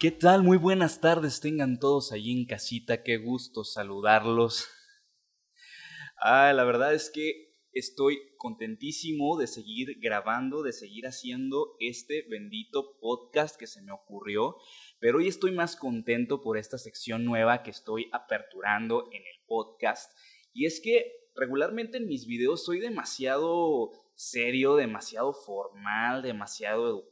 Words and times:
Qué 0.00 0.10
tal? 0.10 0.42
Muy 0.42 0.56
buenas 0.56 1.02
tardes 1.02 1.42
tengan 1.42 1.78
todos 1.78 2.10
allí 2.10 2.32
en 2.32 2.46
casita, 2.46 3.02
qué 3.02 3.18
gusto 3.18 3.64
saludarlos. 3.64 4.66
Ah, 6.22 6.54
la 6.54 6.64
verdad 6.64 6.94
es 6.94 7.10
que 7.10 7.54
estoy 7.72 8.18
contentísimo 8.38 9.38
de 9.38 9.46
seguir 9.46 9.98
grabando, 10.00 10.62
de 10.62 10.72
seguir 10.72 11.06
haciendo 11.06 11.76
este 11.80 12.26
bendito 12.30 12.98
podcast 12.98 13.58
que 13.58 13.66
se 13.66 13.82
me 13.82 13.92
ocurrió, 13.92 14.56
pero 15.00 15.18
hoy 15.18 15.28
estoy 15.28 15.52
más 15.52 15.76
contento 15.76 16.40
por 16.40 16.56
esta 16.56 16.78
sección 16.78 17.26
nueva 17.26 17.62
que 17.62 17.70
estoy 17.70 18.08
aperturando 18.12 19.06
en 19.12 19.20
el 19.20 19.46
podcast. 19.46 20.10
Y 20.54 20.64
es 20.64 20.80
que 20.82 21.12
regularmente 21.34 21.98
en 21.98 22.06
mis 22.06 22.26
videos 22.26 22.64
soy 22.64 22.80
demasiado 22.80 23.90
serio, 24.14 24.76
demasiado 24.76 25.34
formal, 25.34 26.22
demasiado 26.22 26.88
educado, 26.88 27.09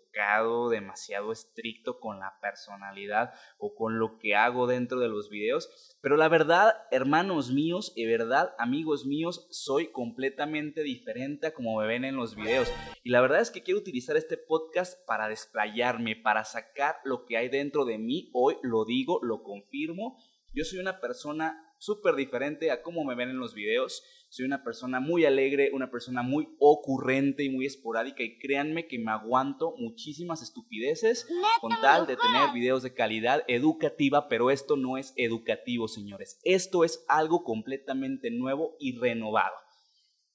demasiado 0.68 1.30
estricto 1.32 2.00
con 2.00 2.18
la 2.18 2.38
personalidad 2.40 3.32
o 3.56 3.74
con 3.74 3.98
lo 3.98 4.18
que 4.18 4.34
hago 4.34 4.66
dentro 4.66 4.98
de 4.98 5.08
los 5.08 5.30
videos. 5.30 5.96
Pero 6.00 6.16
la 6.16 6.28
verdad, 6.28 6.74
hermanos 6.90 7.50
míos, 7.50 7.92
y 7.94 8.04
verdad, 8.06 8.54
amigos 8.58 9.06
míos, 9.06 9.46
soy 9.50 9.92
completamente 9.92 10.82
diferente 10.82 11.46
a 11.46 11.54
como 11.54 11.78
me 11.78 11.86
ven 11.86 12.04
en 12.04 12.16
los 12.16 12.34
videos. 12.34 12.72
Y 13.04 13.10
la 13.10 13.20
verdad 13.20 13.40
es 13.40 13.50
que 13.50 13.62
quiero 13.62 13.80
utilizar 13.80 14.16
este 14.16 14.36
podcast 14.36 14.98
para 15.06 15.28
desplayarme, 15.28 16.16
para 16.16 16.44
sacar 16.44 16.96
lo 17.04 17.24
que 17.24 17.36
hay 17.36 17.48
dentro 17.48 17.84
de 17.84 17.98
mí. 17.98 18.30
Hoy 18.32 18.56
lo 18.62 18.84
digo, 18.84 19.20
lo 19.22 19.42
confirmo. 19.42 20.18
Yo 20.52 20.64
soy 20.64 20.80
una 20.80 21.00
persona 21.00 21.67
súper 21.78 22.16
diferente 22.16 22.70
a 22.70 22.82
cómo 22.82 23.04
me 23.04 23.14
ven 23.14 23.30
en 23.30 23.38
los 23.38 23.54
videos. 23.54 24.02
Soy 24.28 24.44
una 24.44 24.62
persona 24.62 25.00
muy 25.00 25.24
alegre, 25.24 25.70
una 25.72 25.90
persona 25.90 26.22
muy 26.22 26.48
ocurrente 26.58 27.44
y 27.44 27.48
muy 27.48 27.64
esporádica 27.64 28.22
y 28.22 28.38
créanme 28.38 28.86
que 28.86 28.98
me 28.98 29.10
aguanto 29.10 29.74
muchísimas 29.78 30.42
estupideces 30.42 31.26
con 31.60 31.72
tal 31.80 32.06
de 32.06 32.16
tener 32.16 32.52
videos 32.52 32.82
de 32.82 32.92
calidad 32.92 33.42
educativa, 33.48 34.28
pero 34.28 34.50
esto 34.50 34.76
no 34.76 34.98
es 34.98 35.14
educativo, 35.16 35.88
señores. 35.88 36.38
Esto 36.44 36.84
es 36.84 37.04
algo 37.08 37.42
completamente 37.42 38.30
nuevo 38.30 38.76
y 38.78 38.98
renovado. 38.98 39.54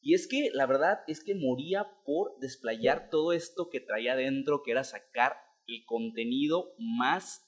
Y 0.01 0.15
es 0.15 0.27
que 0.27 0.49
la 0.53 0.65
verdad 0.65 0.99
es 1.07 1.23
que 1.23 1.35
moría 1.35 1.87
por 2.03 2.37
desplayar 2.39 3.09
todo 3.09 3.31
esto 3.31 3.69
que 3.69 3.79
traía 3.79 4.13
adentro, 4.13 4.61
que 4.63 4.71
era 4.71 4.83
sacar 4.83 5.37
el 5.65 5.85
contenido 5.85 6.73
más 6.77 7.41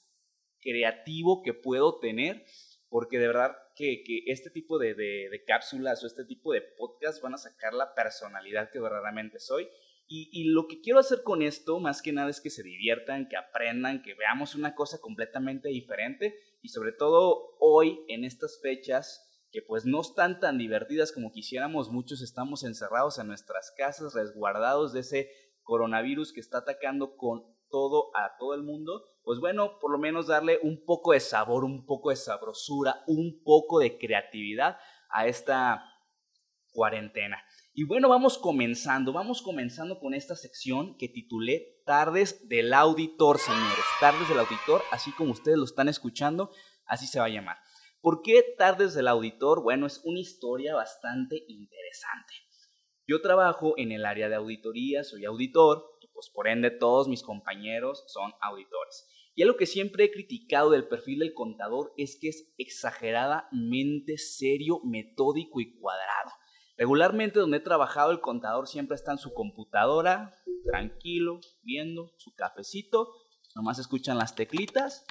creativo 0.60 1.42
que 1.42 1.52
puedo 1.52 1.98
tener, 1.98 2.46
porque 2.88 3.18
de 3.18 3.26
verdad 3.26 3.56
que, 3.74 4.02
que 4.04 4.22
este 4.26 4.50
tipo 4.50 4.78
de, 4.78 4.94
de, 4.94 5.44
cápsulas 5.46 6.02
o 6.02 6.06
este 6.06 6.24
tipo 6.24 6.52
de 6.52 6.62
podcast 6.62 7.22
van 7.22 7.34
a 7.34 7.38
sacar 7.38 7.74
la 7.74 7.94
personalidad 7.94 8.70
que 8.70 8.80
verdaderamente 8.80 9.38
soy. 9.38 9.68
Y, 10.08 10.30
y, 10.32 10.44
lo 10.44 10.68
que 10.68 10.80
quiero 10.80 11.00
hacer 11.00 11.22
con 11.24 11.42
esto, 11.42 11.80
más 11.80 12.00
que 12.00 12.12
nada, 12.12 12.30
es 12.30 12.40
que 12.40 12.50
se 12.50 12.62
diviertan, 12.62 13.28
que 13.28 13.36
aprendan, 13.36 14.02
que 14.02 14.14
veamos 14.14 14.54
una 14.54 14.76
cosa 14.76 15.00
completamente 15.00 15.68
diferente 15.68 16.36
y 16.62 16.68
sobre 16.68 16.92
todo 16.92 17.56
hoy, 17.58 18.04
en 18.08 18.24
estas 18.24 18.60
fechas, 18.62 19.26
que 19.50 19.62
pues 19.62 19.84
no 19.84 20.00
están 20.00 20.38
tan 20.38 20.58
divertidas 20.58 21.12
como 21.12 21.32
quisiéramos, 21.32 21.90
muchos 21.90 22.22
estamos 22.22 22.62
encerrados 22.62 23.18
en 23.18 23.26
nuestras 23.26 23.72
casas, 23.76 24.14
resguardados 24.14 24.92
de 24.92 25.00
ese 25.00 25.30
coronavirus 25.62 26.32
que 26.32 26.40
está 26.40 26.58
atacando 26.58 27.16
con 27.16 27.44
todo 27.70 28.10
a 28.16 28.36
todo 28.38 28.54
el 28.54 28.62
mundo, 28.62 29.04
pues 29.26 29.40
bueno, 29.40 29.80
por 29.80 29.90
lo 29.90 29.98
menos 29.98 30.28
darle 30.28 30.60
un 30.62 30.84
poco 30.84 31.10
de 31.10 31.18
sabor, 31.18 31.64
un 31.64 31.84
poco 31.84 32.10
de 32.10 32.16
sabrosura, 32.16 33.02
un 33.08 33.42
poco 33.42 33.80
de 33.80 33.98
creatividad 33.98 34.78
a 35.10 35.26
esta 35.26 35.82
cuarentena. 36.70 37.42
Y 37.74 37.82
bueno, 37.82 38.08
vamos 38.08 38.38
comenzando, 38.38 39.12
vamos 39.12 39.42
comenzando 39.42 39.98
con 39.98 40.14
esta 40.14 40.36
sección 40.36 40.96
que 40.96 41.08
titulé 41.08 41.82
Tardes 41.84 42.48
del 42.48 42.72
Auditor, 42.72 43.38
señores. 43.38 43.84
Tardes 43.98 44.28
del 44.28 44.38
Auditor, 44.38 44.82
así 44.92 45.10
como 45.10 45.32
ustedes 45.32 45.58
lo 45.58 45.64
están 45.64 45.88
escuchando, 45.88 46.52
así 46.84 47.08
se 47.08 47.18
va 47.18 47.24
a 47.24 47.28
llamar. 47.28 47.56
¿Por 48.00 48.22
qué 48.22 48.44
Tardes 48.56 48.94
del 48.94 49.08
Auditor? 49.08 49.60
Bueno, 49.60 49.86
es 49.86 50.02
una 50.04 50.20
historia 50.20 50.76
bastante 50.76 51.42
interesante. 51.48 52.32
Yo 53.08 53.20
trabajo 53.20 53.74
en 53.76 53.90
el 53.90 54.06
área 54.06 54.28
de 54.28 54.36
auditoría, 54.36 55.02
soy 55.02 55.24
auditor, 55.24 55.98
y 56.00 56.06
pues 56.14 56.30
por 56.30 56.46
ende 56.46 56.70
todos 56.70 57.08
mis 57.08 57.24
compañeros 57.24 58.04
son 58.06 58.32
auditores. 58.40 59.15
Y 59.36 59.42
algo 59.42 59.58
que 59.58 59.66
siempre 59.66 60.04
he 60.04 60.10
criticado 60.10 60.70
del 60.70 60.88
perfil 60.88 61.18
del 61.18 61.34
contador 61.34 61.92
es 61.98 62.18
que 62.18 62.28
es 62.28 62.54
exageradamente 62.56 64.16
serio, 64.16 64.80
metódico 64.82 65.60
y 65.60 65.78
cuadrado. 65.78 66.32
Regularmente 66.78 67.38
donde 67.38 67.58
he 67.58 67.60
trabajado 67.60 68.12
el 68.12 68.22
contador 68.22 68.66
siempre 68.66 68.94
está 68.94 69.12
en 69.12 69.18
su 69.18 69.34
computadora, 69.34 70.34
tranquilo, 70.64 71.40
viendo 71.62 72.14
su 72.16 72.34
cafecito, 72.34 73.12
nomás 73.54 73.78
escuchan 73.78 74.16
las 74.16 74.34
teclitas 74.34 75.04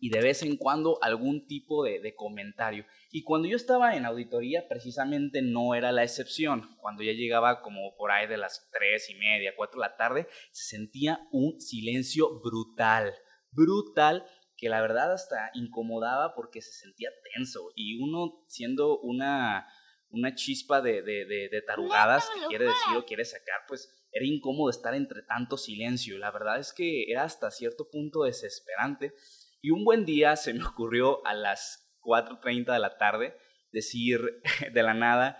y 0.00 0.08
de 0.08 0.22
vez 0.22 0.42
en 0.42 0.56
cuando 0.56 0.98
algún 1.02 1.46
tipo 1.46 1.84
de, 1.84 2.00
de, 2.00 2.14
comentario. 2.14 2.86
Y 3.12 3.22
cuando 3.22 3.48
yo 3.48 3.56
estaba 3.56 3.96
en 3.96 4.06
auditoría, 4.06 4.66
precisamente 4.66 5.42
no 5.42 5.74
era 5.74 5.92
la 5.92 6.02
excepción. 6.02 6.74
Cuando 6.78 7.02
ya 7.02 7.12
llegaba 7.12 7.60
como 7.60 7.94
por 7.96 8.10
ahí 8.10 8.26
de 8.26 8.38
las 8.38 8.68
tres 8.72 9.10
y 9.10 9.14
media, 9.14 9.52
cuatro 9.56 9.80
de 9.80 9.88
la 9.88 9.96
tarde, 9.96 10.26
se 10.52 10.76
sentía 10.76 11.20
un 11.30 11.60
silencio 11.60 12.40
brutal, 12.40 13.14
brutal, 13.50 14.24
que 14.56 14.70
la 14.70 14.80
verdad 14.80 15.12
hasta 15.12 15.50
incomodaba 15.54 16.34
porque 16.34 16.62
se 16.62 16.72
sentía 16.72 17.10
tenso. 17.34 17.70
Y 17.74 18.02
uno 18.02 18.44
siendo 18.48 18.98
una, 19.00 19.66
una 20.08 20.34
chispa 20.34 20.80
de, 20.80 21.02
de, 21.02 21.26
de, 21.26 21.48
de 21.50 21.62
tarugadas 21.62 22.26
que 22.34 22.46
quiere 22.48 22.64
decir 22.64 22.96
o 22.96 23.04
quiere 23.04 23.24
sacar, 23.26 23.60
pues 23.68 23.94
era 24.12 24.26
incómodo 24.26 24.70
estar 24.70 24.94
entre 24.94 25.22
tanto 25.22 25.56
silencio. 25.56 26.18
La 26.18 26.30
verdad 26.30 26.58
es 26.58 26.72
que 26.72 27.04
era 27.10 27.24
hasta 27.24 27.50
cierto 27.50 27.88
punto 27.90 28.24
desesperante. 28.24 29.14
Y 29.62 29.70
un 29.70 29.84
buen 29.84 30.04
día 30.04 30.36
se 30.36 30.54
me 30.54 30.64
ocurrió 30.64 31.24
a 31.26 31.34
las 31.34 31.90
4.30 32.00 32.72
de 32.72 32.78
la 32.78 32.96
tarde 32.96 33.36
decir 33.72 34.20
de 34.72 34.82
la 34.82 34.94
nada, 34.94 35.38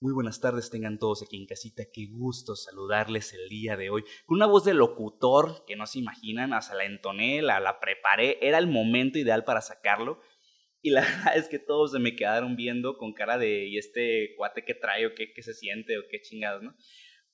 muy 0.00 0.12
buenas 0.12 0.38
tardes 0.38 0.68
tengan 0.68 0.98
todos 0.98 1.22
aquí 1.22 1.38
en 1.38 1.46
casita, 1.46 1.84
qué 1.90 2.08
gusto 2.10 2.56
saludarles 2.56 3.32
el 3.32 3.48
día 3.48 3.74
de 3.78 3.88
hoy. 3.88 4.04
Con 4.26 4.36
una 4.36 4.44
voz 4.44 4.64
de 4.64 4.74
locutor 4.74 5.64
que 5.66 5.76
no 5.76 5.86
se 5.86 5.98
imaginan, 5.98 6.52
hasta 6.52 6.74
la 6.74 6.84
entoné, 6.84 7.40
la, 7.40 7.58
la 7.58 7.80
preparé, 7.80 8.36
era 8.46 8.58
el 8.58 8.66
momento 8.66 9.18
ideal 9.18 9.44
para 9.44 9.62
sacarlo. 9.62 10.20
Y 10.82 10.90
la 10.90 11.00
verdad 11.00 11.36
es 11.38 11.48
que 11.48 11.58
todos 11.58 11.92
se 11.92 12.00
me 12.00 12.16
quedaron 12.16 12.54
viendo 12.54 12.98
con 12.98 13.14
cara 13.14 13.38
de, 13.38 13.66
¿y 13.66 13.78
este 13.78 14.34
cuate 14.36 14.62
qué 14.66 14.74
trae 14.74 15.06
o 15.06 15.14
qué, 15.14 15.32
qué 15.32 15.42
se 15.42 15.54
siente 15.54 15.96
o 15.96 16.02
qué 16.10 16.20
chingados, 16.20 16.62
no? 16.62 16.74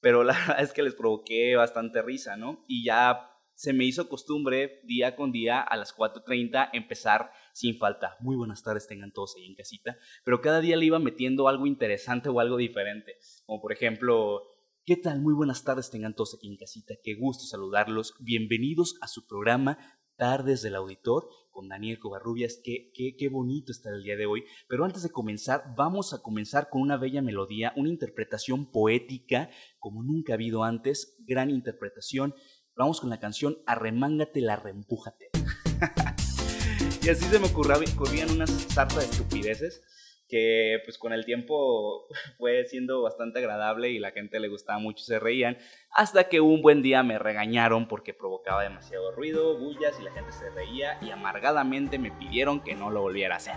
Pero 0.01 0.23
la 0.23 0.33
verdad 0.47 0.63
es 0.63 0.73
que 0.73 0.85
les 0.85 0.95
provoqué 0.95 1.57
bastante 1.57 2.03
risa, 2.03 2.37
¿no? 2.37 2.65
Y 2.69 2.85
ya 2.85 3.30
se 3.61 3.75
me 3.75 3.85
hizo 3.85 4.09
costumbre 4.09 4.81
día 4.85 5.15
con 5.17 5.33
día 5.33 5.61
a 5.61 5.77
las 5.77 5.95
4.30 5.95 6.71
empezar 6.73 7.31
sin 7.53 7.77
falta. 7.77 8.17
Muy 8.21 8.35
buenas 8.35 8.63
tardes 8.63 8.87
tengan 8.87 9.13
todos 9.13 9.35
ahí 9.37 9.45
en 9.45 9.55
casita. 9.55 9.99
Pero 10.25 10.41
cada 10.41 10.63
día 10.63 10.79
le 10.79 10.87
iba 10.87 10.99
metiendo 10.99 11.47
algo 11.47 11.67
interesante 11.67 12.31
o 12.31 12.41
algo 12.41 12.57
diferente. 12.57 13.19
Como 13.45 13.61
por 13.61 13.75
ejemplo, 13.75 14.45
¿qué 14.87 14.97
tal? 14.97 15.21
Muy 15.21 15.35
buenas 15.35 15.63
tardes 15.63 15.91
tengan 15.91 16.15
todos 16.15 16.37
aquí 16.37 16.49
en 16.49 16.57
casita. 16.57 16.95
Qué 17.05 17.17
gusto 17.17 17.45
saludarlos. 17.45 18.15
Bienvenidos 18.21 18.97
a 19.03 19.09
su 19.09 19.27
programa 19.27 19.77
Tardes 20.17 20.63
del 20.63 20.77
Auditor 20.77 21.29
con 21.51 21.69
Daniel 21.69 21.99
Covarrubias. 21.99 22.61
Qué, 22.65 22.91
qué, 22.95 23.15
qué 23.19 23.29
bonito 23.29 23.73
está 23.73 23.91
el 23.91 24.03
día 24.03 24.17
de 24.17 24.25
hoy. 24.25 24.45
Pero 24.69 24.87
antes 24.87 25.03
de 25.03 25.11
comenzar, 25.11 25.75
vamos 25.77 26.15
a 26.15 26.23
comenzar 26.23 26.71
con 26.71 26.81
una 26.81 26.97
bella 26.97 27.21
melodía, 27.21 27.75
una 27.77 27.91
interpretación 27.91 28.71
poética 28.71 29.51
como 29.79 30.03
nunca 30.03 30.33
ha 30.33 30.37
habido 30.37 30.65
antes. 30.65 31.17
Gran 31.27 31.51
interpretación. 31.51 32.35
Vamos 32.81 32.99
con 32.99 33.11
la 33.11 33.21
canción 33.21 33.59
Arremángate 33.67 34.41
la 34.41 34.57
reempújate. 34.57 35.29
y 37.03 37.11
así 37.11 37.27
se 37.27 37.39
me 37.39 37.49
ocurrían 37.49 38.31
unas 38.31 38.49
sarta 38.49 39.01
de 39.01 39.05
estupideces 39.05 39.83
que 40.27 40.79
pues 40.87 40.97
con 40.97 41.13
el 41.13 41.27
tiempo 41.27 42.07
fue 42.39 42.65
siendo 42.65 43.03
bastante 43.03 43.41
agradable 43.41 43.91
y 43.91 43.99
la 43.99 44.13
gente 44.13 44.41
le 44.41 44.49
gustaba 44.49 44.79
mucho, 44.79 45.05
se 45.05 45.19
reían, 45.19 45.59
hasta 45.91 46.31
que 46.31 46.41
un 46.41 46.63
buen 46.63 46.81
día 46.81 47.03
me 47.03 47.19
regañaron 47.19 47.87
porque 47.87 48.15
provocaba 48.15 48.63
demasiado 48.63 49.13
ruido, 49.13 49.59
bullas 49.59 50.01
y 50.01 50.05
la 50.05 50.13
gente 50.13 50.33
se 50.33 50.49
reía 50.49 50.97
y 51.03 51.11
amargadamente 51.11 51.99
me 51.99 52.11
pidieron 52.13 52.61
que 52.61 52.75
no 52.77 52.89
lo 52.89 53.03
volviera 53.03 53.35
a 53.35 53.39
hacer. 53.39 53.57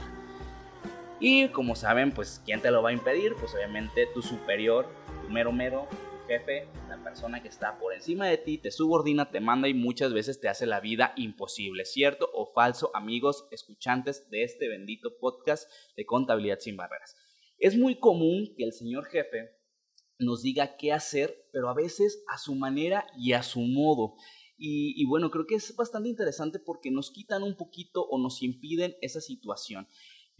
Y 1.21 1.47
como 1.47 1.77
saben, 1.77 2.11
pues 2.11 2.41
¿quién 2.43 2.59
te 2.59 2.71
lo 2.71 2.83
va 2.83 2.89
a 2.89 2.93
impedir? 2.93 3.35
Pues 3.39 3.55
obviamente 3.55 4.05
tu 4.13 4.21
superior, 4.21 4.85
tu 5.21 5.29
mero 5.29 5.53
mero, 5.53 5.87
jefe, 6.27 6.67
la 6.87 7.03
persona 7.03 7.41
que 7.41 7.47
está 7.47 7.77
por 7.77 7.93
encima 7.93 8.27
de 8.27 8.37
ti, 8.37 8.57
te 8.57 8.71
subordina, 8.71 9.29
te 9.31 9.39
manda 9.39 9.67
y 9.67 9.73
muchas 9.73 10.13
veces 10.13 10.39
te 10.39 10.47
hace 10.47 10.65
la 10.65 10.79
vida 10.79 11.13
imposible, 11.17 11.85
¿cierto 11.85 12.29
o 12.33 12.51
falso, 12.53 12.91
amigos 12.95 13.47
escuchantes 13.51 14.29
de 14.29 14.43
este 14.43 14.69
bendito 14.69 15.17
podcast 15.19 15.69
de 15.95 16.05
contabilidad 16.05 16.59
sin 16.59 16.77
barreras? 16.77 17.15
Es 17.57 17.77
muy 17.77 17.99
común 17.99 18.53
que 18.57 18.63
el 18.63 18.73
señor 18.73 19.05
jefe 19.05 19.51
nos 20.19 20.41
diga 20.41 20.77
qué 20.77 20.93
hacer, 20.93 21.47
pero 21.51 21.69
a 21.69 21.73
veces 21.73 22.23
a 22.27 22.37
su 22.37 22.55
manera 22.55 23.05
y 23.17 23.33
a 23.33 23.43
su 23.43 23.61
modo. 23.61 24.15
Y, 24.57 24.93
y, 25.01 25.05
bueno, 25.05 25.29
creo 25.29 25.45
que 25.45 25.55
es 25.55 25.75
bastante 25.75 26.09
interesante 26.09 26.59
porque 26.59 26.91
nos 26.91 27.11
quitan 27.11 27.43
un 27.43 27.57
poquito 27.57 28.03
o 28.03 28.21
nos 28.21 28.41
impiden 28.43 28.95
esa 29.01 29.19
situación. 29.19 29.87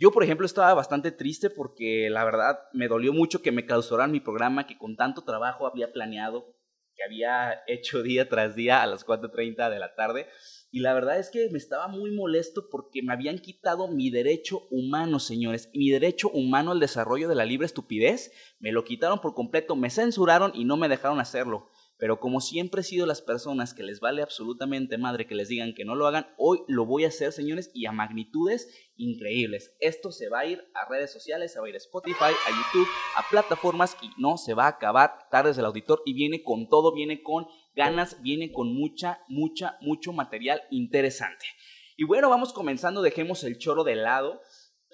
Yo, 0.04 0.12
por 0.12 0.26
ejemplo, 0.26 0.46
estaba 0.46 0.74
bastante 0.74 1.14
triste 1.14 1.50
porque 1.50 2.10
la 2.10 2.26
verdad 2.26 2.60
me 2.74 2.90
dolió 2.90 3.14
mucho 3.14 3.42
que 3.42 3.54
me 3.54 3.66
clausuraran 3.66 4.12
mi 4.12 4.20
programa 4.20 4.68
que 4.68 4.78
con 4.78 4.98
tanto 4.98 5.24
trabajo 5.24 5.66
había 5.66 5.94
planeado, 5.94 6.58
que 6.94 7.06
había 7.06 7.62
hecho 7.68 8.04
día 8.04 8.28
tras 8.28 8.54
día 8.54 8.84
a 8.84 8.86
las 8.86 9.06
4.30 9.06 9.70
de 9.70 9.80
la 9.80 9.96
tarde. 9.96 10.28
Y 10.72 10.82
la 10.82 10.94
verdad 10.94 11.20
es 11.20 11.30
que 11.30 11.48
me 11.52 11.58
estaba 11.58 11.88
muy 11.88 12.12
molesto 12.12 12.68
porque 12.70 13.02
me 13.02 13.14
habían 13.14 13.40
quitado 13.40 13.88
mi 13.88 14.10
derecho 14.10 14.68
humano, 14.72 15.20
señores. 15.20 15.70
Mi 15.74 15.90
derecho 15.90 16.28
humano 16.32 16.72
al 16.72 16.82
desarrollo 16.82 17.30
de 17.30 17.36
la 17.36 17.46
libre 17.46 17.66
estupidez. 17.66 18.34
Me 18.60 18.74
lo 18.74 18.84
quitaron 18.84 19.22
por 19.22 19.34
completo, 19.34 19.78
me 19.78 19.90
censuraron 19.90 20.52
y 20.54 20.66
no 20.66 20.76
me 20.76 20.90
dejaron 20.90 21.22
hacerlo. 21.22 21.70
Pero 21.98 22.20
como 22.20 22.42
siempre 22.42 22.82
he 22.82 22.84
sido 22.84 23.06
las 23.06 23.22
personas 23.22 23.74
que 23.74 23.84
les 23.84 24.00
vale 24.00 24.22
absolutamente 24.22 24.98
madre 24.98 25.28
que 25.28 25.36
les 25.36 25.48
digan 25.48 25.74
que 25.74 25.86
no 25.86 25.96
lo 25.96 26.08
hagan, 26.08 26.28
hoy 26.38 26.60
lo 26.68 26.86
voy 26.86 27.06
a 27.06 27.10
hacer, 27.10 27.32
señores, 27.32 27.72
y 27.74 27.86
a 27.86 27.92
magnitudes 27.92 28.68
increíbles. 28.98 29.76
Esto 29.80 30.12
se 30.12 30.30
va 30.30 30.40
a 30.40 30.46
ir 30.46 30.64
a 30.74 30.90
redes 30.90 31.12
sociales, 31.12 31.54
se 31.54 31.60
va 31.60 31.68
a 31.68 31.70
ir 31.70 31.76
a 31.76 31.78
Spotify, 31.78 32.24
a 32.24 32.50
YouTube, 32.50 32.88
a 33.16 33.24
plataformas 33.30 33.96
y 34.02 34.10
no 34.22 34.38
se 34.38 34.54
va 34.54 34.66
a 34.66 34.70
acabar 34.70 35.30
tardes 35.32 35.56
del 35.56 35.66
auditor 35.66 36.02
y 36.06 36.14
viene 36.14 36.44
con 36.44 36.68
todo, 36.68 36.94
viene 36.94 37.22
con 37.22 37.46
ganas, 37.76 38.22
viene 38.22 38.52
con 38.52 38.74
mucha, 38.74 39.20
mucha, 39.28 39.78
mucho 39.82 40.14
material 40.14 40.62
interesante. 40.72 41.46
Y 41.96 42.06
bueno, 42.06 42.30
vamos 42.30 42.54
comenzando, 42.54 43.02
dejemos 43.02 43.44
el 43.44 43.58
choro 43.58 43.84
de 43.84 43.96
lado. 43.96 44.42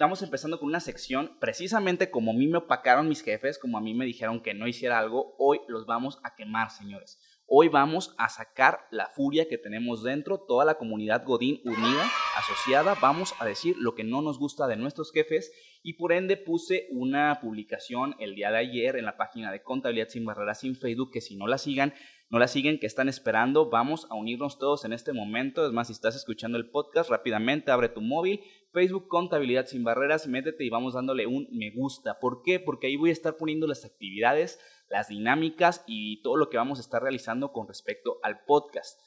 Estamos 0.00 0.22
empezando 0.22 0.58
con 0.58 0.66
una 0.70 0.80
sección, 0.80 1.36
precisamente 1.40 2.10
como 2.10 2.30
a 2.30 2.34
mí 2.34 2.48
me 2.48 2.56
opacaron 2.56 3.06
mis 3.06 3.20
jefes, 3.20 3.58
como 3.58 3.76
a 3.76 3.82
mí 3.82 3.92
me 3.92 4.06
dijeron 4.06 4.40
que 4.40 4.54
no 4.54 4.66
hiciera 4.66 4.98
algo, 4.98 5.34
hoy 5.38 5.60
los 5.68 5.84
vamos 5.84 6.20
a 6.24 6.34
quemar, 6.34 6.70
señores. 6.70 7.20
Hoy 7.44 7.68
vamos 7.68 8.14
a 8.16 8.30
sacar 8.30 8.86
la 8.90 9.08
furia 9.08 9.46
que 9.46 9.58
tenemos 9.58 10.02
dentro, 10.02 10.38
toda 10.38 10.64
la 10.64 10.78
comunidad 10.78 11.22
Godín 11.26 11.60
unida, 11.66 12.10
asociada, 12.38 12.94
vamos 13.02 13.34
a 13.40 13.44
decir 13.44 13.76
lo 13.76 13.94
que 13.94 14.02
no 14.02 14.22
nos 14.22 14.38
gusta 14.38 14.66
de 14.68 14.76
nuestros 14.76 15.12
jefes 15.12 15.52
y 15.82 15.98
por 15.98 16.12
ende 16.12 16.38
puse 16.38 16.86
una 16.92 17.38
publicación 17.42 18.16
el 18.20 18.34
día 18.34 18.50
de 18.50 18.56
ayer 18.56 18.96
en 18.96 19.04
la 19.04 19.18
página 19.18 19.52
de 19.52 19.62
Contabilidad 19.62 20.08
sin 20.08 20.24
Barreras 20.24 20.60
sin 20.60 20.76
Facebook, 20.76 21.10
que 21.12 21.20
si 21.20 21.36
no 21.36 21.46
la 21.46 21.58
sigan, 21.58 21.92
no 22.30 22.38
la 22.38 22.46
siguen, 22.46 22.78
que 22.78 22.86
están 22.86 23.08
esperando, 23.08 23.70
vamos 23.70 24.06
a 24.08 24.14
unirnos 24.14 24.56
todos 24.56 24.84
en 24.84 24.92
este 24.92 25.12
momento. 25.12 25.66
Es 25.66 25.72
más, 25.72 25.88
si 25.88 25.92
estás 25.92 26.14
escuchando 26.14 26.58
el 26.58 26.70
podcast, 26.70 27.10
rápidamente 27.10 27.72
abre 27.72 27.88
tu 27.88 28.00
móvil, 28.00 28.40
Facebook 28.72 29.08
Contabilidad 29.08 29.66
sin 29.66 29.82
Barreras, 29.82 30.28
métete 30.28 30.64
y 30.64 30.70
vamos 30.70 30.94
dándole 30.94 31.26
un 31.26 31.48
me 31.50 31.72
gusta. 31.72 32.20
¿Por 32.20 32.42
qué? 32.42 32.60
Porque 32.60 32.86
ahí 32.86 32.94
voy 32.94 33.10
a 33.10 33.14
estar 33.14 33.36
poniendo 33.36 33.66
las 33.66 33.84
actividades, 33.84 34.60
las 34.88 35.08
dinámicas 35.08 35.82
y 35.88 36.22
todo 36.22 36.36
lo 36.36 36.50
que 36.50 36.56
vamos 36.56 36.78
a 36.78 36.82
estar 36.82 37.02
realizando 37.02 37.50
con 37.50 37.66
respecto 37.66 38.20
al 38.22 38.44
podcast. 38.44 39.00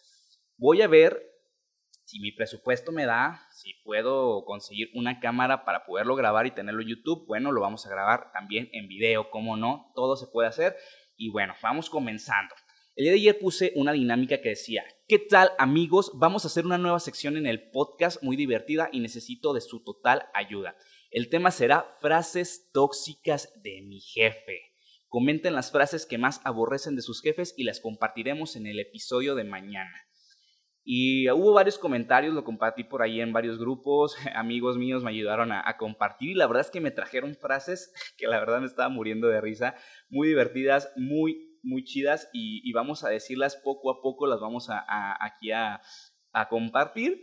Voy 0.58 0.81
a 0.81 0.88
ver 0.88 1.24
si 2.04 2.20
mi 2.20 2.34
presupuesto 2.34 2.92
me 2.92 3.06
da, 3.06 3.48
si 3.52 3.74
puedo 3.86 4.44
conseguir 4.44 4.90
una 4.96 5.22
cámara 5.22 5.64
para 5.64 5.86
poderlo 5.86 6.18
grabar 6.18 6.46
y 6.46 6.52
tenerlo 6.52 6.81
en 6.81 6.90
YouTube, 6.90 7.25
bueno, 7.25 7.54
lo 7.54 7.62
vamos 7.62 7.86
a 7.86 7.90
grabar 7.90 8.34
también 8.34 8.70
en 8.74 8.90
video, 8.90 9.30
como 9.31 9.56
no, 9.56 9.94
todo 9.96 10.18
se 10.18 10.28
puede 10.28 10.50
hacer. 10.50 10.75
Y 11.16 11.30
bueno, 11.30 11.54
vamos 11.62 11.90
comenzando. 11.90 12.54
El 12.95 13.06
día 13.06 13.13
de 13.13 13.18
ayer 13.18 13.40
puse 13.40 13.72
una 13.75 13.92
dinámica 13.92 14.40
que 14.40 14.50
decía, 14.50 14.84
¿qué 15.07 15.18
tal 15.18 15.50
amigos? 15.57 16.12
Vamos 16.13 16.44
a 16.44 16.48
hacer 16.48 16.63
una 16.63 16.78
nueva 16.78 17.00
sección 17.00 17.38
en 17.38 17.48
el 17.48 17.72
podcast 17.72 18.22
muy 18.22 18.36
divertida 18.36 18.90
y 18.92 19.00
necesito 19.00 19.51
de 19.54 19.62
su 19.62 19.84
total 19.84 20.28
ayuda. 20.36 20.75
El 21.10 21.28
tema 21.30 21.50
será 21.50 21.98
frases 22.01 22.69
tóxicas 22.72 23.51
de 23.63 23.81
mi 23.81 24.00
jefe. 24.00 24.75
Comenten 25.07 25.56
las 25.56 25.72
frases 25.72 26.06
que 26.06 26.19
más 26.19 26.40
aborrecen 26.44 26.95
de 26.95 27.01
sus 27.01 27.24
jefes 27.24 27.56
y 27.57 27.63
las 27.63 27.80
compartiremos 27.80 28.56
en 28.56 28.68
el 28.68 28.80
episodio 28.80 29.34
de 29.34 29.44
mañana. 29.44 30.07
Y 30.84 31.28
hubo 31.31 31.54
varios 31.54 31.80
comentarios, 31.80 32.36
lo 32.36 32.44
compartí 32.44 32.84
por 32.84 33.01
ahí 33.01 33.22
en 33.22 33.34
varios 33.34 33.57
grupos, 33.57 34.16
amigos 34.36 34.78
míos 34.78 35.04
me 35.04 35.10
ayudaron 35.10 35.51
a, 35.51 35.68
a, 35.68 35.78
compartir 35.78 36.31
y 36.31 36.36
la 36.36 36.46
verdad 36.46 36.62
es 36.62 36.69
que 36.69 36.81
me 36.81 36.92
trajeron 36.92 37.34
frases 37.34 37.92
que 38.18 38.28
la 38.28 38.39
verdad 38.39 38.60
me 38.60 38.68
estaba 38.68 38.89
muriendo 38.89 39.30
de 39.30 39.42
risa, 39.42 39.74
muy 40.10 40.28
divertidas, 40.28 40.92
muy 40.96 41.52
muy 41.63 41.83
chidas 41.83 42.30
y, 42.33 42.71
vamos 42.74 43.04
a 43.04 43.10
decirlas 43.10 43.56
poco 43.56 43.89
a 43.89 44.01
poco, 44.01 44.27
las 44.27 44.39
vamos 44.39 44.69
a, 44.69 44.83
aquí 45.19 45.51
a, 45.51 45.81
compartir. 46.50 47.21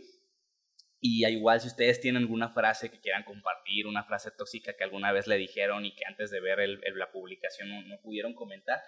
Y 0.99 1.25
igual 1.25 1.59
si 1.59 1.67
ustedes 1.67 1.99
tienen 1.99 2.21
alguna 2.21 2.49
frase 2.49 2.91
que 2.91 2.99
quieran 2.99 3.23
compartir, 3.23 3.87
una 3.87 4.03
frase 4.03 4.29
tóxica 4.31 4.75
que 4.77 4.83
alguna 4.83 5.11
vez 5.11 5.27
le 5.27 5.37
dijeron 5.37 5.85
y 5.85 5.95
que 5.95 6.05
antes 6.05 6.29
de 6.29 6.39
ver 6.39 6.59
la 6.95 7.11
publicación 7.11 7.69
no, 7.87 7.99
pudieron 8.01 8.33
comentar, 8.33 8.81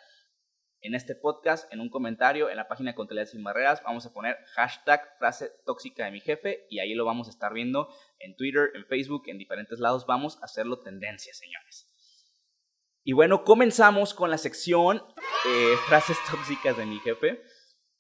en 0.81 0.95
este 0.95 1.15
podcast, 1.15 1.71
en 1.73 1.79
un 1.79 1.89
comentario, 1.89 2.50
en 2.50 2.57
la 2.57 2.67
página 2.67 2.94
Contabilidad 2.94 3.31
Sin 3.31 3.41
Barreras, 3.41 3.81
vamos 3.83 4.05
a 4.05 4.13
poner 4.13 4.35
hashtag 4.55 5.17
frase 5.17 5.50
tóxica 5.65 6.03
de 6.03 6.11
mi 6.11 6.19
jefe 6.19 6.67
y 6.69 6.79
ahí 6.79 6.94
lo 6.94 7.05
vamos 7.05 7.27
a 7.27 7.31
estar 7.31 7.53
viendo 7.53 7.88
en 8.19 8.35
Twitter, 8.35 8.69
en 8.75 8.85
Facebook, 8.85 9.23
en 9.27 9.38
diferentes 9.38 9.79
lados. 9.79 10.05
Vamos 10.05 10.38
a 10.41 10.45
hacerlo 10.45 10.81
tendencia, 10.81 11.33
señores. 11.33 11.92
Y 13.05 13.11
bueno, 13.11 13.44
comenzamos 13.44 14.13
con 14.13 14.29
la 14.29 14.38
sección 14.38 15.03
eh, 15.45 15.75
frases 15.88 16.17
tóxicas 16.29 16.77
de 16.77 16.85
mi 16.85 17.00
jefe. 17.00 17.41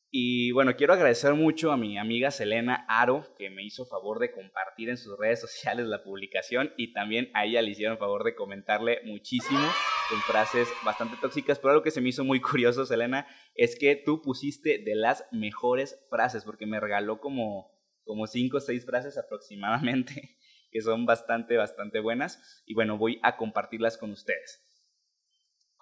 Y 0.09 0.51
bueno, 0.51 0.75
quiero 0.77 0.93
agradecer 0.93 1.33
mucho 1.33 1.71
a 1.71 1.77
mi 1.77 1.97
amiga 1.97 2.31
Selena 2.31 2.85
Aro, 2.87 3.35
que 3.37 3.49
me 3.49 3.63
hizo 3.63 3.85
favor 3.85 4.19
de 4.19 4.31
compartir 4.31 4.89
en 4.89 4.97
sus 4.97 5.17
redes 5.17 5.41
sociales 5.41 5.87
la 5.87 6.03
publicación 6.03 6.71
y 6.77 6.93
también 6.93 7.31
a 7.33 7.45
ella 7.45 7.61
le 7.61 7.71
hicieron 7.71 7.97
favor 7.97 8.23
de 8.23 8.35
comentarle 8.35 9.01
muchísimo 9.05 9.67
con 10.09 10.21
frases 10.21 10.69
bastante 10.85 11.17
tóxicas. 11.19 11.59
Pero 11.59 11.71
algo 11.71 11.83
que 11.83 11.91
se 11.91 11.99
me 11.99 12.09
hizo 12.09 12.23
muy 12.23 12.39
curioso, 12.41 12.85
Selena, 12.85 13.27
es 13.55 13.77
que 13.77 13.97
tú 13.97 14.21
pusiste 14.21 14.77
de 14.77 14.95
las 14.95 15.25
mejores 15.33 15.99
frases, 16.09 16.45
porque 16.45 16.65
me 16.65 16.79
regaló 16.79 17.19
como, 17.19 17.73
como 18.05 18.27
cinco 18.27 18.57
o 18.57 18.61
seis 18.61 18.85
frases 18.85 19.17
aproximadamente, 19.17 20.37
que 20.71 20.79
son 20.79 21.05
bastante, 21.05 21.57
bastante 21.57 21.99
buenas. 21.99 22.63
Y 22.65 22.73
bueno, 22.73 22.97
voy 22.97 23.19
a 23.21 23.35
compartirlas 23.35 23.97
con 23.97 24.11
ustedes. 24.11 24.63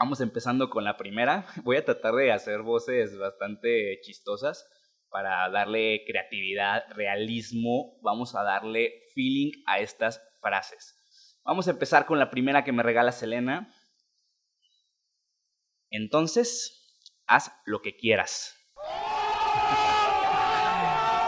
Vamos 0.01 0.19
empezando 0.19 0.71
con 0.71 0.83
la 0.83 0.97
primera. 0.97 1.45
Voy 1.63 1.77
a 1.77 1.85
tratar 1.85 2.15
de 2.15 2.31
hacer 2.31 2.63
voces 2.63 3.15
bastante 3.19 3.99
chistosas 4.01 4.67
para 5.11 5.47
darle 5.51 6.03
creatividad, 6.07 6.85
realismo. 6.95 7.99
Vamos 8.01 8.33
a 8.33 8.41
darle 8.41 9.03
feeling 9.13 9.51
a 9.67 9.77
estas 9.77 10.19
frases. 10.41 10.99
Vamos 11.45 11.67
a 11.67 11.71
empezar 11.71 12.07
con 12.07 12.17
la 12.17 12.31
primera 12.31 12.63
que 12.63 12.71
me 12.71 12.81
regala 12.81 13.11
Selena. 13.11 13.71
Entonces, 15.91 16.97
haz 17.27 17.51
lo 17.65 17.83
que 17.83 17.95
quieras. 17.95 18.55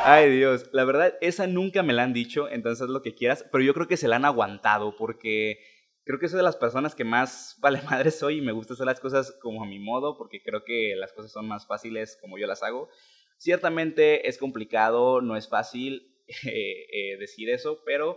Ay 0.04 0.36
Dios, 0.36 0.68
la 0.74 0.84
verdad, 0.84 1.14
esa 1.22 1.46
nunca 1.46 1.84
me 1.84 1.94
la 1.94 2.02
han 2.02 2.14
dicho, 2.14 2.50
entonces 2.50 2.82
haz 2.82 2.90
lo 2.90 3.04
que 3.04 3.14
quieras, 3.14 3.46
pero 3.52 3.64
yo 3.64 3.76
creo 3.76 3.88
que 3.88 3.98
se 3.98 4.08
la 4.08 4.16
han 4.16 4.26
aguantado 4.26 4.98
porque 4.98 5.60
creo 6.06 6.20
que 6.20 6.28
soy 6.28 6.38
de 6.38 6.44
las 6.44 6.56
personas 6.56 6.96
que 6.96 7.04
más 7.04 7.58
vale 7.62 7.82
madre 7.84 8.12
soy 8.12 8.38
y 8.38 8.42
me 8.42 8.52
gusta 8.52 8.74
hacer 8.74 8.86
las 8.86 9.00
cosas 9.00 9.38
como 9.42 9.64
a 9.64 9.68
mi 9.68 9.80
modo 9.80 10.18
porque 10.18 10.42
creo 10.44 10.64
que 10.66 10.96
las 10.96 11.14
cosas 11.14 11.32
son 11.32 11.48
más 11.48 11.68
fáciles 11.68 12.18
como 12.22 12.38
yo 12.38 12.48
las 12.48 12.64
hago. 12.64 12.90
Ciertamente 13.38 14.28
es 14.28 14.38
complicado, 14.38 15.22
no 15.22 15.36
es 15.36 15.50
fácil 15.50 16.16
eh, 16.46 16.86
eh, 16.92 17.18
decir 17.18 17.50
eso, 17.50 17.82
pero 17.86 18.16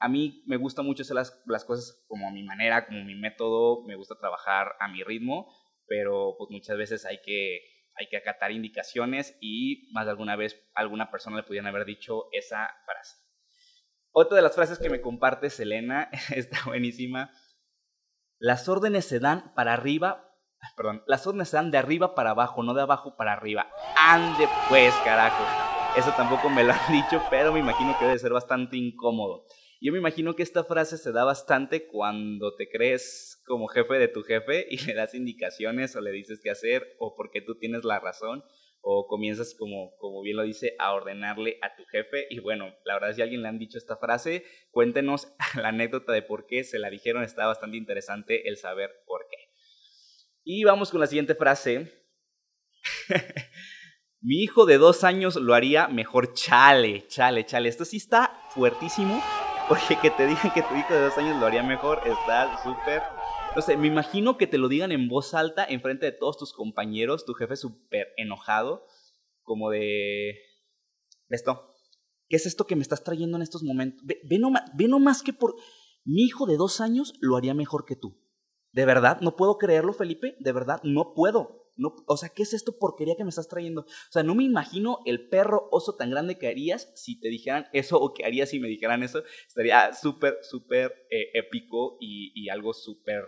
a 0.00 0.08
mí 0.08 0.42
me 0.46 0.56
gusta 0.56 0.82
mucho 0.82 1.02
hacer 1.02 1.14
las, 1.14 1.42
las, 1.46 1.64
cosas 1.64 2.04
como 2.08 2.26
a 2.26 2.32
mi 2.32 2.42
manera, 2.42 2.86
como 2.86 3.04
mi 3.04 3.14
método, 3.14 3.84
me 3.86 3.96
gusta 3.96 4.16
trabajar 4.18 4.74
a 4.80 4.88
mi 4.88 5.04
ritmo, 5.04 5.54
pero 5.86 6.36
pues 6.38 6.50
muchas 6.50 6.78
veces 6.78 7.04
hay 7.04 7.20
que, 7.22 7.60
hay 7.96 8.08
que 8.08 8.16
acatar 8.16 8.50
indicaciones 8.50 9.36
y 9.42 9.90
más 9.92 10.06
de 10.06 10.12
alguna 10.12 10.36
vez 10.36 10.58
alguna 10.74 11.10
persona 11.10 11.36
le 11.36 11.42
pudieran 11.42 11.66
haber 11.66 11.84
dicho 11.84 12.24
esa 12.32 12.70
frase. 12.86 13.19
Otra 14.12 14.36
de 14.36 14.42
las 14.42 14.54
frases 14.54 14.78
que 14.78 14.90
me 14.90 15.00
comparte 15.00 15.50
Selena 15.50 16.10
está 16.34 16.58
buenísima. 16.66 17.30
Las 18.38 18.68
órdenes 18.68 19.04
se 19.04 19.20
dan 19.20 19.52
para 19.54 19.74
arriba, 19.74 20.34
perdón, 20.76 21.02
las 21.06 21.26
órdenes 21.26 21.50
se 21.50 21.56
dan 21.56 21.70
de 21.70 21.78
arriba 21.78 22.14
para 22.14 22.30
abajo, 22.30 22.62
no 22.62 22.74
de 22.74 22.82
abajo 22.82 23.16
para 23.16 23.32
arriba. 23.32 23.68
Ande 23.96 24.48
pues, 24.68 24.94
carajo. 25.04 25.44
Eso 25.96 26.12
tampoco 26.16 26.48
me 26.48 26.64
lo 26.64 26.72
han 26.72 26.92
dicho, 26.92 27.22
pero 27.30 27.52
me 27.52 27.60
imagino 27.60 27.96
que 27.98 28.06
debe 28.06 28.18
ser 28.18 28.32
bastante 28.32 28.76
incómodo. 28.76 29.44
Yo 29.82 29.92
me 29.92 29.98
imagino 29.98 30.34
que 30.34 30.42
esta 30.42 30.64
frase 30.64 30.98
se 30.98 31.12
da 31.12 31.24
bastante 31.24 31.86
cuando 31.86 32.54
te 32.54 32.68
crees 32.68 33.42
como 33.46 33.66
jefe 33.66 33.94
de 33.94 34.08
tu 34.08 34.22
jefe 34.22 34.66
y 34.70 34.78
le 34.84 34.94
das 34.94 35.14
indicaciones 35.14 35.96
o 35.96 36.00
le 36.00 36.12
dices 36.12 36.40
qué 36.42 36.50
hacer 36.50 36.86
o 36.98 37.14
porque 37.16 37.40
tú 37.40 37.56
tienes 37.58 37.84
la 37.84 37.98
razón 37.98 38.44
o 38.82 39.06
comienzas, 39.06 39.54
como, 39.58 39.96
como 39.98 40.22
bien 40.22 40.36
lo 40.36 40.42
dice, 40.42 40.74
a 40.78 40.94
ordenarle 40.94 41.58
a 41.62 41.76
tu 41.76 41.84
jefe. 41.86 42.26
Y 42.30 42.40
bueno, 42.40 42.74
la 42.84 42.94
verdad, 42.94 43.12
si 43.12 43.20
a 43.20 43.24
alguien 43.24 43.42
le 43.42 43.48
han 43.48 43.58
dicho 43.58 43.78
esta 43.78 43.96
frase, 43.96 44.44
cuéntenos 44.70 45.32
la 45.56 45.68
anécdota 45.68 46.12
de 46.12 46.22
por 46.22 46.46
qué 46.46 46.64
se 46.64 46.78
la 46.78 46.90
dijeron. 46.90 47.22
Está 47.22 47.46
bastante 47.46 47.76
interesante 47.76 48.48
el 48.48 48.56
saber 48.56 48.90
por 49.06 49.26
qué. 49.30 49.36
Y 50.44 50.64
vamos 50.64 50.90
con 50.90 51.00
la 51.00 51.06
siguiente 51.06 51.34
frase. 51.34 51.92
Mi 54.22 54.42
hijo 54.42 54.66
de 54.66 54.76
dos 54.78 55.04
años 55.04 55.36
lo 55.36 55.54
haría 55.54 55.88
mejor. 55.88 56.34
Chale, 56.34 57.06
chale, 57.06 57.44
chale. 57.46 57.68
Esto 57.68 57.84
sí 57.84 57.98
está 57.98 58.38
fuertísimo. 58.50 59.22
Porque 59.68 59.96
que 60.02 60.10
te 60.10 60.26
digan 60.26 60.52
que 60.52 60.62
tu 60.62 60.74
hijo 60.74 60.92
de 60.92 61.00
dos 61.00 61.16
años 61.16 61.38
lo 61.38 61.46
haría 61.46 61.62
mejor 61.62 62.00
está 62.04 62.60
súper 62.62 63.02
no 63.54 63.62
sé, 63.62 63.76
me 63.76 63.88
imagino 63.88 64.36
que 64.36 64.46
te 64.46 64.58
lo 64.58 64.68
digan 64.68 64.92
en 64.92 65.08
voz 65.08 65.34
alta 65.34 65.64
en 65.64 65.80
frente 65.80 66.06
de 66.06 66.12
todos 66.12 66.38
tus 66.38 66.52
compañeros, 66.52 67.24
tu 67.24 67.34
jefe 67.34 67.56
súper 67.56 68.08
enojado, 68.16 68.86
como 69.42 69.70
de... 69.70 70.36
Esto, 71.28 71.74
¿qué 72.28 72.36
es 72.36 72.46
esto 72.46 72.66
que 72.66 72.76
me 72.76 72.82
estás 72.82 73.02
trayendo 73.02 73.36
en 73.36 73.42
estos 73.42 73.62
momentos? 73.62 74.04
Ve, 74.04 74.20
ve, 74.24 74.88
nomás, 74.88 75.22
que 75.22 75.32
por... 75.32 75.56
Mi 76.04 76.22
hijo 76.22 76.46
de 76.46 76.56
dos 76.56 76.80
años 76.80 77.12
lo 77.20 77.36
haría 77.36 77.52
mejor 77.52 77.84
que 77.84 77.94
tú. 77.94 78.18
¿De 78.72 78.86
verdad? 78.86 79.20
¿No 79.20 79.36
puedo 79.36 79.58
creerlo, 79.58 79.92
Felipe? 79.92 80.36
¿De 80.38 80.52
verdad? 80.52 80.80
No 80.82 81.12
puedo. 81.14 81.68
No, 81.76 81.94
o 82.06 82.16
sea, 82.16 82.30
¿qué 82.30 82.42
es 82.42 82.54
esto 82.54 82.78
porquería 82.78 83.16
que 83.16 83.24
me 83.24 83.30
estás 83.30 83.48
trayendo? 83.48 83.82
O 83.82 84.12
sea, 84.12 84.22
no 84.22 84.34
me 84.34 84.44
imagino 84.44 85.00
el 85.04 85.28
perro 85.28 85.68
oso 85.70 85.96
tan 85.96 86.10
grande 86.10 86.38
que 86.38 86.48
harías 86.48 86.90
si 86.94 87.20
te 87.20 87.28
dijeran 87.28 87.66
eso 87.72 87.98
o 88.00 88.12
que 88.14 88.24
harías 88.24 88.50
si 88.50 88.60
me 88.60 88.68
dijeran 88.68 89.02
eso. 89.02 89.22
Estaría 89.46 89.92
súper, 89.92 90.38
súper 90.42 90.92
eh, 91.10 91.30
épico 91.34 91.96
y, 92.00 92.32
y 92.34 92.48
algo 92.48 92.72
súper 92.72 93.24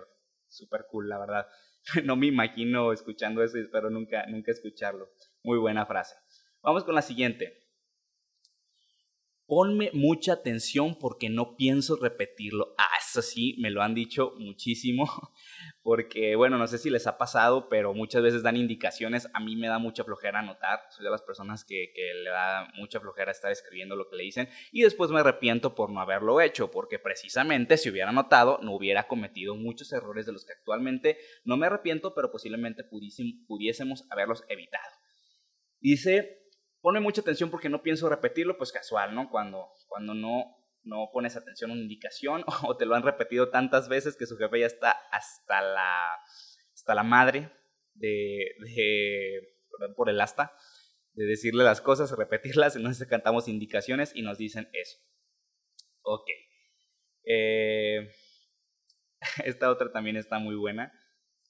súper 0.52 0.86
cool, 0.90 1.08
la 1.08 1.18
verdad. 1.18 1.46
No 2.04 2.14
me 2.14 2.26
imagino 2.26 2.92
escuchando 2.92 3.42
eso 3.42 3.58
y 3.58 3.62
espero 3.62 3.90
nunca, 3.90 4.24
nunca 4.26 4.52
escucharlo. 4.52 5.08
Muy 5.42 5.58
buena 5.58 5.84
frase. 5.84 6.14
Vamos 6.62 6.84
con 6.84 6.94
la 6.94 7.02
siguiente. 7.02 7.61
Ponme 9.52 9.90
mucha 9.92 10.32
atención 10.32 10.96
porque 10.98 11.28
no 11.28 11.56
pienso 11.56 11.96
repetirlo. 11.96 12.74
Ah, 12.78 12.88
eso 12.98 13.20
sí, 13.20 13.54
me 13.58 13.68
lo 13.68 13.82
han 13.82 13.94
dicho 13.94 14.32
muchísimo. 14.38 15.04
Porque, 15.82 16.36
bueno, 16.36 16.56
no 16.56 16.66
sé 16.66 16.78
si 16.78 16.88
les 16.88 17.06
ha 17.06 17.18
pasado, 17.18 17.68
pero 17.68 17.92
muchas 17.92 18.22
veces 18.22 18.42
dan 18.42 18.56
indicaciones. 18.56 19.28
A 19.34 19.40
mí 19.40 19.54
me 19.56 19.68
da 19.68 19.78
mucha 19.78 20.04
flojera 20.04 20.38
anotar. 20.38 20.80
Soy 20.88 21.04
de 21.04 21.10
las 21.10 21.20
personas 21.20 21.66
que, 21.66 21.92
que 21.94 22.14
le 22.14 22.30
da 22.30 22.72
mucha 22.78 22.98
flojera 22.98 23.30
estar 23.30 23.52
escribiendo 23.52 23.94
lo 23.94 24.08
que 24.08 24.16
le 24.16 24.22
dicen. 24.22 24.48
Y 24.70 24.84
después 24.84 25.10
me 25.10 25.20
arrepiento 25.20 25.74
por 25.74 25.90
no 25.90 26.00
haberlo 26.00 26.40
hecho. 26.40 26.70
Porque 26.70 26.98
precisamente 26.98 27.76
si 27.76 27.90
hubiera 27.90 28.08
anotado, 28.08 28.58
no 28.62 28.74
hubiera 28.74 29.06
cometido 29.06 29.54
muchos 29.54 29.92
errores 29.92 30.24
de 30.24 30.32
los 30.32 30.46
que 30.46 30.54
actualmente 30.54 31.18
no 31.44 31.58
me 31.58 31.66
arrepiento, 31.66 32.14
pero 32.14 32.32
posiblemente 32.32 32.84
pudiésemos 32.84 34.06
haberlos 34.08 34.46
evitado. 34.48 34.96
Dice 35.78 36.41
pone 36.82 37.00
mucha 37.00 37.22
atención 37.22 37.50
porque 37.50 37.70
no 37.70 37.82
pienso 37.82 38.08
repetirlo, 38.08 38.58
pues 38.58 38.72
casual, 38.72 39.14
¿no? 39.14 39.30
Cuando, 39.30 39.70
cuando 39.88 40.12
no, 40.12 40.56
no 40.82 41.08
pones 41.12 41.36
atención 41.36 41.70
a 41.70 41.74
una 41.74 41.82
indicación 41.82 42.44
o 42.64 42.76
te 42.76 42.84
lo 42.84 42.94
han 42.94 43.02
repetido 43.02 43.48
tantas 43.48 43.88
veces 43.88 44.16
que 44.16 44.26
su 44.26 44.36
jefe 44.36 44.60
ya 44.60 44.66
está 44.66 44.90
hasta 45.10 45.62
la, 45.62 46.18
hasta 46.74 46.94
la 46.94 47.02
madre 47.04 47.50
de, 47.94 48.44
de 48.58 49.40
por 49.96 50.10
el 50.10 50.20
asta, 50.20 50.54
de 51.14 51.24
decirle 51.24 51.64
las 51.64 51.80
cosas, 51.80 52.10
repetirlas, 52.18 52.76
entonces 52.76 53.08
cantamos 53.08 53.48
indicaciones 53.48 54.12
y 54.14 54.22
nos 54.22 54.36
dicen 54.38 54.68
eso. 54.72 54.98
Ok. 56.02 56.26
Eh, 57.24 58.08
esta 59.44 59.70
otra 59.70 59.92
también 59.92 60.16
está 60.16 60.38
muy 60.38 60.56
buena. 60.56 60.92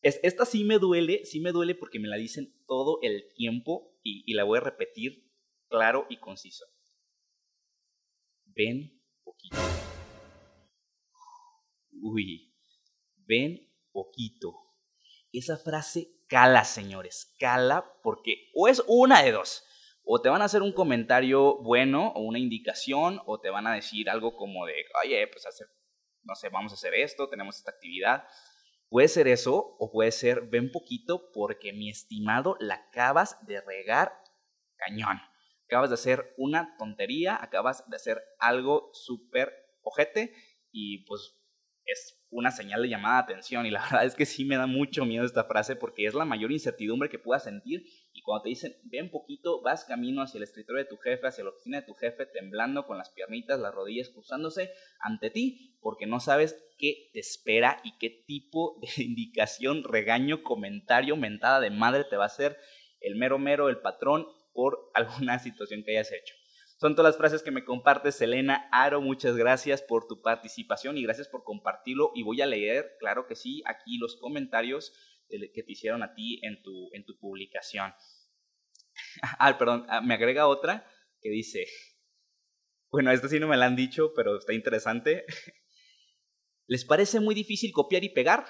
Es, 0.02 0.18
esta 0.24 0.44
sí 0.44 0.64
me 0.64 0.78
duele, 0.78 1.24
sí 1.24 1.40
me 1.40 1.52
duele 1.52 1.76
porque 1.76 2.00
me 2.00 2.08
la 2.08 2.16
dicen 2.16 2.52
todo 2.66 2.98
el 3.02 3.32
tiempo 3.34 3.96
y, 4.02 4.34
la 4.34 4.42
voy 4.42 4.58
a 4.58 4.62
repetir 4.62 5.30
claro 5.68 6.06
y 6.08 6.18
conciso. 6.18 6.66
Ven 8.46 9.00
poquito. 9.22 9.56
Uy, 12.02 12.52
ven 13.14 13.72
poquito. 13.92 14.54
Esa 15.32 15.56
frase 15.56 16.08
cala, 16.26 16.64
señores, 16.64 17.32
cala 17.38 17.94
porque 18.02 18.50
o 18.54 18.66
es 18.66 18.82
una 18.88 19.22
de 19.22 19.30
dos. 19.30 19.64
O 20.02 20.20
te 20.20 20.28
van 20.28 20.42
a 20.42 20.46
hacer 20.46 20.62
un 20.62 20.72
comentario 20.72 21.58
bueno 21.62 22.08
o 22.16 22.22
una 22.22 22.40
indicación 22.40 23.20
o 23.24 23.38
te 23.38 23.50
van 23.50 23.68
a 23.68 23.74
decir 23.74 24.10
algo 24.10 24.34
como 24.34 24.66
de, 24.66 24.74
oye, 25.04 25.28
pues 25.28 25.46
hacer, 25.46 25.68
no 26.24 26.34
sé, 26.34 26.48
vamos 26.48 26.72
a 26.72 26.74
hacer 26.74 26.92
esto, 26.94 27.28
tenemos 27.28 27.56
esta 27.56 27.70
actividad. 27.70 28.24
Puede 28.92 29.08
ser 29.08 29.26
eso 29.26 29.74
o 29.78 29.90
puede 29.90 30.12
ser 30.12 30.42
ven 30.50 30.70
poquito 30.70 31.30
porque 31.32 31.72
mi 31.72 31.88
estimado 31.88 32.58
la 32.60 32.74
acabas 32.74 33.38
de 33.46 33.62
regar 33.62 34.12
cañón. 34.76 35.18
Acabas 35.64 35.88
de 35.88 35.94
hacer 35.94 36.34
una 36.36 36.76
tontería, 36.76 37.42
acabas 37.42 37.88
de 37.88 37.96
hacer 37.96 38.22
algo 38.38 38.90
súper 38.92 39.50
ojete 39.80 40.34
y 40.70 41.06
pues 41.06 41.34
es 41.86 42.18
una 42.30 42.50
señal 42.50 42.82
de 42.82 42.88
llamada 42.88 43.16
de 43.16 43.32
atención 43.32 43.66
y 43.66 43.70
la 43.70 43.82
verdad 43.84 44.04
es 44.04 44.14
que 44.14 44.26
sí 44.26 44.44
me 44.44 44.56
da 44.56 44.66
mucho 44.66 45.04
miedo 45.04 45.24
esta 45.24 45.44
frase 45.44 45.76
porque 45.76 46.06
es 46.06 46.14
la 46.14 46.24
mayor 46.24 46.52
incertidumbre 46.52 47.08
que 47.08 47.18
puedas 47.18 47.44
sentir 47.44 47.84
y 48.12 48.22
cuando 48.22 48.44
te 48.44 48.48
dicen 48.50 48.74
ven 48.84 49.10
poquito 49.10 49.62
vas 49.62 49.84
camino 49.84 50.22
hacia 50.22 50.38
el 50.38 50.44
escritorio 50.44 50.82
de 50.82 50.88
tu 50.88 50.96
jefe, 50.96 51.26
hacia 51.26 51.44
la 51.44 51.50
oficina 51.50 51.80
de 51.80 51.86
tu 51.86 51.94
jefe 51.94 52.26
temblando 52.26 52.86
con 52.86 52.98
las 52.98 53.10
piernitas, 53.10 53.60
las 53.60 53.74
rodillas 53.74 54.08
cruzándose 54.10 54.72
ante 55.00 55.30
ti 55.30 55.76
porque 55.80 56.06
no 56.06 56.20
sabes 56.20 56.56
qué 56.78 57.10
te 57.12 57.20
espera 57.20 57.80
y 57.84 57.96
qué 57.98 58.10
tipo 58.26 58.80
de 58.96 59.02
indicación, 59.02 59.84
regaño, 59.84 60.42
comentario, 60.42 61.16
mentada 61.16 61.60
de 61.60 61.70
madre 61.70 62.04
te 62.04 62.16
va 62.16 62.24
a 62.24 62.26
hacer 62.26 62.56
el 63.00 63.16
mero 63.16 63.38
mero, 63.38 63.68
el 63.68 63.80
patrón 63.80 64.26
por 64.52 64.90
alguna 64.94 65.38
situación 65.38 65.82
que 65.82 65.92
hayas 65.92 66.12
hecho. 66.12 66.34
Son 66.82 66.96
todas 66.96 67.10
las 67.10 67.16
frases 67.16 67.44
que 67.44 67.52
me 67.52 67.64
compartes, 67.64 68.16
Selena 68.16 68.68
Aro. 68.72 69.00
Muchas 69.00 69.36
gracias 69.36 69.80
por 69.80 70.08
tu 70.08 70.20
participación 70.20 70.98
y 70.98 71.04
gracias 71.04 71.28
por 71.28 71.44
compartirlo. 71.44 72.10
Y 72.12 72.24
voy 72.24 72.40
a 72.40 72.46
leer, 72.46 72.96
claro 72.98 73.28
que 73.28 73.36
sí, 73.36 73.62
aquí 73.66 73.98
los 73.98 74.16
comentarios 74.16 74.92
que 75.28 75.62
te 75.62 75.70
hicieron 75.70 76.02
a 76.02 76.12
ti 76.16 76.40
en 76.42 76.60
tu, 76.64 76.90
en 76.92 77.04
tu 77.04 77.16
publicación. 77.20 77.94
Ah, 79.38 79.56
perdón, 79.56 79.86
ah, 79.88 80.00
me 80.00 80.14
agrega 80.14 80.48
otra 80.48 80.84
que 81.20 81.30
dice, 81.30 81.66
bueno, 82.90 83.12
esta 83.12 83.28
sí 83.28 83.38
no 83.38 83.46
me 83.46 83.56
la 83.56 83.66
han 83.66 83.76
dicho, 83.76 84.12
pero 84.14 84.36
está 84.36 84.52
interesante. 84.52 85.24
¿Les 86.66 86.84
parece 86.84 87.20
muy 87.20 87.36
difícil 87.36 87.70
copiar 87.72 88.02
y 88.02 88.08
pegar? 88.08 88.44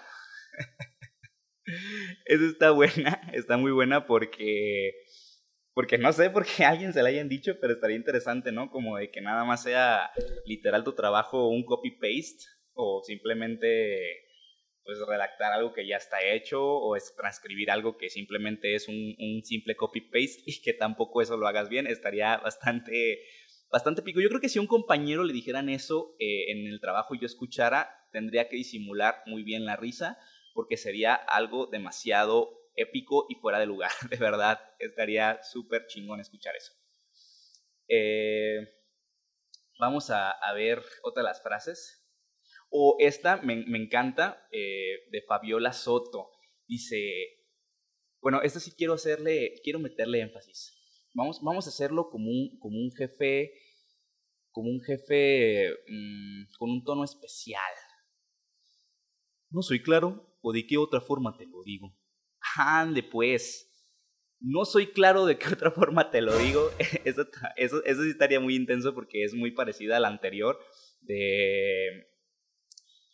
Esa 2.25 2.45
está 2.47 2.71
buena, 2.71 3.31
está 3.35 3.59
muy 3.59 3.73
buena 3.73 4.07
porque 4.07 4.93
porque 5.75 5.99
no 5.99 6.13
sé 6.13 6.31
por 6.31 6.47
qué 6.47 6.65
alguien 6.65 6.93
se 6.93 7.03
la 7.03 7.09
hayan 7.09 7.29
dicho, 7.29 7.55
pero 7.61 7.75
estaría 7.75 7.97
interesante, 7.97 8.53
¿no? 8.53 8.71
Como 8.71 8.97
de 8.97 9.11
que 9.11 9.21
nada 9.21 9.45
más 9.45 9.63
sea 9.63 10.11
literal 10.47 10.85
tu 10.85 10.95
trabajo 10.95 11.49
un 11.49 11.65
copy-paste 11.65 12.45
o 12.75 13.03
simplemente 13.05 14.29
pues 14.85 14.99
redactar 15.07 15.53
algo 15.53 15.73
que 15.73 15.87
ya 15.87 15.97
está 15.97 16.25
hecho 16.25 16.61
o 16.61 16.97
transcribir 17.17 17.71
algo 17.71 17.97
que 17.97 18.11
simplemente 18.11 18.75
es 18.75 18.89
un, 18.89 19.15
un 19.19 19.45
simple 19.45 19.77
copy-paste 19.77 20.43
y 20.45 20.61
que 20.61 20.73
tampoco 20.73 21.23
eso 21.23 21.37
lo 21.37 21.47
hagas 21.47 21.69
bien, 21.69 21.87
estaría 21.87 22.37
bastante, 22.39 23.21
bastante 23.71 24.03
pico. 24.03 24.21
Yo 24.21 24.29
creo 24.29 24.41
que 24.41 24.49
si 24.49 24.59
a 24.59 24.63
un 24.63 24.67
compañero 24.67 25.23
le 25.23 25.33
dijeran 25.33 25.69
eso 25.69 26.17
eh, 26.19 26.51
en 26.51 26.67
el 26.67 26.81
trabajo 26.81 27.15
y 27.15 27.21
yo 27.21 27.27
escuchara, 27.27 27.95
tendría 28.11 28.49
que 28.49 28.57
disimular 28.57 29.23
muy 29.27 29.45
bien 29.45 29.65
la 29.65 29.77
risa 29.77 30.19
porque 30.53 30.77
sería 30.77 31.15
algo 31.15 31.67
demasiado 31.67 32.62
épico 32.75 33.27
y 33.29 33.37
fuera 33.37 33.59
de 33.59 33.67
lugar. 33.67 33.91
De 34.11 34.17
verdad, 34.17 34.61
estaría 34.79 35.43
súper 35.43 35.87
chingón 35.87 36.21
escuchar 36.21 36.57
eso. 36.57 36.73
Eh, 37.89 38.59
vamos 39.79 40.11
a, 40.11 40.35
ver 40.55 40.83
otra 41.03 41.23
de 41.23 41.29
las 41.29 41.43
frases. 41.43 41.99
O 42.71 42.97
esta 43.01 43.37
me, 43.39 43.55
encanta, 43.77 44.47
eh, 44.51 45.09
de 45.11 45.23
Fabiola 45.23 45.73
Soto. 45.73 46.31
Dice, 46.67 47.43
bueno, 48.21 48.41
esta 48.43 48.61
sí 48.61 48.73
quiero 48.75 48.95
hacerle, 48.95 49.61
quiero 49.63 49.79
meterle 49.79 50.21
énfasis. 50.21 50.79
Vamos, 51.15 51.41
vamos 51.43 51.67
a 51.67 51.71
hacerlo 51.71 52.09
como 52.09 52.31
un, 52.31 52.59
como 52.59 52.79
un 52.79 52.91
jefe, 52.93 53.53
como 54.51 54.71
un 54.71 54.81
jefe 54.81 55.71
mm, 55.89 56.45
con 56.59 56.71
un 56.71 56.85
tono 56.85 57.05
especial. 57.05 57.73
No 59.51 59.61
soy 59.61 59.83
claro, 59.83 60.39
o 60.41 60.53
de 60.53 60.67
qué 60.67 60.79
otra 60.79 61.03
forma 61.03 61.37
te 61.37 61.47
lo 61.47 61.63
digo. 61.63 61.95
Ande 62.57 63.03
pues. 63.03 63.69
No 64.41 64.65
soy 64.65 64.89
claro 64.89 65.25
de 65.27 65.39
qué 65.39 65.49
otra 65.53 65.71
forma 65.71 66.11
te 66.11 66.21
lo 66.21 66.37
digo. 66.39 66.71
Eso, 67.05 67.27
eso, 67.57 67.85
eso 67.85 68.03
sí 68.03 68.11
estaría 68.11 68.41
muy 68.41 68.57
intenso 68.57 68.95
porque 68.95 69.25
es 69.25 69.35
muy 69.35 69.53
parecida 69.53 69.97
a 69.97 70.01
la 70.01 70.09
anterior. 70.09 70.59
de 71.01 72.07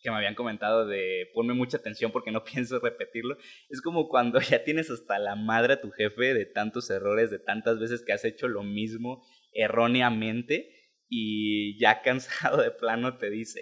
que 0.02 0.10
me 0.10 0.16
habían 0.16 0.34
comentado 0.34 0.86
de 0.86 1.28
ponme 1.34 1.54
mucha 1.54 1.78
atención 1.78 2.12
porque 2.12 2.30
no 2.30 2.44
pienso 2.44 2.78
repetirlo. 2.78 3.36
Es 3.68 3.80
como 3.80 4.08
cuando 4.08 4.40
ya 4.40 4.64
tienes 4.64 4.90
hasta 4.90 5.18
la 5.18 5.36
madre 5.36 5.74
a 5.74 5.80
tu 5.80 5.90
jefe 5.90 6.34
de 6.34 6.46
tantos 6.46 6.90
errores, 6.90 7.30
de 7.30 7.38
tantas 7.38 7.78
veces 7.78 8.02
que 8.04 8.12
has 8.12 8.24
hecho 8.24 8.48
lo 8.48 8.62
mismo 8.62 9.24
erróneamente 9.52 10.74
y 11.08 11.78
ya 11.80 12.02
cansado 12.02 12.62
de 12.62 12.70
plano 12.70 13.16
te 13.18 13.30
dice, 13.30 13.60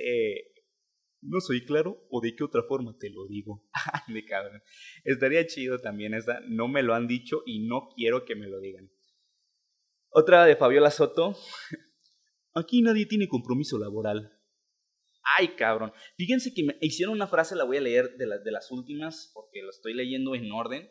no 1.20 1.40
soy 1.40 1.64
claro 1.64 2.06
o 2.10 2.20
de 2.20 2.34
qué 2.34 2.44
otra 2.44 2.62
forma 2.62 2.96
te 2.98 3.10
lo 3.10 3.26
digo. 3.26 3.64
de 4.08 4.24
cabrón. 4.24 4.62
Estaría 5.04 5.46
chido 5.46 5.78
también 5.78 6.14
esa, 6.14 6.40
no 6.48 6.68
me 6.68 6.82
lo 6.82 6.94
han 6.94 7.06
dicho 7.06 7.42
y 7.46 7.66
no 7.66 7.88
quiero 7.94 8.24
que 8.24 8.36
me 8.36 8.48
lo 8.48 8.60
digan. 8.60 8.90
Otra 10.10 10.44
de 10.44 10.56
Fabiola 10.56 10.90
Soto. 10.90 11.36
Aquí 12.54 12.80
nadie 12.80 13.06
tiene 13.06 13.28
compromiso 13.28 13.78
laboral. 13.78 14.32
Ay, 15.38 15.56
cabrón. 15.56 15.92
Fíjense 16.16 16.54
que 16.54 16.64
me 16.64 16.78
hicieron 16.80 17.14
una 17.14 17.26
frase, 17.26 17.56
la 17.56 17.64
voy 17.64 17.76
a 17.76 17.80
leer 17.80 18.16
de, 18.16 18.26
de 18.42 18.50
las 18.52 18.70
últimas, 18.70 19.30
porque 19.34 19.60
lo 19.62 19.70
estoy 19.70 19.92
leyendo 19.92 20.34
en 20.34 20.50
orden. 20.52 20.88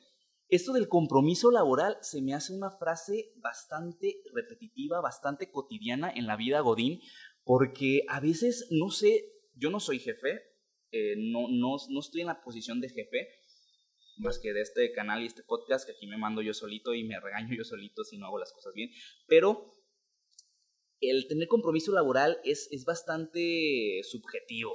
Esto 0.47 0.73
del 0.73 0.87
compromiso 0.87 1.49
laboral 1.49 1.97
se 2.01 2.21
me 2.21 2.33
hace 2.35 2.53
una 2.53 2.69
frase 2.69 3.33
bastante 3.37 4.21
repetitiva, 4.33 5.01
bastante 5.01 5.49
cotidiana 5.49 6.11
en 6.13 6.27
la 6.27 6.35
vida 6.35 6.59
Godín, 6.59 6.99
porque 7.43 8.01
a 8.09 8.19
veces, 8.19 8.67
no 8.69 8.89
sé, 8.89 9.34
yo 9.55 9.69
no 9.69 9.79
soy 9.79 9.99
jefe, 9.99 10.41
eh, 10.91 11.15
no, 11.17 11.47
no, 11.49 11.75
no 11.89 11.99
estoy 11.99 12.21
en 12.21 12.27
la 12.27 12.41
posición 12.41 12.81
de 12.81 12.89
jefe, 12.89 13.27
más 14.17 14.39
que 14.39 14.53
de 14.53 14.61
este 14.61 14.91
canal 14.91 15.23
y 15.23 15.27
este 15.27 15.43
podcast, 15.43 15.85
que 15.85 15.93
aquí 15.93 16.07
me 16.07 16.17
mando 16.17 16.41
yo 16.41 16.53
solito 16.53 16.93
y 16.93 17.03
me 17.03 17.19
regaño 17.19 17.55
yo 17.55 17.63
solito 17.63 18.03
si 18.03 18.17
no 18.17 18.27
hago 18.27 18.39
las 18.39 18.53
cosas 18.53 18.73
bien, 18.73 18.89
pero 19.27 19.75
el 21.01 21.27
tener 21.27 21.47
compromiso 21.47 21.91
laboral 21.91 22.39
es, 22.43 22.69
es 22.71 22.85
bastante 22.85 24.01
subjetivo. 24.03 24.73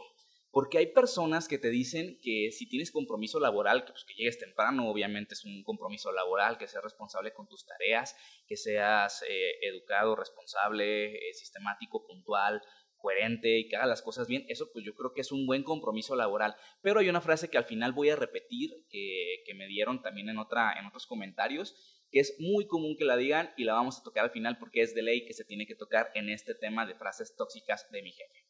Porque 0.52 0.78
hay 0.78 0.88
personas 0.88 1.46
que 1.46 1.58
te 1.58 1.70
dicen 1.70 2.18
que 2.20 2.50
si 2.50 2.68
tienes 2.68 2.90
compromiso 2.90 3.38
laboral, 3.38 3.84
que, 3.84 3.92
pues, 3.92 4.04
que 4.04 4.14
llegues 4.14 4.38
temprano, 4.38 4.90
obviamente 4.90 5.34
es 5.34 5.44
un 5.44 5.62
compromiso 5.62 6.10
laboral, 6.10 6.58
que 6.58 6.66
seas 6.66 6.82
responsable 6.82 7.32
con 7.32 7.46
tus 7.46 7.64
tareas, 7.64 8.16
que 8.48 8.56
seas 8.56 9.22
eh, 9.28 9.58
educado, 9.62 10.16
responsable, 10.16 11.14
eh, 11.14 11.34
sistemático, 11.34 12.04
puntual, 12.04 12.60
coherente 13.00 13.58
y 13.58 13.68
que 13.68 13.76
haga 13.76 13.86
las 13.86 14.02
cosas 14.02 14.28
bien, 14.28 14.44
eso 14.48 14.70
pues 14.72 14.84
yo 14.84 14.94
creo 14.94 15.12
que 15.12 15.20
es 15.20 15.32
un 15.32 15.46
buen 15.46 15.62
compromiso 15.62 16.16
laboral. 16.16 16.54
Pero 16.82 17.00
hay 17.00 17.08
una 17.08 17.20
frase 17.20 17.48
que 17.48 17.58
al 17.58 17.64
final 17.64 17.92
voy 17.92 18.10
a 18.10 18.16
repetir, 18.16 18.86
que, 18.88 19.42
que 19.44 19.54
me 19.54 19.66
dieron 19.66 20.02
también 20.02 20.28
en, 20.28 20.38
otra, 20.38 20.74
en 20.78 20.86
otros 20.86 21.06
comentarios, 21.06 21.74
que 22.10 22.20
es 22.20 22.36
muy 22.38 22.66
común 22.66 22.96
que 22.96 23.04
la 23.04 23.16
digan 23.16 23.52
y 23.56 23.64
la 23.64 23.74
vamos 23.74 23.98
a 23.98 24.02
tocar 24.02 24.24
al 24.24 24.30
final 24.30 24.58
porque 24.58 24.82
es 24.82 24.94
de 24.94 25.02
ley 25.02 25.24
que 25.24 25.34
se 25.34 25.44
tiene 25.44 25.66
que 25.66 25.74
tocar 25.74 26.10
en 26.14 26.28
este 26.28 26.54
tema 26.54 26.86
de 26.86 26.94
frases 26.94 27.36
tóxicas 27.36 27.90
de 27.90 28.02
mi 28.02 28.12
jefe. 28.12 28.46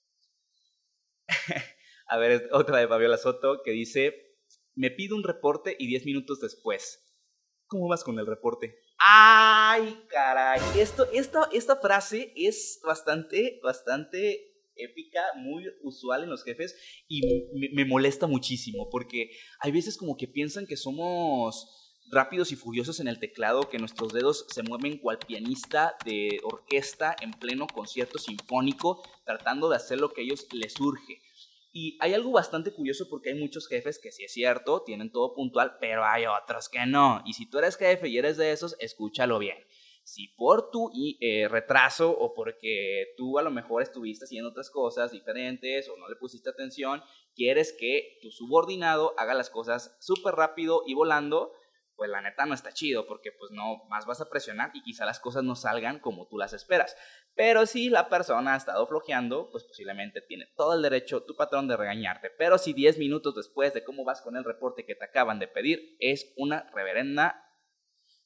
a 2.06 2.18
ver, 2.18 2.48
otra 2.52 2.78
de 2.78 2.88
Fabiola 2.88 3.18
Soto 3.18 3.62
que 3.62 3.72
dice, 3.72 4.36
me 4.74 4.90
pido 4.90 5.16
un 5.16 5.24
reporte 5.24 5.76
y 5.78 5.86
10 5.86 6.06
minutos 6.06 6.40
después. 6.40 7.06
¿Cómo 7.66 7.88
vas 7.88 8.02
con 8.02 8.18
el 8.18 8.26
reporte? 8.26 8.80
¡Ay, 9.02 9.98
caray! 10.10 10.60
Esto, 10.78 11.08
esta, 11.10 11.48
esta 11.52 11.76
frase 11.76 12.34
es 12.36 12.80
bastante, 12.84 13.58
bastante 13.62 14.50
épica, 14.76 15.20
muy 15.36 15.64
usual 15.82 16.24
en 16.24 16.30
los 16.30 16.44
jefes 16.44 16.76
y 17.08 17.22
me, 17.54 17.70
me 17.72 17.84
molesta 17.86 18.26
muchísimo 18.26 18.88
porque 18.90 19.30
hay 19.60 19.72
veces 19.72 19.96
como 19.96 20.18
que 20.18 20.28
piensan 20.28 20.66
que 20.66 20.76
somos 20.76 21.80
rápidos 22.10 22.52
y 22.52 22.56
furiosos 22.56 23.00
en 23.00 23.08
el 23.08 23.18
teclado, 23.18 23.68
que 23.70 23.78
nuestros 23.78 24.12
dedos 24.12 24.44
se 24.50 24.62
mueven 24.62 24.98
cual 24.98 25.18
pianista 25.18 25.96
de 26.04 26.38
orquesta 26.42 27.16
en 27.20 27.32
pleno 27.32 27.66
concierto 27.66 28.18
sinfónico, 28.18 29.02
tratando 29.24 29.70
de 29.70 29.76
hacer 29.76 29.98
lo 30.00 30.12
que 30.12 30.22
a 30.22 30.24
ellos 30.24 30.46
les 30.52 30.74
surge. 30.74 31.22
Y 31.72 31.96
hay 32.00 32.14
algo 32.14 32.32
bastante 32.32 32.72
curioso 32.72 33.06
porque 33.08 33.30
hay 33.30 33.38
muchos 33.38 33.68
jefes 33.68 34.00
que 34.00 34.10
sí 34.10 34.24
es 34.24 34.32
cierto, 34.32 34.82
tienen 34.82 35.12
todo 35.12 35.34
puntual, 35.34 35.76
pero 35.80 36.04
hay 36.04 36.24
otros 36.26 36.68
que 36.68 36.84
no. 36.86 37.22
Y 37.24 37.34
si 37.34 37.48
tú 37.48 37.58
eres 37.58 37.76
jefe 37.76 38.08
y 38.08 38.18
eres 38.18 38.36
de 38.36 38.50
esos, 38.52 38.76
escúchalo 38.80 39.38
bien. 39.38 39.56
Si 40.02 40.28
por 40.28 40.70
tu 40.70 40.90
eh, 41.20 41.46
retraso 41.48 42.10
o 42.10 42.34
porque 42.34 43.14
tú 43.16 43.38
a 43.38 43.42
lo 43.42 43.50
mejor 43.52 43.82
estuviste 43.82 44.24
haciendo 44.24 44.50
otras 44.50 44.70
cosas 44.70 45.12
diferentes 45.12 45.88
o 45.88 45.96
no 45.96 46.08
le 46.08 46.16
pusiste 46.16 46.50
atención, 46.50 47.00
quieres 47.36 47.72
que 47.78 48.18
tu 48.20 48.32
subordinado 48.32 49.14
haga 49.18 49.34
las 49.34 49.50
cosas 49.50 49.96
súper 50.00 50.34
rápido 50.34 50.82
y 50.86 50.94
volando, 50.94 51.52
pues 52.00 52.08
la 52.08 52.22
neta 52.22 52.46
no 52.46 52.54
está 52.54 52.72
chido 52.72 53.06
porque 53.06 53.30
pues 53.30 53.50
no 53.50 53.84
más 53.90 54.06
vas 54.06 54.22
a 54.22 54.30
presionar 54.30 54.70
y 54.72 54.82
quizá 54.82 55.04
las 55.04 55.20
cosas 55.20 55.44
no 55.44 55.54
salgan 55.54 55.98
como 55.98 56.26
tú 56.28 56.38
las 56.38 56.54
esperas. 56.54 56.96
Pero 57.34 57.66
si 57.66 57.90
la 57.90 58.08
persona 58.08 58.54
ha 58.54 58.56
estado 58.56 58.86
flojeando, 58.86 59.50
pues 59.50 59.64
posiblemente 59.64 60.22
tiene 60.22 60.46
todo 60.56 60.72
el 60.72 60.80
derecho 60.80 61.24
tu 61.24 61.36
patrón 61.36 61.68
de 61.68 61.76
regañarte. 61.76 62.30
Pero 62.38 62.56
si 62.56 62.72
10 62.72 62.96
minutos 62.96 63.34
después 63.34 63.74
de 63.74 63.84
cómo 63.84 64.02
vas 64.06 64.22
con 64.22 64.34
el 64.38 64.44
reporte 64.44 64.86
que 64.86 64.94
te 64.94 65.04
acaban 65.04 65.38
de 65.40 65.48
pedir 65.48 65.98
es 66.00 66.32
una 66.38 66.70
reverenda, 66.74 67.44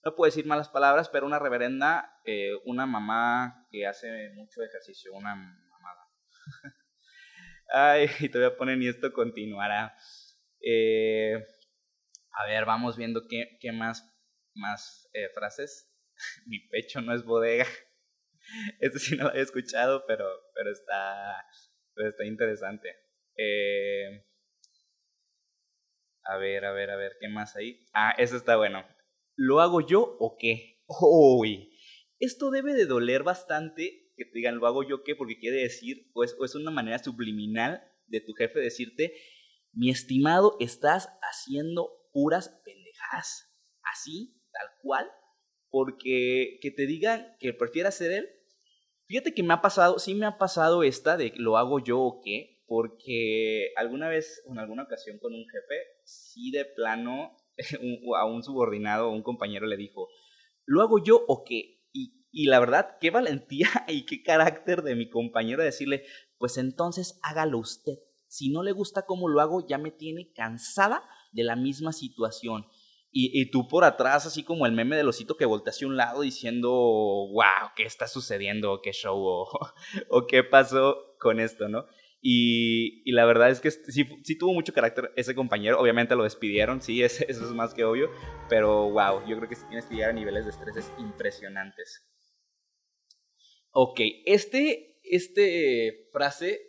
no 0.05 0.15
puedo 0.15 0.29
decir 0.31 0.47
malas 0.47 0.69
palabras, 0.69 1.09
pero 1.09 1.27
una 1.27 1.41
reverenda, 1.41 2.21
eh, 2.25 2.53
una 2.67 2.87
mamá 2.87 3.67
que 3.73 3.89
hace 3.89 4.31
mucho 4.37 4.63
ejercicio, 4.63 5.13
una 5.15 5.35
mamada. 5.35 6.09
Ay, 7.73 8.09
y 8.21 8.29
te 8.29 8.39
voy 8.39 8.47
a 8.47 8.57
poner 8.57 8.81
y 8.81 8.87
esto 8.87 9.13
continuará. 9.13 9.97
Eh, 10.61 11.45
a 12.37 12.47
ver, 12.47 12.65
vamos 12.65 12.97
viendo 12.97 13.27
qué, 13.29 13.59
qué 13.61 13.73
más, 13.73 14.13
más 14.55 15.09
eh, 15.13 15.29
frases. 15.35 15.91
Mi 16.47 16.61
pecho 16.69 17.01
no 17.01 17.15
es 17.15 17.25
bodega. 17.25 17.67
Este 18.79 18.99
sí 18.99 19.17
no 19.17 19.25
lo 19.25 19.31
había 19.31 19.43
escuchado, 19.43 20.05
pero, 20.07 20.29
pero 20.55 20.71
está, 20.71 21.47
está 21.97 22.27
interesante. 22.27 22.95
Eh, 23.39 24.23
a 26.25 26.37
ver, 26.37 26.67
a 26.67 26.73
ver, 26.73 26.91
a 26.91 26.97
ver, 26.97 27.17
¿qué 27.19 27.29
más 27.29 27.57
hay? 27.57 27.87
Ah, 27.95 28.15
eso 28.19 28.37
está 28.37 28.57
bueno. 28.57 28.87
¿Lo 29.35 29.61
hago 29.61 29.81
yo 29.81 30.19
o 30.21 30.37
qué? 30.39 30.83
Uy, 30.87 31.75
esto 32.19 32.51
debe 32.51 32.75
de 32.75 32.85
doler 32.85 33.23
bastante 33.23 34.13
que 34.17 34.25
te 34.25 34.33
digan, 34.35 34.59
¿lo 34.59 34.67
hago 34.67 34.83
yo 34.87 35.03
qué? 35.05 35.17
Porque 35.17 35.39
quiere 35.39 35.63
decir, 35.63 36.11
pues, 36.13 36.37
o 36.39 36.45
es 36.45 36.55
una 36.55 36.71
manera 36.71 36.99
subliminal 36.99 37.83
de 38.07 38.21
tu 38.21 38.33
jefe 38.35 38.61
decirte, 38.61 39.15
mi 39.73 39.91
estimado, 39.91 40.57
estás 40.61 41.09
haciendo 41.23 41.91
puras 42.15 42.49
pendejadas. 42.65 43.53
Así, 43.83 44.41
tal 44.53 44.69
cual. 44.81 45.11
Porque 45.69 46.59
que 46.63 46.71
te 46.71 46.87
digan 46.87 47.37
que 47.41 47.53
prefiera 47.53 47.91
ser 47.91 48.13
él. 48.13 48.29
Fíjate 49.07 49.35
que 49.35 49.43
me 49.43 49.53
ha 49.53 49.61
pasado, 49.61 49.99
sí 49.99 50.15
me 50.15 50.25
ha 50.25 50.39
pasado 50.39 50.83
esta 50.83 51.19
de 51.19 51.35
lo 51.37 51.59
hago 51.59 51.81
yo 51.81 52.01
o 52.01 52.23
qué. 52.23 52.63
Porque 52.67 53.73
alguna 53.77 54.09
vez, 54.09 54.43
en 54.49 54.59
alguna 54.59 54.85
ocasión 54.85 55.19
con 55.19 55.35
un 55.35 55.45
jefe, 55.45 55.75
sí 56.05 56.51
de 56.51 56.65
plano 56.65 57.37
a 58.17 58.25
un 58.25 58.43
subordinado 58.43 59.09
o 59.09 59.13
un 59.13 59.23
compañero 59.23 59.67
le 59.67 59.77
dijo, 59.77 60.09
¿lo 60.65 60.81
hago 60.81 61.03
yo 61.03 61.23
o 61.27 61.45
qué? 61.45 61.83
Y, 61.93 62.25
y 62.31 62.47
la 62.47 62.61
verdad, 62.61 62.97
qué 63.01 63.11
valentía 63.11 63.69
y 63.89 64.07
qué 64.07 64.23
carácter 64.23 64.83
de 64.83 64.95
mi 64.95 65.11
compañero 65.11 65.63
decirle, 65.63 66.05
pues 66.39 66.57
entonces 66.57 67.19
hágalo 67.23 67.59
usted. 67.59 67.99
Si 68.29 68.51
no 68.51 68.63
le 68.63 68.73
gusta 68.73 69.03
cómo 69.03 69.29
lo 69.29 69.41
hago, 69.41 69.67
ya 69.67 69.79
me 69.79 69.91
tiene 69.91 70.33
cansada 70.33 71.03
de 71.35 71.45
la 71.45 71.57
misma 71.57 71.93
situación. 71.93 72.67
Y, 73.17 73.49
tú 73.53 73.69
por 73.69 73.85
atrás, 73.85 74.27
así 74.27 74.43
como 74.43 74.67
el 74.67 74.73
meme 74.73 74.97
del 74.97 75.07
osito 75.07 75.37
que 75.37 75.45
voltea 75.45 75.71
hacia 75.71 75.87
un 75.87 75.97
lado 75.97 76.23
diciendo, 76.23 76.69
wow, 76.69 77.71
¿qué 77.77 77.85
está 77.85 78.09
sucediendo? 78.09 78.81
¿Qué 78.83 78.91
show? 78.93 79.47
O, 80.09 80.27
qué 80.27 80.43
pasó 80.43 80.97
con 81.21 81.39
esto, 81.39 81.69
¿no? 81.69 81.87
Y, 82.21 83.09
la 83.13 83.25
verdad 83.25 83.51
es 83.51 83.61
que 83.61 83.71
sí, 83.71 84.05
sí, 84.25 84.37
tuvo 84.37 84.53
mucho 84.53 84.73
carácter 84.73 85.13
ese 85.15 85.37
compañero. 85.37 85.79
Obviamente 85.79 86.17
lo 86.17 86.25
despidieron, 86.25 86.83
sí, 86.83 87.03
eso 87.05 87.25
es 87.29 87.41
más 87.53 87.73
que 87.73 87.85
obvio. 87.85 88.11
Pero 88.49 88.91
wow, 88.91 89.25
yo 89.29 89.37
creo 89.37 89.49
que 89.49 89.55
sí 89.55 89.63
tienes 89.69 89.87
que 89.87 89.95
llegar 89.95 90.11
a 90.11 90.15
niveles 90.15 90.45
de 90.45 90.51
estrés 90.51 90.91
impresionantes. 90.99 92.05
Ok, 93.71 94.01
este, 94.25 94.99
este 95.05 96.09
frase 96.13 96.61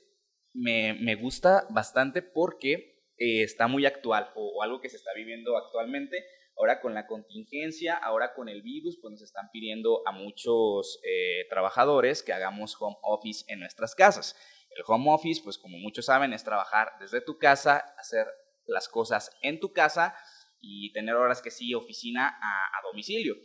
me, 0.54 0.93
me 0.93 1.15
gusta 1.15 1.65
bastante 1.71 2.21
porque 2.21 2.94
eh, 3.17 3.43
está 3.43 3.67
muy 3.67 3.86
actual 3.86 4.32
o, 4.36 4.62
algo 4.62 4.82
que 4.82 4.89
se 4.89 4.97
está 4.97 5.12
viviendo 5.15 5.58
actualmente. 5.58 6.25
Ahora 6.58 6.80
con 6.80 6.93
la 6.93 7.06
contingencia, 7.06 7.95
ahora 7.95 8.34
con 8.34 8.47
el 8.47 8.62
virus, 8.62 8.97
pues 9.01 9.12
nos 9.12 9.21
están 9.21 9.49
pidiendo 9.51 10.01
a 10.08 10.12
muchos 10.12 10.99
eh, 11.04 11.45
trabajadores 11.49 12.23
que 12.23 12.34
hagamos 12.34 12.75
home 12.80 12.97
office 13.01 13.43
en 13.47 13.60
nuestras 13.60 13.93
casas. 13.93 14.36
El 14.75 14.84
home 14.88 15.12
office, 15.12 15.41
pues 15.43 15.58
como 15.58 15.78
muchos 15.78 16.06
saben, 16.06 16.34
es 16.34 16.43
trabajar 16.43 16.93
desde 16.99 17.21
tu 17.21 17.38
casa, 17.38 17.84
hacer 17.97 18.25
las 18.65 18.88
cosas 18.88 19.32
en 19.41 19.60
tu 19.60 19.73
casa 19.73 20.15
y 20.60 20.91
tener 20.93 21.15
horas 21.15 21.41
que 21.41 21.51
sí, 21.51 21.73
oficina 21.73 22.28
a, 22.28 22.80
a 22.80 22.88
domicilio. 22.89 23.36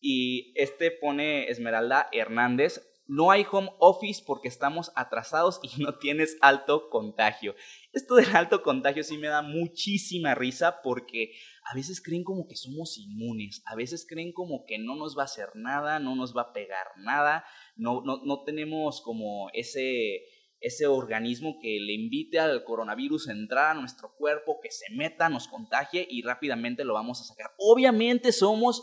Y 0.00 0.52
este 0.56 0.90
pone 0.90 1.48
Esmeralda 1.48 2.08
Hernández, 2.12 2.80
no 3.06 3.30
hay 3.30 3.44
home 3.50 3.70
office 3.78 4.22
porque 4.26 4.48
estamos 4.48 4.90
atrasados 4.94 5.60
y 5.62 5.82
no 5.82 5.98
tienes 5.98 6.38
alto 6.40 6.88
contagio. 6.88 7.54
Esto 7.92 8.14
del 8.14 8.34
alto 8.34 8.62
contagio 8.62 9.04
sí 9.04 9.18
me 9.18 9.28
da 9.28 9.42
muchísima 9.42 10.34
risa 10.34 10.80
porque 10.82 11.32
a 11.70 11.74
veces 11.74 12.00
creen 12.00 12.24
como 12.24 12.48
que 12.48 12.56
somos 12.56 12.96
inmunes, 12.96 13.62
a 13.66 13.76
veces 13.76 14.06
creen 14.08 14.32
como 14.32 14.64
que 14.64 14.78
no 14.78 14.96
nos 14.96 15.16
va 15.16 15.22
a 15.22 15.26
hacer 15.26 15.50
nada, 15.54 15.98
no 15.98 16.16
nos 16.16 16.34
va 16.34 16.42
a 16.42 16.52
pegar 16.54 16.86
nada, 16.96 17.44
no, 17.76 18.00
no, 18.02 18.22
no 18.24 18.44
tenemos 18.44 19.02
como 19.02 19.50
ese, 19.52 20.24
ese 20.62 20.86
organismo 20.86 21.58
que 21.60 21.78
le 21.80 21.92
invite 21.92 22.38
al 22.38 22.64
coronavirus 22.64 23.28
a 23.28 23.32
entrar 23.32 23.76
a 23.76 23.80
nuestro 23.80 24.14
cuerpo, 24.16 24.60
que 24.62 24.70
se 24.70 24.92
meta, 24.94 25.28
nos 25.28 25.48
contagie 25.48 26.06
y 26.08 26.22
rápidamente 26.22 26.84
lo 26.84 26.94
vamos 26.94 27.20
a 27.20 27.24
sacar. 27.24 27.52
Obviamente 27.58 28.30
somos, 28.30 28.82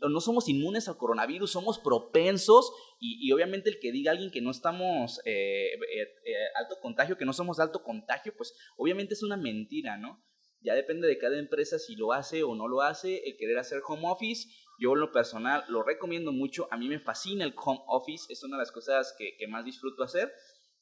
no 0.00 0.20
somos 0.20 0.48
inmunes 0.48 0.88
al 0.88 0.96
coronavirus, 0.96 1.52
somos 1.52 1.78
propensos 1.78 2.72
y, 2.98 3.30
obviamente 3.32 3.70
el 3.70 3.78
que 3.80 3.92
diga 3.92 4.10
alguien 4.10 4.30
que 4.30 4.40
no 4.40 4.50
estamos 4.50 5.20
eh, 5.24 5.72
eh, 5.74 6.02
eh, 6.24 6.34
alto 6.56 6.76
contagio, 6.82 7.16
que 7.16 7.24
no 7.24 7.32
somos 7.32 7.60
alto 7.60 7.82
contagio, 7.82 8.34
pues 8.36 8.52
obviamente 8.76 9.14
es 9.14 9.22
una 9.22 9.36
mentira, 9.36 9.96
¿no? 9.96 10.24
Ya 10.60 10.74
depende 10.74 11.08
de 11.08 11.18
cada 11.18 11.38
empresa 11.38 11.78
si 11.78 11.96
lo 11.96 12.12
hace 12.12 12.44
o 12.44 12.54
no 12.54 12.68
lo 12.68 12.82
hace, 12.82 13.22
el 13.24 13.36
querer 13.36 13.58
hacer 13.58 13.80
home 13.86 14.02
office. 14.04 14.48
Yo 14.78 14.92
en 14.92 15.00
lo 15.00 15.10
personal 15.10 15.64
lo 15.68 15.82
recomiendo 15.82 16.32
mucho, 16.32 16.68
a 16.70 16.76
mí 16.76 16.88
me 16.88 17.00
fascina 17.00 17.44
el 17.44 17.54
home 17.56 17.80
office, 17.88 18.32
es 18.32 18.42
una 18.44 18.56
de 18.56 18.62
las 18.62 18.72
cosas 18.72 19.14
que, 19.18 19.36
que 19.36 19.48
más 19.48 19.64
disfruto 19.64 20.04
hacer 20.04 20.32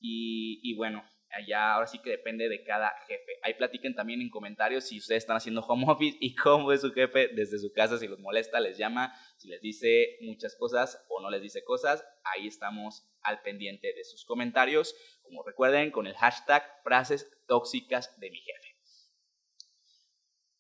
y, 0.01 0.75
bueno, 0.77 1.05
allá 1.31 1.75
ahora 1.75 1.87
sí 1.87 2.01
que 2.03 2.11
depende 2.11 2.49
de 2.49 2.65
cada 2.65 2.93
jefe. 3.07 3.33
Ahí 3.43 3.55
platiquen 3.55 3.95
también 3.95 4.21
en 4.21 4.31
comentarios 4.31 4.85
si 4.85 4.99
ustedes 4.99 5.23
están 5.23 5.37
haciendo 5.37 5.61
home 5.61 5.85
office 5.89 6.17
y 6.21 6.35
cómo 6.35 6.73
es 6.73 6.81
su 6.81 6.93
jefe 6.93 7.29
desde 7.29 7.59
su 7.59 7.73
casa, 7.73 7.99
si 7.99 8.09
los 8.09 8.19
molesta, 8.19 8.61
les 8.61 8.79
llama, 8.79 9.15
si 9.37 9.49
les 9.49 9.61
dice 9.61 10.19
muchas 10.23 10.57
cosas 10.57 11.05
o 11.09 11.21
no 11.21 11.31
les 11.31 11.43
dice 11.43 11.63
cosas. 11.65 12.05
Ahí 12.25 12.47
estamos 12.47 13.07
al 13.23 13.43
pendiente 13.43 13.93
de 13.95 14.05
sus 14.05 14.25
comentarios. 14.25 14.95
Como 15.23 15.43
recuerden, 15.43 15.91
con 15.91 16.07
el 16.07 16.15
hashtag 16.15 16.65
frases 16.83 17.31
tóxicas 17.47 18.19
de 18.19 18.31
mi 18.31 18.39
jefe. 18.39 18.71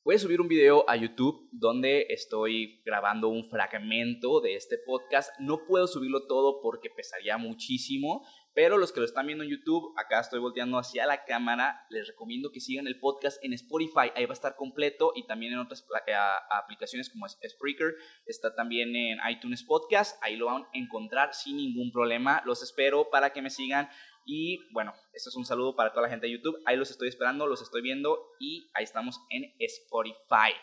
Voy 0.03 0.15
a 0.15 0.19
subir 0.19 0.41
un 0.41 0.49
video 0.49 0.89
a 0.89 0.97
YouTube 0.97 1.47
donde 1.53 2.07
estoy 2.09 2.81
grabando 2.87 3.29
un 3.29 3.45
fragmento 3.45 4.41
de 4.41 4.55
este 4.55 4.79
podcast. 4.79 5.31
No 5.39 5.67
puedo 5.67 5.87
subirlo 5.87 6.27
todo 6.27 6.63
porque 6.63 6.89
pesaría 6.89 7.37
muchísimo, 7.37 8.27
pero 8.55 8.79
los 8.79 8.93
que 8.93 9.01
lo 9.01 9.07
están 9.07 9.27
viendo 9.27 9.45
en 9.45 9.51
YouTube, 9.51 9.95
acá 9.97 10.21
estoy 10.21 10.41
volteando 10.41 10.79
hacia 10.79 11.07
la 11.07 11.25
cámara, 11.25 11.87
les 11.89 12.09
recomiendo 12.09 12.51
que 12.51 12.61
sigan 12.61 12.87
el 12.87 12.99
podcast 12.99 13.43
en 13.45 13.53
Spotify, 13.53 14.11
ahí 14.15 14.25
va 14.27 14.33
a 14.33 14.35
estar 14.35 14.57
completo 14.57 15.13
y 15.15 15.27
también 15.27 15.53
en 15.53 15.61
otras 15.61 15.87
eh, 16.07 16.13
aplicaciones 16.51 17.11
como 17.11 17.29
Spreaker, 17.29 17.95
está 18.27 18.55
también 18.55 18.95
en 18.97 19.19
iTunes 19.31 19.63
Podcast, 19.63 20.21
ahí 20.23 20.37
lo 20.37 20.47
van 20.47 20.63
a 20.63 20.69
encontrar 20.73 21.33
sin 21.33 21.57
ningún 21.59 21.93
problema. 21.93 22.43
Los 22.45 22.63
espero 22.63 23.09
para 23.11 23.33
que 23.33 23.41
me 23.41 23.51
sigan 23.51 23.89
y 24.27 24.59
bueno, 24.73 24.95
esto 25.13 25.31
es 25.31 25.37
un 25.37 25.45
saludo 25.45 25.77
para 25.77 25.91
toda 25.91 26.03
la 26.03 26.11
gente 26.11 26.27
de 26.27 26.33
YouTube, 26.33 26.61
ahí 26.67 26.77
los 26.77 26.91
estoy 26.91 27.09
esperando, 27.09 27.47
los 27.47 27.63
estoy 27.63 27.83
viendo 27.83 28.19
y 28.41 28.71
ahí 28.75 28.85
estamos 28.85 29.21
en 29.31 29.55
Spotify. 29.59 30.55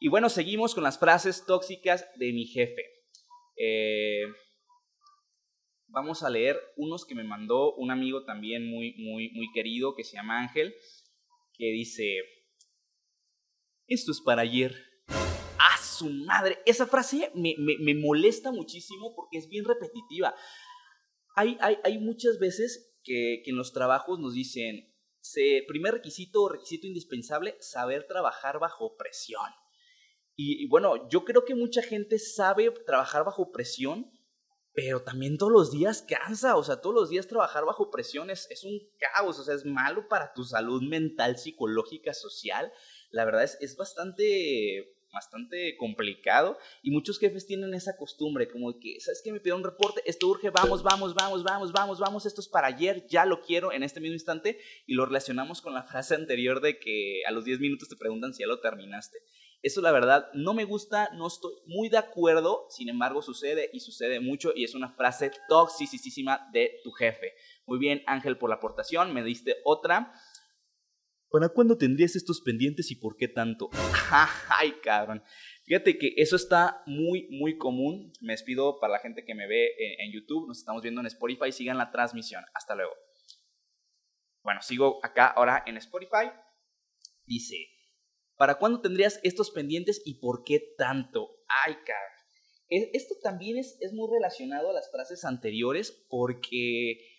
Y 0.00 0.08
bueno, 0.08 0.28
seguimos 0.28 0.74
con 0.74 0.84
las 0.84 0.98
frases 0.98 1.46
tóxicas 1.46 2.06
de 2.16 2.32
mi 2.32 2.44
jefe. 2.44 2.82
Eh, 3.56 4.26
vamos 5.96 6.22
a 6.22 6.28
leer 6.28 6.60
unos 6.76 7.06
que 7.06 7.14
me 7.14 7.24
mandó 7.24 7.74
un 7.76 7.90
amigo 7.90 8.22
también 8.26 8.68
muy, 8.68 8.94
muy, 8.98 9.30
muy 9.30 9.50
querido 9.54 9.94
que 9.96 10.04
se 10.04 10.16
llama 10.16 10.42
Ángel, 10.42 10.74
que 11.54 11.72
dice, 11.72 12.18
esto 13.86 14.12
es 14.12 14.20
para 14.20 14.42
ayer. 14.42 14.76
¡A 15.08 15.78
su 15.78 16.10
madre! 16.10 16.58
Esa 16.66 16.86
frase 16.86 17.32
me, 17.34 17.94
molesta 17.94 18.52
muchísimo 18.52 19.14
porque 19.16 19.38
es 19.38 19.48
bien 19.48 19.64
repetitiva. 19.64 20.34
Hay, 21.34 21.56
hay, 21.60 21.78
hay 21.82 21.98
muchas 21.98 22.38
veces 22.38 22.94
que, 23.02 23.42
en 23.46 23.56
los 23.56 23.72
trabajos 23.72 24.18
nos 24.20 24.34
dicen, 24.34 24.94
primer 25.66 25.94
requisito 25.94 26.42
o 26.42 26.50
requisito 26.50 26.86
indispensable, 26.86 27.56
saber 27.60 28.06
trabajar 28.06 28.58
bajo 28.58 28.96
presión. 28.98 29.50
y, 30.36 30.68
bueno, 30.68 31.08
yo 31.08 31.24
creo 31.24 31.46
que 31.46 31.54
mucha 31.54 31.80
gente 31.80 32.18
sabe 32.18 32.70
trabajar 32.84 33.24
bajo 33.24 33.50
presión, 33.50 34.12
pero 34.76 35.00
también 35.00 35.38
todos 35.38 35.50
los 35.50 35.70
días 35.70 36.04
cansa, 36.06 36.54
o 36.54 36.62
sea, 36.62 36.82
todos 36.82 36.94
los 36.94 37.08
días 37.08 37.26
trabajar 37.26 37.64
bajo 37.64 37.90
presión 37.90 38.28
es, 38.28 38.46
un 38.62 38.78
caos, 38.98 39.38
o 39.38 39.42
sea, 39.42 39.54
es 39.54 39.64
malo 39.64 40.06
para 40.06 40.34
tu 40.34 40.44
salud 40.44 40.82
mental, 40.82 41.38
psicológica, 41.38 42.12
social. 42.12 42.70
La 43.10 43.24
verdad 43.24 43.44
es, 43.44 43.56
es 43.62 43.74
bastante 43.78 44.92
bastante 45.10 45.78
complicado 45.78 46.58
y 46.82 46.90
muchos 46.90 47.18
jefes 47.18 47.46
tienen 47.46 47.72
esa 47.72 47.96
costumbre 47.96 48.48
como 48.50 48.78
que, 48.78 49.00
¿sabes 49.00 49.22
qué? 49.24 49.32
Me 49.32 49.40
pido 49.40 49.56
un 49.56 49.64
reporte, 49.64 50.02
esto 50.04 50.28
urge, 50.28 50.50
vamos, 50.50 50.82
vamos, 50.82 51.14
vamos, 51.14 51.42
vamos, 51.42 51.72
vamos, 51.72 51.98
vamos, 51.98 52.26
esto 52.26 52.42
es 52.42 52.48
para 52.48 52.66
ayer, 52.66 53.06
ya 53.08 53.24
lo 53.24 53.40
quiero 53.40 53.72
en 53.72 53.82
este 53.82 54.00
mismo 54.00 54.12
instante 54.12 54.58
y 54.86 54.92
lo 54.92 55.06
relacionamos 55.06 55.62
con 55.62 55.72
la 55.72 55.84
frase 55.84 56.16
anterior 56.16 56.60
de 56.60 56.78
que 56.78 57.22
a 57.26 57.30
los 57.30 57.46
10 57.46 57.60
minutos 57.60 57.88
te 57.88 57.96
preguntan 57.96 58.34
si 58.34 58.40
ya 58.40 58.46
lo 58.46 58.60
terminaste. 58.60 59.16
Eso 59.66 59.80
la 59.80 59.90
verdad 59.90 60.28
no 60.32 60.54
me 60.54 60.62
gusta, 60.62 61.10
no 61.14 61.26
estoy 61.26 61.52
muy 61.66 61.88
de 61.88 61.98
acuerdo, 61.98 62.68
sin 62.70 62.88
embargo 62.88 63.20
sucede 63.20 63.68
y 63.72 63.80
sucede 63.80 64.20
mucho 64.20 64.52
y 64.54 64.62
es 64.62 64.76
una 64.76 64.92
frase 64.92 65.32
toxicísima 65.48 66.48
de 66.52 66.78
tu 66.84 66.92
jefe. 66.92 67.32
Muy 67.66 67.80
bien 67.80 68.04
Ángel 68.06 68.38
por 68.38 68.48
la 68.48 68.54
aportación, 68.56 69.12
me 69.12 69.24
diste 69.24 69.56
otra. 69.64 70.12
¿Para 71.32 71.48
cuándo 71.48 71.76
tendrías 71.76 72.14
estos 72.14 72.40
pendientes 72.42 72.92
y 72.92 72.94
por 72.94 73.16
qué 73.16 73.26
tanto? 73.26 73.68
Ay, 74.48 74.74
cabrón. 74.84 75.24
Fíjate 75.64 75.98
que 75.98 76.14
eso 76.16 76.36
está 76.36 76.84
muy, 76.86 77.26
muy 77.32 77.58
común. 77.58 78.12
Me 78.20 78.34
despido 78.34 78.78
para 78.78 78.92
la 78.92 78.98
gente 79.00 79.24
que 79.24 79.34
me 79.34 79.48
ve 79.48 79.70
en, 79.98 80.12
YouTube. 80.12 80.46
Nos 80.46 80.58
estamos 80.58 80.80
viendo 80.80 81.00
en 81.00 81.08
Spotify. 81.08 81.50
Sigan 81.50 81.76
la 81.76 81.90
transmisión. 81.90 82.44
Hasta 82.54 82.76
luego. 82.76 82.92
Bueno, 84.44 84.62
sigo 84.62 85.04
acá 85.04 85.26
ahora 85.26 85.64
en 85.66 85.76
Spotify. 85.78 86.30
Dice, 87.24 87.56
¿Para 88.36 88.58
cuándo 88.58 88.80
tendrías 88.80 89.20
estos 89.22 89.50
pendientes 89.50 90.02
y 90.04 90.14
por 90.14 90.44
qué 90.44 90.60
tanto? 90.76 91.42
Ay, 91.64 91.74
cabrón. 91.74 92.16
E, 92.68 92.90
esto 92.94 93.14
también 93.22 93.58
es, 93.58 93.78
es 93.80 93.92
muy 93.92 94.08
relacionado 94.12 94.70
a 94.70 94.72
las 94.72 94.90
frases 94.90 95.24
anteriores 95.24 95.92
porque 96.08 97.15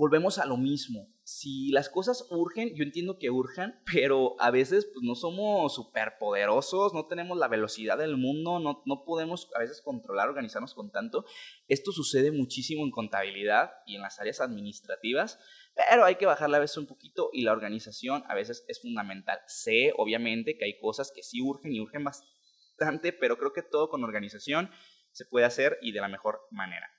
volvemos 0.00 0.38
a 0.38 0.46
lo 0.46 0.56
mismo. 0.56 1.12
Si 1.24 1.70
las 1.72 1.90
cosas 1.90 2.26
urgen, 2.30 2.74
yo 2.74 2.82
entiendo 2.82 3.18
que 3.18 3.30
urjan, 3.30 3.82
pero 3.92 4.34
a 4.40 4.50
veces 4.50 4.86
pues, 4.86 5.02
no 5.02 5.14
somos 5.14 5.74
superpoderosos, 5.74 6.94
no 6.94 7.06
tenemos 7.06 7.36
la 7.36 7.48
velocidad 7.48 7.98
del 7.98 8.16
mundo, 8.16 8.58
no, 8.60 8.82
no 8.86 9.04
podemos 9.04 9.50
a 9.54 9.58
veces 9.58 9.82
controlar, 9.82 10.30
organizarnos 10.30 10.72
con 10.72 10.90
tanto. 10.90 11.26
Esto 11.68 11.92
sucede 11.92 12.32
muchísimo 12.32 12.82
en 12.82 12.90
contabilidad 12.90 13.72
y 13.86 13.96
en 13.96 14.02
las 14.02 14.18
áreas 14.18 14.40
administrativas 14.40 15.38
pero 15.74 16.04
hay 16.04 16.16
que 16.16 16.26
bajar 16.26 16.50
la 16.50 16.58
vez 16.58 16.76
un 16.76 16.86
poquito 16.86 17.30
y 17.32 17.42
la 17.42 17.52
organización 17.52 18.24
a 18.28 18.34
veces 18.34 18.64
es 18.68 18.82
fundamental. 18.82 19.38
Sé, 19.46 19.92
obviamente, 19.96 20.58
que 20.58 20.64
hay 20.64 20.78
cosas 20.78 21.12
que 21.14 21.22
sí 21.22 21.40
urgen 21.40 21.72
y 21.72 21.80
urgen 21.80 22.04
bastante, 22.04 23.12
pero 23.12 23.38
creo 23.38 23.52
que 23.52 23.62
todo 23.62 23.88
con 23.88 24.04
organización 24.04 24.70
se 25.12 25.24
puede 25.24 25.46
hacer 25.46 25.78
y 25.80 25.92
de 25.92 26.00
la 26.00 26.08
mejor 26.08 26.40
manera. 26.50 26.90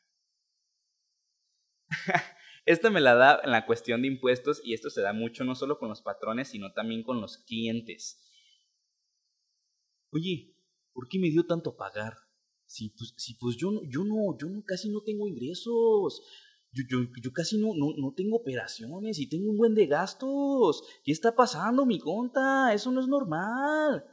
Esta 2.65 2.89
me 2.89 3.02
la 3.02 3.15
da 3.15 3.41
en 3.43 3.52
la 3.52 3.65
cuestión 3.65 4.02
de 4.02 4.08
impuestos 4.08 4.62
y 4.63 4.74
esto 4.74 4.89
se 4.89 5.02
da 5.02 5.13
mucho 5.13 5.43
no 5.43 5.56
solo 5.56 5.80
con 5.80 5.89
los 5.89 6.02
patrones, 6.02 6.50
sino 6.50 6.74
también 6.74 7.04
con 7.04 7.19
los 7.19 7.38
clientes. 7.39 8.21
Oye, 10.12 10.56
¿por 10.93 11.08
qué 11.08 11.17
me 11.17 11.30
dio 11.30 11.45
tanto 11.45 11.76
pagar? 11.76 12.17
Si 12.65 12.89
pues, 12.89 13.13
si 13.17 13.34
pues 13.36 13.58
yo, 13.58 13.82
yo, 13.89 14.04
no, 14.04 14.38
yo 14.38 14.47
no, 14.47 14.63
casi 14.63 14.89
no 14.89 15.02
tengo 15.02 15.28
ingresos. 15.28 16.21
Yo, 16.71 16.84
yo, 16.88 17.00
yo 17.21 17.34
casi 17.34 17.58
no, 17.58 17.74
no, 17.76 17.93
no, 17.97 18.13
tengo 18.13 18.38
operaciones 18.38 19.19
y 19.19 19.28
tengo 19.28 19.50
un 19.50 19.58
buen 19.58 19.74
de 19.74 19.88
gastos. 19.88 20.84
¿Qué 21.04 21.12
está 21.12 21.36
pasando, 21.36 21.86
mi 21.86 22.00
conta? 22.00 22.74
Eso 22.74 22.91
no 22.91 23.02
es 23.02 23.08
normal. 23.08 24.06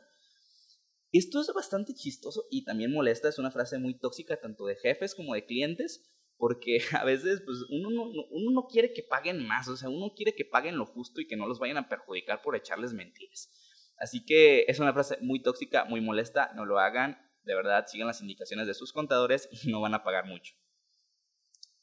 Esto 1.12 1.40
es 1.40 1.52
bastante 1.54 1.94
chistoso 1.94 2.46
y 2.50 2.64
también 2.64 2.92
molesta. 2.92 3.28
Es 3.28 3.38
una 3.38 3.50
frase 3.50 3.78
muy 3.78 3.98
tóxica 3.98 4.40
tanto 4.40 4.66
de 4.66 4.76
jefes 4.76 5.14
como 5.14 5.34
de 5.34 5.44
clientes. 5.44 6.10
Porque 6.38 6.78
a 6.98 7.04
veces 7.04 7.42
pues, 7.44 7.58
uno, 7.68 7.90
no, 7.90 8.04
uno 8.30 8.50
no 8.50 8.66
quiere 8.66 8.94
que 8.94 9.02
paguen 9.02 9.46
más. 9.46 9.68
O 9.68 9.76
sea, 9.76 9.90
uno 9.90 10.14
quiere 10.16 10.34
que 10.34 10.46
paguen 10.46 10.78
lo 10.78 10.86
justo 10.86 11.20
y 11.20 11.26
que 11.26 11.36
no 11.36 11.46
los 11.46 11.58
vayan 11.58 11.76
a 11.76 11.88
perjudicar 11.88 12.40
por 12.40 12.56
echarles 12.56 12.94
mentiras. 12.94 13.50
Así 13.98 14.24
que 14.24 14.64
es 14.68 14.78
una 14.78 14.94
frase 14.94 15.18
muy 15.20 15.42
tóxica, 15.42 15.84
muy 15.84 16.00
molesta. 16.00 16.52
No 16.54 16.64
lo 16.64 16.78
hagan. 16.78 17.18
De 17.42 17.54
verdad, 17.54 17.86
sigan 17.86 18.06
las 18.06 18.20
indicaciones 18.20 18.66
de 18.66 18.74
sus 18.74 18.92
contadores 18.92 19.48
y 19.50 19.70
no 19.70 19.80
van 19.80 19.94
a 19.94 20.04
pagar 20.04 20.26
mucho. 20.26 20.54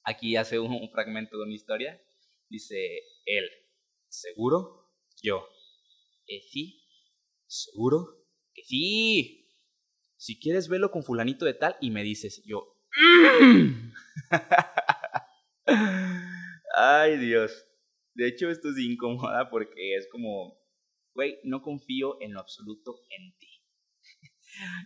Aquí 0.04 0.36
hace 0.36 0.60
un, 0.60 0.90
fragmento 0.92 1.38
de 1.38 1.44
una 1.44 1.54
historia. 1.54 2.02
Dice 2.48 3.02
él, 3.26 3.50
¿seguro? 4.08 4.92
Yo, 5.22 5.48
¿eh, 6.28 6.42
sí? 6.42 6.84
¿Seguro? 7.48 8.24
Que 8.54 8.64
sí. 8.64 9.50
Si 10.16 10.40
quieres 10.40 10.70
verlo 10.70 10.92
con 10.92 11.04
fulanito 11.04 11.44
de 11.44 11.56
tal 11.56 11.76
y 11.82 11.90
me 11.90 12.04
dices, 12.04 12.44
yo, 12.46 12.78
mm". 13.42 13.94
Ay 16.76 17.18
Dios. 17.18 17.66
De 18.14 18.28
hecho 18.28 18.50
esto 18.50 18.70
es 18.70 18.78
incómoda 18.78 19.50
porque 19.50 19.96
es 19.96 20.08
como, 20.10 20.58
güey, 21.14 21.40
no 21.44 21.62
confío 21.62 22.22
en 22.22 22.34
lo 22.34 22.40
absoluto 22.40 22.96
en 23.10 23.38
ti. 23.38 23.48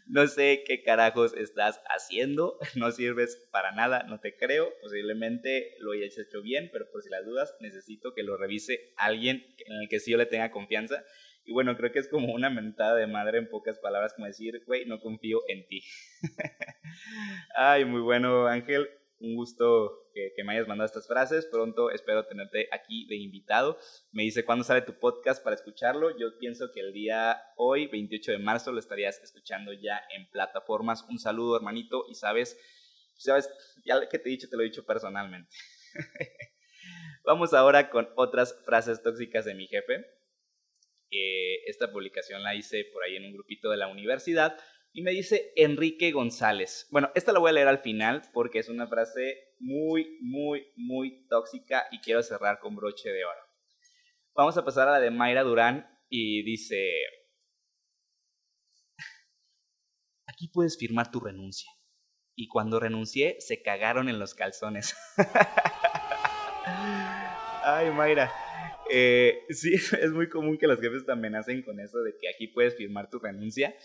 No 0.08 0.26
sé 0.28 0.64
qué 0.66 0.82
carajos 0.82 1.36
estás 1.36 1.80
haciendo, 1.86 2.58
no 2.76 2.92
sirves 2.92 3.48
para 3.52 3.72
nada, 3.72 4.04
no 4.04 4.20
te 4.20 4.36
creo, 4.36 4.74
posiblemente 4.82 5.76
lo 5.80 5.92
hayas 5.92 6.18
hecho 6.18 6.42
bien, 6.42 6.70
pero 6.74 6.90
por 6.92 7.04
si 7.04 7.10
las 7.10 7.26
dudas 7.26 7.56
necesito 7.60 8.14
que 8.16 8.24
lo 8.24 8.36
revise 8.38 8.94
alguien 8.98 9.46
en 9.68 9.82
el 9.84 9.90
que 9.90 10.00
sí 10.00 10.12
yo 10.12 10.18
le 10.18 10.26
tenga 10.26 10.52
confianza. 10.52 11.04
Y 11.46 11.54
bueno, 11.54 11.78
creo 11.78 11.92
que 11.92 12.00
es 12.00 12.08
como 12.08 12.34
una 12.34 12.50
mentada 12.50 12.96
de 12.96 13.08
madre 13.08 13.38
en 13.40 13.50
pocas 13.50 13.80
palabras, 13.80 14.14
como 14.16 14.28
decir, 14.28 14.64
güey, 14.66 14.86
no 14.86 15.00
confío 15.00 15.42
en 15.48 15.68
ti. 15.68 15.82
Ay, 17.56 17.86
muy 17.86 18.02
bueno, 18.02 18.48
Ángel. 18.48 18.90
Un 19.20 19.36
gusto 19.36 20.10
que, 20.14 20.32
me 20.44 20.54
hayas 20.54 20.68
mandado 20.68 20.86
estas 20.86 21.08
frases. 21.08 21.46
Pronto 21.46 21.92
espero 21.92 22.26
tenerte 22.26 22.68
aquí 22.72 23.06
de 23.08 23.16
invitado. 23.16 23.78
Me 24.12 24.24
dice 24.24 24.46
cuándo 24.46 24.64
sale 24.64 24.82
tu 24.82 24.98
podcast 24.98 25.44
para 25.44 25.56
escucharlo. 25.56 26.18
Yo 26.18 26.38
pienso 26.40 26.72
que 26.72 26.80
el 26.80 26.94
día 26.94 27.42
hoy, 27.58 27.88
28 27.88 28.32
de 28.32 28.40
marzo, 28.40 28.72
lo 28.72 28.80
estarías 28.80 29.22
escuchando 29.22 29.74
ya 29.74 30.02
en 30.16 30.30
plataformas. 30.30 31.06
Un 31.10 31.20
saludo, 31.20 31.58
hermanito. 31.58 32.06
Y 32.10 32.16
sabes, 32.16 32.58
sabes, 33.18 33.50
ya 33.86 34.08
que 34.08 34.20
te 34.20 34.30
he 34.30 34.32
dicho, 34.32 34.50
te 34.50 34.56
lo 34.56 34.64
he 34.64 34.66
dicho 34.66 34.86
personalmente. 34.86 35.50
Vamos 37.26 37.54
ahora 37.54 37.90
con 37.90 38.10
otras 38.16 38.56
frases 38.66 39.04
tóxicas 39.04 39.46
de 39.46 39.54
mi 39.54 39.68
jefe. 39.68 40.06
esta 41.68 41.92
publicación 41.92 42.42
la 42.44 42.56
hice 42.56 42.86
por 42.94 43.04
ahí 43.04 43.18
en 43.18 43.26
un 43.26 43.34
grupito 43.34 43.70
de 43.70 43.78
la 43.78 43.88
universidad 43.88 44.58
y 44.92 45.02
me 45.02 45.12
dice 45.12 45.52
Enrique 45.56 46.12
González. 46.12 46.88
Bueno, 46.92 47.12
esta 47.16 47.32
la 47.32 47.40
voy 47.40 47.50
a 47.50 47.54
leer 47.54 47.68
al 47.68 47.80
final 47.80 48.24
porque 48.34 48.60
es 48.60 48.70
una 48.70 48.88
frase 48.88 49.54
muy, 49.60 50.18
muy, 50.22 50.68
muy 50.76 51.28
tóxica 51.28 51.86
y 51.92 52.00
quiero 52.00 52.24
cerrar 52.24 52.60
con 52.60 52.76
broche 52.76 53.10
de 53.10 53.26
oro. 53.26 53.42
Vamos 54.36 54.58
a 54.58 54.66
pasar 54.66 54.88
a 54.88 54.92
la 54.94 55.00
de 55.00 55.12
Mayra 55.12 55.44
Durán 55.44 55.88
y 56.10 56.44
dice, 56.44 56.92
aquí 60.26 60.48
puedes 60.48 60.78
firmar 60.78 61.12
tu 61.12 61.20
renuncia. 61.20 61.70
Y 62.36 62.48
cuando 62.48 62.80
renuncié, 62.80 63.36
se 63.40 63.62
cagaron 63.62 64.08
en 64.08 64.18
los 64.18 64.34
calzones. 64.34 64.96
Ay, 67.64 67.92
Mayra. 67.92 68.32
Eh, 68.90 69.46
sí, 69.50 69.74
es 70.02 70.12
muy 70.12 70.30
común 70.30 70.58
que 70.58 70.68
los 70.68 70.80
jefes 70.80 71.06
te 71.06 71.12
amenacen 71.12 71.62
con 71.62 71.80
eso 71.80 72.00
de 72.00 72.16
que 72.20 72.30
aquí 72.30 72.48
puedes 72.48 72.76
firmar 72.76 73.10
tu 73.10 73.20
renuncia. 73.20 73.76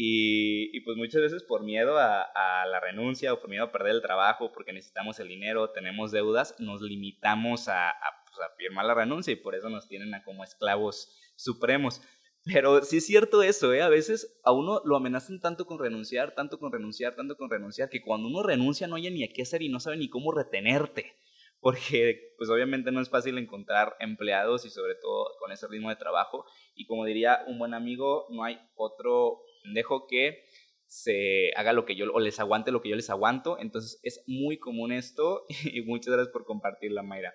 Y, 0.00 0.78
pues 0.82 0.96
muchas 0.96 1.20
veces 1.22 1.42
por 1.42 1.64
miedo 1.64 1.98
a, 1.98 2.28
la 2.70 2.78
renuncia 2.78 3.32
o 3.32 3.40
por 3.40 3.50
miedo 3.50 3.64
a 3.64 3.72
perder 3.72 3.96
el 3.96 4.00
trabajo, 4.00 4.52
porque 4.52 4.72
necesitamos 4.72 5.18
el 5.18 5.26
dinero, 5.26 5.70
tenemos 5.70 6.12
deudas, 6.12 6.54
nos 6.60 6.82
limitamos 6.82 7.68
a, 7.68 7.94
pues, 8.24 8.38
a, 8.38 8.54
firmar 8.56 8.84
la 8.84 8.94
renuncia 8.94 9.32
y 9.32 9.36
por 9.36 9.56
eso 9.56 9.68
nos 9.68 9.88
tienen 9.88 10.14
a 10.14 10.22
como 10.22 10.44
esclavos 10.44 11.18
supremos. 11.34 12.00
Pero 12.44 12.80
sí 12.84 12.98
es 12.98 13.06
cierto 13.06 13.42
eso, 13.42 13.72
¿eh? 13.72 13.82
A 13.82 13.88
veces 13.88 14.38
a 14.44 14.52
uno 14.52 14.82
lo 14.84 14.94
amenazan 14.94 15.40
tanto 15.40 15.66
con 15.66 15.80
renunciar, 15.80 16.32
tanto 16.36 16.60
con 16.60 16.70
renunciar, 16.70 17.16
tanto 17.16 17.36
con 17.36 17.50
renunciar, 17.50 17.88
que 17.90 18.00
cuando 18.00 18.28
uno 18.28 18.44
renuncia 18.44 18.86
no 18.86 18.94
haya 18.94 19.10
ni 19.10 19.24
a 19.24 19.32
qué 19.32 19.42
hacer 19.42 19.62
y 19.62 19.68
no 19.68 19.80
sabe 19.80 19.96
ni 19.96 20.08
cómo 20.08 20.30
retenerte. 20.30 21.16
Porque 21.58 22.36
pues 22.38 22.48
obviamente 22.50 22.92
no 22.92 23.00
es 23.00 23.10
fácil 23.10 23.36
encontrar 23.36 23.96
empleados 23.98 24.64
y 24.64 24.70
sobre 24.70 24.94
todo 24.94 25.26
con 25.40 25.50
ese 25.50 25.66
ritmo 25.66 25.88
de 25.88 25.96
trabajo. 25.96 26.44
Y 26.76 26.86
como 26.86 27.04
diría 27.04 27.42
un 27.48 27.58
buen 27.58 27.74
amigo, 27.74 28.28
no 28.30 28.44
hay 28.44 28.60
otro 28.76 29.42
dejo 29.74 30.06
que 30.06 30.44
se 30.86 31.52
haga 31.54 31.72
lo 31.72 31.84
que 31.84 31.94
yo, 31.96 32.10
o 32.12 32.18
les 32.18 32.40
aguante 32.40 32.72
lo 32.72 32.80
que 32.80 32.88
yo 32.88 32.96
les 32.96 33.10
aguanto. 33.10 33.58
Entonces 33.58 34.00
es 34.02 34.24
muy 34.26 34.58
común 34.58 34.92
esto 34.92 35.44
y 35.64 35.82
muchas 35.82 36.14
gracias 36.14 36.32
por 36.32 36.44
compartirla, 36.44 37.02
Mayra. 37.02 37.34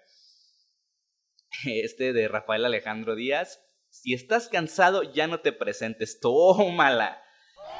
Este 1.65 2.13
de 2.13 2.27
Rafael 2.27 2.65
Alejandro 2.65 3.15
Díaz. 3.15 3.63
Si 3.89 4.13
estás 4.13 4.49
cansado, 4.49 5.03
ya 5.03 5.27
no 5.27 5.41
te 5.41 5.53
presentes. 5.53 6.19
Tómala. 6.19 7.21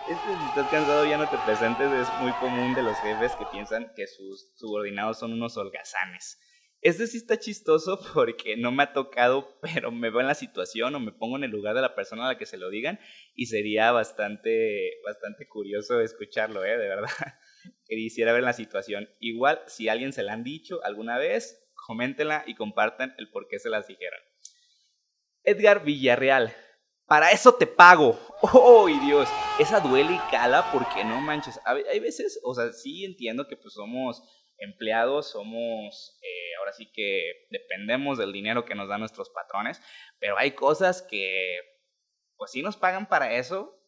Este 0.07 0.27
si 0.27 0.45
estás 0.49 0.69
cansado, 0.69 1.05
ya 1.05 1.17
no 1.17 1.27
te 1.27 1.37
presentes. 1.39 1.91
Es 1.91 2.07
muy 2.21 2.31
común 2.33 2.75
de 2.75 2.83
los 2.83 2.95
jefes 2.99 3.35
que 3.35 3.45
piensan 3.51 3.91
que 3.95 4.05
sus 4.05 4.53
subordinados 4.55 5.17
son 5.17 5.33
unos 5.33 5.57
holgazanes. 5.57 6.39
Este 6.84 7.08
sí 7.08 7.15
está 7.15 7.39
chistoso 7.39 7.98
porque 8.13 8.58
no 8.58 8.72
me 8.72 8.84
ha 8.84 8.93
tocado, 8.93 9.58
pero 9.62 9.89
me 9.91 10.10
veo 10.10 10.19
en 10.19 10.28
la 10.28 10.36
situación 10.36 10.93
o 10.93 11.00
me 11.00 11.13
pongo 11.13 11.38
en 11.38 11.46
el 11.46 11.52
lugar 11.52 11.76
de 11.76 11.82
la 11.82 11.96
persona 11.96 12.26
a 12.26 12.34
la 12.34 12.38
que 12.38 12.46
se 12.46 12.58
lo 12.58 12.69
digan 12.69 13.00
y 13.36 13.46
sería 13.46 13.91
bastante, 13.93 15.00
bastante 15.06 15.48
curioso 15.48 16.02
escucharlo, 16.02 16.63
¿eh? 16.65 16.78
De 16.78 16.89
verdad. 16.89 17.10
Quisiera 17.88 18.34
ver 18.34 18.43
la 18.43 18.52
situación. 18.52 19.10
Igual, 19.19 19.62
si 19.67 19.88
alguien 19.88 20.12
se 20.12 20.24
la 20.24 20.34
han 20.34 20.43
dicho 20.43 20.84
alguna 20.84 21.17
vez, 21.17 21.72
coméntenla 21.88 22.43
y 22.48 22.56
compartan 22.56 23.15
el 23.17 23.30
por 23.30 23.48
qué 23.48 23.60
se 23.60 23.69
las 23.69 23.88
dijeron. 23.88 24.19
Edgar 25.43 25.86
Villarreal. 25.86 26.54
Para 27.06 27.32
eso 27.32 27.54
te 27.54 27.67
pago. 27.67 28.19
¡Oh, 28.41 28.88
Dios! 28.88 29.30
Esa 29.60 29.80
duele 29.80 30.13
y 30.13 30.32
cala 30.32 30.69
porque 30.72 31.04
no 31.06 31.22
manches. 31.22 31.60
Hay 31.65 32.00
veces, 32.00 32.39
o 32.43 32.54
sea, 32.56 32.74
sí 32.74 33.06
entiendo 33.06 33.48
que 33.48 33.56
pues 33.56 33.74
somos 33.74 34.22
empleados, 34.63 35.32
somos, 35.32 36.17
eh, 36.21 36.56
ahora 36.60 36.73
sí 36.73 36.91
que 36.91 37.47
dependemos 37.49 38.17
del 38.17 38.32
dinero 38.32 38.65
que 38.65 38.76
nos 38.76 38.88
dan 38.88 38.99
nuestros 38.99 39.30
patrones, 39.30 39.82
pero 40.19 40.38
hay 40.38 40.52
cosas 40.52 41.02
que, 41.02 41.60
pues 42.38 42.52
sí 42.52 42.62
nos 42.62 42.78
pagan 42.78 43.08
para 43.08 43.34
eso, 43.34 43.80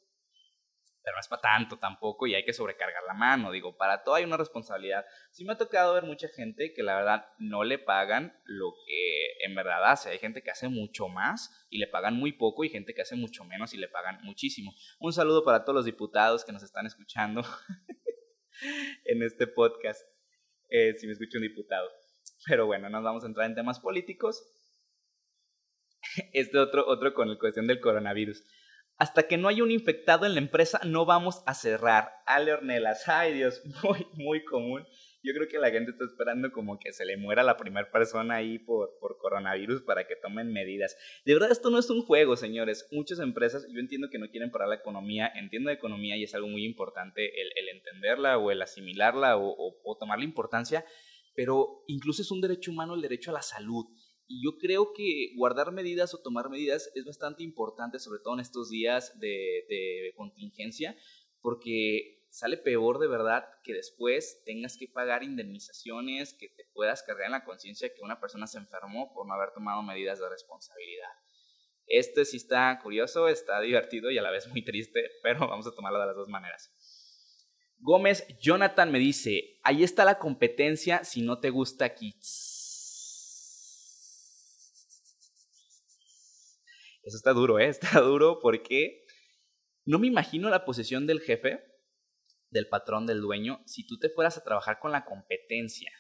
pero 1.06 1.16
no 1.16 1.22
es 1.22 1.28
para 1.28 1.42
tanto 1.42 1.78
tampoco 1.78 2.26
y 2.26 2.34
hay 2.34 2.44
que 2.44 2.52
sobrecargar 2.52 3.04
la 3.04 3.14
mano. 3.14 3.52
Digo, 3.52 3.78
para 3.78 4.04
todo 4.04 4.16
hay 4.16 4.24
una 4.24 4.38
responsabilidad. 4.38 5.06
Sí 5.32 5.46
me 5.46 5.54
ha 5.54 5.58
tocado 5.58 5.94
ver 5.94 6.04
mucha 6.04 6.28
gente 6.30 6.74
que 6.74 6.82
la 6.82 6.96
verdad 6.96 7.28
no 7.38 7.64
le 7.64 7.78
pagan 7.78 8.36
lo 8.44 8.74
que 8.86 9.46
en 9.46 9.54
verdad 9.54 9.92
hace. 9.92 10.10
Hay 10.10 10.18
gente 10.18 10.42
que 10.42 10.50
hace 10.50 10.68
mucho 10.68 11.08
más 11.08 11.68
y 11.70 11.78
le 11.78 11.88
pagan 11.88 12.16
muy 12.16 12.34
poco 12.34 12.64
y 12.64 12.70
gente 12.70 12.96
que 12.96 13.04
hace 13.04 13.16
mucho 13.16 13.46
menos 13.46 13.76
y 13.76 13.78
le 13.78 13.88
pagan 13.88 14.20
muchísimo. 14.24 14.74
Un 15.00 15.14
saludo 15.14 15.46
para 15.46 15.64
todos 15.64 15.76
los 15.76 15.86
diputados 15.86 16.44
que 16.44 16.52
nos 16.52 16.64
están 16.64 16.88
escuchando 16.88 17.44
en 19.06 19.22
este 19.22 19.46
podcast. 19.46 20.15
Eh, 20.78 20.94
si 20.98 21.08
me 21.08 21.14
escucha 21.14 21.38
un 21.38 21.44
diputado. 21.44 21.90
Pero 22.46 22.66
bueno, 22.66 22.90
nos 22.90 23.02
vamos 23.02 23.24
a 23.24 23.28
entrar 23.28 23.46
en 23.46 23.56
temas 23.56 23.80
políticos. 23.80 24.44
Este 26.34 26.60
otro, 26.60 26.86
otro 26.86 27.14
con 27.14 27.30
la 27.30 27.40
cuestión 27.40 27.66
del 27.66 27.80
coronavirus. 27.80 28.44
Hasta 28.98 29.24
que 29.24 29.38
no 29.38 29.48
haya 29.48 29.64
un 29.64 29.72
infectado 29.72 30.26
en 30.26 30.34
la 30.34 30.40
empresa, 30.40 30.82
no 30.84 31.06
vamos 31.06 31.44
a 31.46 31.54
cerrar. 31.54 32.12
Ale 32.26 32.54
Ornelas, 32.54 33.08
ay 33.08 33.34
Dios, 33.34 33.62
muy, 33.84 34.06
muy 34.16 34.44
común. 34.44 34.86
Yo 35.26 35.34
creo 35.34 35.48
que 35.48 35.58
la 35.58 35.72
gente 35.72 35.90
está 35.92 36.06
esperando 36.06 36.52
como 36.52 36.78
que 36.78 36.94
se 36.94 37.04
le 37.04 37.18
muera 37.18 37.42
la 37.42 37.58
primera 37.58 37.90
persona 37.92 38.36
ahí 38.36 38.60
por, 38.60 38.98
por 39.00 39.18
coronavirus 39.18 39.82
para 39.82 40.06
que 40.06 40.16
tomen 40.16 40.54
medidas. 40.54 40.96
De 41.26 41.34
verdad, 41.34 41.52
esto 41.52 41.72
no 41.72 41.80
es 41.80 41.90
un 41.90 42.04
juego, 42.04 42.36
señores. 42.36 42.88
Muchas 42.92 43.20
empresas, 43.20 43.66
yo 43.74 43.80
entiendo 43.80 44.10
que 44.12 44.20
no 44.20 44.30
quieren 44.30 44.52
parar 44.52 44.68
la 44.68 44.76
economía, 44.76 45.32
entiendo 45.34 45.70
la 45.70 45.76
economía 45.76 46.16
y 46.16 46.24
es 46.24 46.36
algo 46.36 46.48
muy 46.48 46.64
importante 46.64 47.42
el, 47.42 47.50
el 47.56 47.70
entenderla 47.70 48.38
o 48.38 48.52
el 48.52 48.62
asimilarla 48.62 49.38
o, 49.38 49.50
o, 49.50 49.82
o 49.84 49.98
tomar 49.98 50.20
la 50.20 50.26
importancia, 50.26 50.86
pero 51.34 51.84
incluso 51.88 52.22
es 52.22 52.30
un 52.30 52.42
derecho 52.42 52.72
humano 52.72 52.94
el 52.94 53.02
derecho 53.02 53.32
a 53.32 53.36
la 53.36 53.42
salud. 53.42 53.86
Y 54.28 54.44
yo 54.44 54.58
creo 54.58 54.94
que 54.94 55.34
guardar 55.36 55.72
medidas 55.72 56.14
o 56.14 56.22
tomar 56.22 56.50
medidas 56.50 56.92
es 56.94 57.06
bastante 57.06 57.44
importante, 57.44 57.98
sobre 57.98 58.20
todo 58.24 58.36
en 58.36 58.42
estos 58.42 58.70
días 58.70 59.20
de, 59.20 59.66
de 59.70 60.14
contingencia, 60.16 60.96
porque 61.42 62.25
sale 62.36 62.58
peor 62.58 63.00
de 63.00 63.08
verdad 63.08 63.48
que 63.64 63.74
después 63.74 64.44
tengas 64.44 64.76
que 64.78 64.90
pagar 64.90 65.24
indemnizaciones, 65.24 66.36
que 66.38 66.50
te 66.50 66.66
puedas 66.74 67.02
cargar 67.02 67.28
en 67.28 67.32
la 67.32 67.46
conciencia 67.46 67.94
que 67.96 68.02
una 68.02 68.20
persona 68.20 68.46
se 68.46 68.58
enfermó 68.58 69.14
por 69.14 69.26
no 69.26 69.34
haber 69.36 69.54
tomado 69.54 69.82
medidas 69.84 70.20
de 70.20 70.28
responsabilidad. 70.28 71.08
Este 71.88 72.26
sí 72.26 72.36
está 72.36 72.78
curioso, 72.84 73.30
está 73.30 73.62
divertido 73.62 74.12
y 74.12 74.18
a 74.18 74.22
la 74.22 74.32
vez 74.32 74.50
muy 74.50 74.66
triste, 74.66 75.12
pero 75.24 75.48
vamos 75.48 75.66
a 75.66 75.74
tomarlo 75.74 75.98
de 75.98 76.08
las 76.08 76.16
dos 76.18 76.28
maneras. 76.28 76.74
Gómez 77.78 78.28
Jonathan 78.42 78.92
me 78.92 79.00
dice, 79.00 79.62
ahí 79.64 79.86
está 79.86 80.04
la 80.04 80.20
competencia 80.20 81.06
si 81.06 81.22
no 81.22 81.40
te 81.40 81.52
gusta 81.52 81.86
aquí. 81.86 82.16
Eso 87.02 87.16
está 87.16 87.32
duro, 87.32 87.60
¿eh? 87.60 87.68
Está 87.70 88.02
duro 88.02 88.40
porque 88.42 89.06
no 89.86 90.00
me 90.00 90.08
imagino 90.08 90.50
la 90.50 90.66
posición 90.66 91.08
del 91.08 91.22
jefe 91.22 91.75
del 92.56 92.68
patrón, 92.68 93.06
del 93.06 93.22
dueño, 93.22 93.62
si 93.66 93.86
tú 93.86 94.00
te 94.00 94.10
fueras 94.10 94.38
a 94.38 94.44
trabajar 94.44 94.80
con 94.80 94.92
la 94.92 95.06
competencia. 95.06 95.92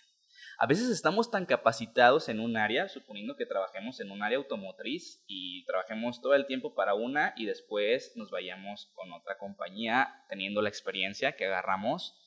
A 0.58 0.68
veces 0.68 0.89
estamos 0.89 1.30
tan 1.30 1.46
capacitados 1.46 2.30
en 2.30 2.39
un 2.39 2.56
área, 2.56 2.88
suponiendo 2.88 3.36
que 3.36 3.46
trabajemos 3.46 4.00
en 4.00 4.10
un 4.10 4.24
área 4.24 4.38
automotriz 4.38 5.22
y 5.28 5.65
trabajemos 5.65 6.22
todo 6.22 6.34
el 6.34 6.48
tiempo 6.48 6.74
para 6.74 6.94
una 6.94 7.34
y 7.36 7.46
después 7.46 8.13
nos 8.15 8.32
vayamos 8.32 8.89
con 8.96 9.12
otra 9.12 9.38
compañía 9.38 10.24
teniendo 10.30 10.62
la 10.62 10.70
experiencia 10.70 11.36
que 11.36 11.46
agarramos 11.46 12.18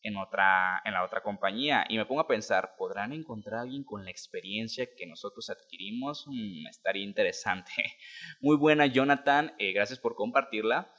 en, 0.00 0.16
otra, 0.16 0.80
en 0.86 0.94
la 0.94 1.04
otra 1.04 1.22
compañía. 1.22 1.84
Y 1.90 1.98
me 1.98 2.06
pongo 2.06 2.22
a 2.22 2.26
pensar, 2.26 2.74
¿podrán 2.78 3.12
encontrar 3.12 3.58
a 3.58 3.62
alguien 3.62 3.84
con 3.84 4.02
la 4.02 4.10
experiencia 4.10 4.86
que 4.96 5.06
nosotros 5.06 5.50
adquirimos? 5.50 6.24
Mm, 6.26 6.66
estaría 6.68 7.04
interesante. 7.04 7.70
Muy 8.40 8.56
buena, 8.56 8.86
Jonathan. 8.86 9.54
Eh, 9.58 9.72
gracias 9.72 9.98
por 9.98 10.14
compartirla. 10.14 10.90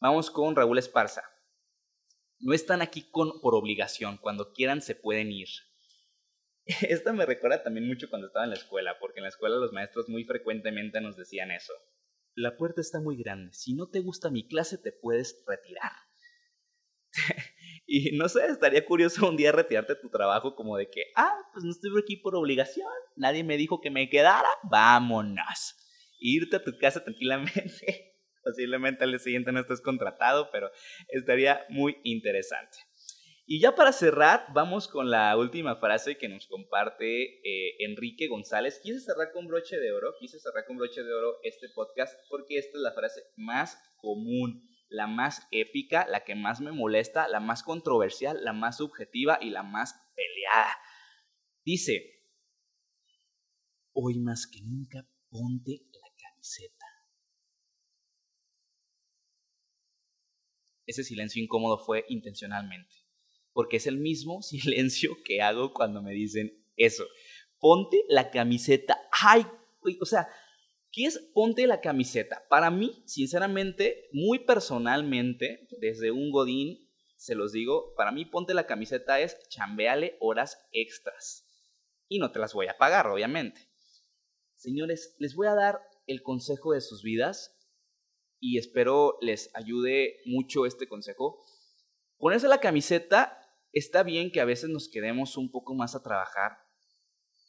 Vamos 0.00 0.30
con 0.30 0.56
Raúl 0.56 0.78
Esparza 0.78 1.22
no 2.40 2.54
están 2.54 2.82
aquí 2.82 3.02
con, 3.10 3.40
por 3.40 3.54
obligación, 3.54 4.16
cuando 4.18 4.52
quieran 4.52 4.82
se 4.82 4.94
pueden 4.94 5.30
ir. 5.30 5.48
Esta 6.88 7.12
me 7.12 7.26
recuerda 7.26 7.62
también 7.62 7.86
mucho 7.86 8.08
cuando 8.08 8.26
estaba 8.26 8.44
en 8.44 8.50
la 8.50 8.56
escuela, 8.56 8.98
porque 8.98 9.20
en 9.20 9.24
la 9.24 9.28
escuela 9.28 9.56
los 9.56 9.72
maestros 9.72 10.08
muy 10.08 10.24
frecuentemente 10.24 11.00
nos 11.00 11.16
decían 11.16 11.50
eso. 11.50 11.72
La 12.34 12.56
puerta 12.56 12.80
está 12.80 13.00
muy 13.00 13.16
grande, 13.16 13.52
si 13.52 13.74
no 13.74 13.88
te 13.88 14.00
gusta 14.00 14.30
mi 14.30 14.46
clase 14.46 14.78
te 14.78 14.92
puedes 14.92 15.44
retirar. 15.46 15.92
y 17.86 18.16
no 18.16 18.28
sé, 18.28 18.46
estaría 18.46 18.86
curioso 18.86 19.28
un 19.28 19.36
día 19.36 19.52
retirarte 19.52 19.96
tu 19.96 20.08
trabajo 20.08 20.54
como 20.54 20.76
de 20.76 20.88
que, 20.88 21.04
ah, 21.16 21.36
pues 21.52 21.64
no 21.64 21.72
estoy 21.72 21.90
aquí 22.00 22.16
por 22.16 22.36
obligación, 22.36 22.88
nadie 23.16 23.44
me 23.44 23.56
dijo 23.56 23.80
que 23.80 23.90
me 23.90 24.08
quedara, 24.08 24.48
vámonos. 24.70 25.76
irte 26.20 26.56
a 26.56 26.64
tu 26.64 26.78
casa 26.78 27.02
tranquilamente 27.02 28.09
Posiblemente 28.42 29.04
al 29.04 29.18
siguiente 29.20 29.52
no 29.52 29.60
estés 29.60 29.80
contratado, 29.80 30.50
pero 30.50 30.70
estaría 31.08 31.64
muy 31.68 31.98
interesante. 32.04 32.78
Y 33.52 33.58
ya 33.58 33.74
para 33.74 33.90
cerrar, 33.90 34.46
vamos 34.54 34.86
con 34.86 35.10
la 35.10 35.36
última 35.36 35.74
frase 35.74 36.16
que 36.16 36.28
nos 36.28 36.46
comparte 36.46 37.40
eh, 37.42 37.76
Enrique 37.80 38.28
González. 38.28 38.78
Quise 38.80 39.00
cerrar 39.00 39.32
con 39.32 39.48
broche 39.48 39.76
de 39.76 39.90
oro, 39.90 40.14
quise 40.20 40.38
cerrar 40.38 40.64
con 40.66 40.76
broche 40.76 41.02
de 41.02 41.12
oro 41.12 41.38
este 41.42 41.68
podcast 41.74 42.14
porque 42.28 42.58
esta 42.58 42.78
es 42.78 42.80
la 42.80 42.92
frase 42.92 43.22
más 43.36 43.76
común, 43.96 44.62
la 44.88 45.08
más 45.08 45.48
épica, 45.50 46.06
la 46.06 46.22
que 46.22 46.36
más 46.36 46.60
me 46.60 46.70
molesta, 46.70 47.26
la 47.26 47.40
más 47.40 47.64
controversial, 47.64 48.38
la 48.44 48.52
más 48.52 48.76
subjetiva 48.76 49.38
y 49.40 49.50
la 49.50 49.64
más 49.64 50.00
peleada. 50.14 50.76
Dice, 51.64 52.22
hoy 53.92 54.20
más 54.20 54.46
que 54.46 54.60
nunca 54.62 55.04
ponte 55.28 55.88
la 55.90 56.08
camiseta. 56.22 56.79
Ese 60.90 61.04
silencio 61.04 61.42
incómodo 61.42 61.78
fue 61.78 62.04
intencionalmente 62.08 63.00
porque 63.52 63.76
es 63.76 63.86
el 63.86 63.98
mismo 63.98 64.42
silencio 64.42 65.16
que 65.24 65.42
hago 65.42 65.72
cuando 65.72 66.02
me 66.02 66.12
dicen 66.12 66.52
eso. 66.76 67.04
Ponte 67.58 68.04
la 68.08 68.30
camiseta. 68.30 68.98
Ay, 69.12 69.46
o 70.00 70.06
sea, 70.06 70.28
¿qué 70.90 71.04
es 71.04 71.18
ponte 71.34 71.66
la 71.66 71.80
camiseta? 71.80 72.42
Para 72.48 72.70
mí, 72.70 73.02
sinceramente, 73.06 74.08
muy 74.12 74.40
personalmente, 74.40 75.68
desde 75.78 76.10
un 76.10 76.30
godín, 76.30 76.88
se 77.16 77.34
los 77.34 77.52
digo, 77.52 77.92
para 77.96 78.12
mí 78.12 78.24
ponte 78.24 78.54
la 78.54 78.66
camiseta 78.66 79.20
es 79.20 79.36
chambeale 79.50 80.16
horas 80.20 80.58
extras. 80.72 81.46
Y 82.08 82.18
no 82.18 82.32
te 82.32 82.38
las 82.38 82.54
voy 82.54 82.66
a 82.68 82.78
pagar, 82.78 83.06
obviamente. 83.08 83.68
Señores, 84.56 85.16
les 85.18 85.34
voy 85.34 85.48
a 85.48 85.54
dar 85.54 85.80
el 86.06 86.22
consejo 86.22 86.72
de 86.72 86.80
sus 86.80 87.02
vidas 87.02 87.59
y 88.40 88.58
espero 88.58 89.18
les 89.20 89.50
ayude 89.54 90.16
mucho 90.24 90.66
este 90.66 90.88
consejo. 90.88 91.44
Ponerse 92.18 92.48
la 92.48 92.58
camiseta 92.58 93.38
está 93.72 94.02
bien 94.02 94.32
que 94.32 94.40
a 94.40 94.44
veces 94.44 94.70
nos 94.70 94.88
quedemos 94.88 95.36
un 95.36 95.50
poco 95.50 95.74
más 95.74 95.94
a 95.94 96.02
trabajar, 96.02 96.52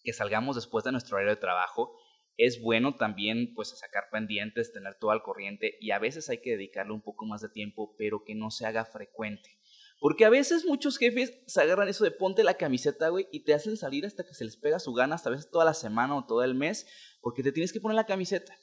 que 0.03 0.13
salgamos 0.13 0.55
después 0.55 0.83
de 0.83 0.91
nuestro 0.91 1.15
horario 1.15 1.35
de 1.35 1.41
trabajo. 1.41 1.97
Es 2.37 2.61
bueno 2.61 2.95
también 2.95 3.53
pues 3.55 3.69
sacar 3.69 4.05
pendientes, 4.11 4.71
tener 4.71 4.97
todo 4.99 5.11
al 5.11 5.23
corriente 5.23 5.77
y 5.79 5.91
a 5.91 5.99
veces 5.99 6.29
hay 6.29 6.41
que 6.41 6.51
dedicarle 6.51 6.93
un 6.93 7.01
poco 7.01 7.25
más 7.25 7.41
de 7.41 7.49
tiempo, 7.49 7.95
pero 7.97 8.23
que 8.23 8.35
no 8.35 8.51
se 8.51 8.65
haga 8.65 8.85
frecuente. 8.85 9.57
Porque 9.99 10.25
a 10.25 10.29
veces 10.29 10.65
muchos 10.65 10.97
jefes 10.97 11.31
se 11.45 11.61
agarran 11.61 11.87
eso 11.87 12.03
de 12.03 12.09
ponte 12.09 12.43
la 12.43 12.55
camiseta, 12.55 13.09
güey, 13.09 13.27
y 13.31 13.43
te 13.43 13.53
hacen 13.53 13.77
salir 13.77 14.05
hasta 14.05 14.25
que 14.25 14.33
se 14.33 14.43
les 14.43 14.57
pega 14.57 14.79
su 14.79 14.93
gana, 14.93 15.13
hasta 15.13 15.29
a 15.29 15.33
veces 15.33 15.51
toda 15.51 15.63
la 15.63 15.75
semana 15.75 16.17
o 16.17 16.25
todo 16.25 16.43
el 16.43 16.55
mes, 16.55 16.87
porque 17.21 17.43
te 17.43 17.51
tienes 17.51 17.71
que 17.71 17.79
poner 17.79 17.95
la 17.95 18.07
camiseta. 18.07 18.57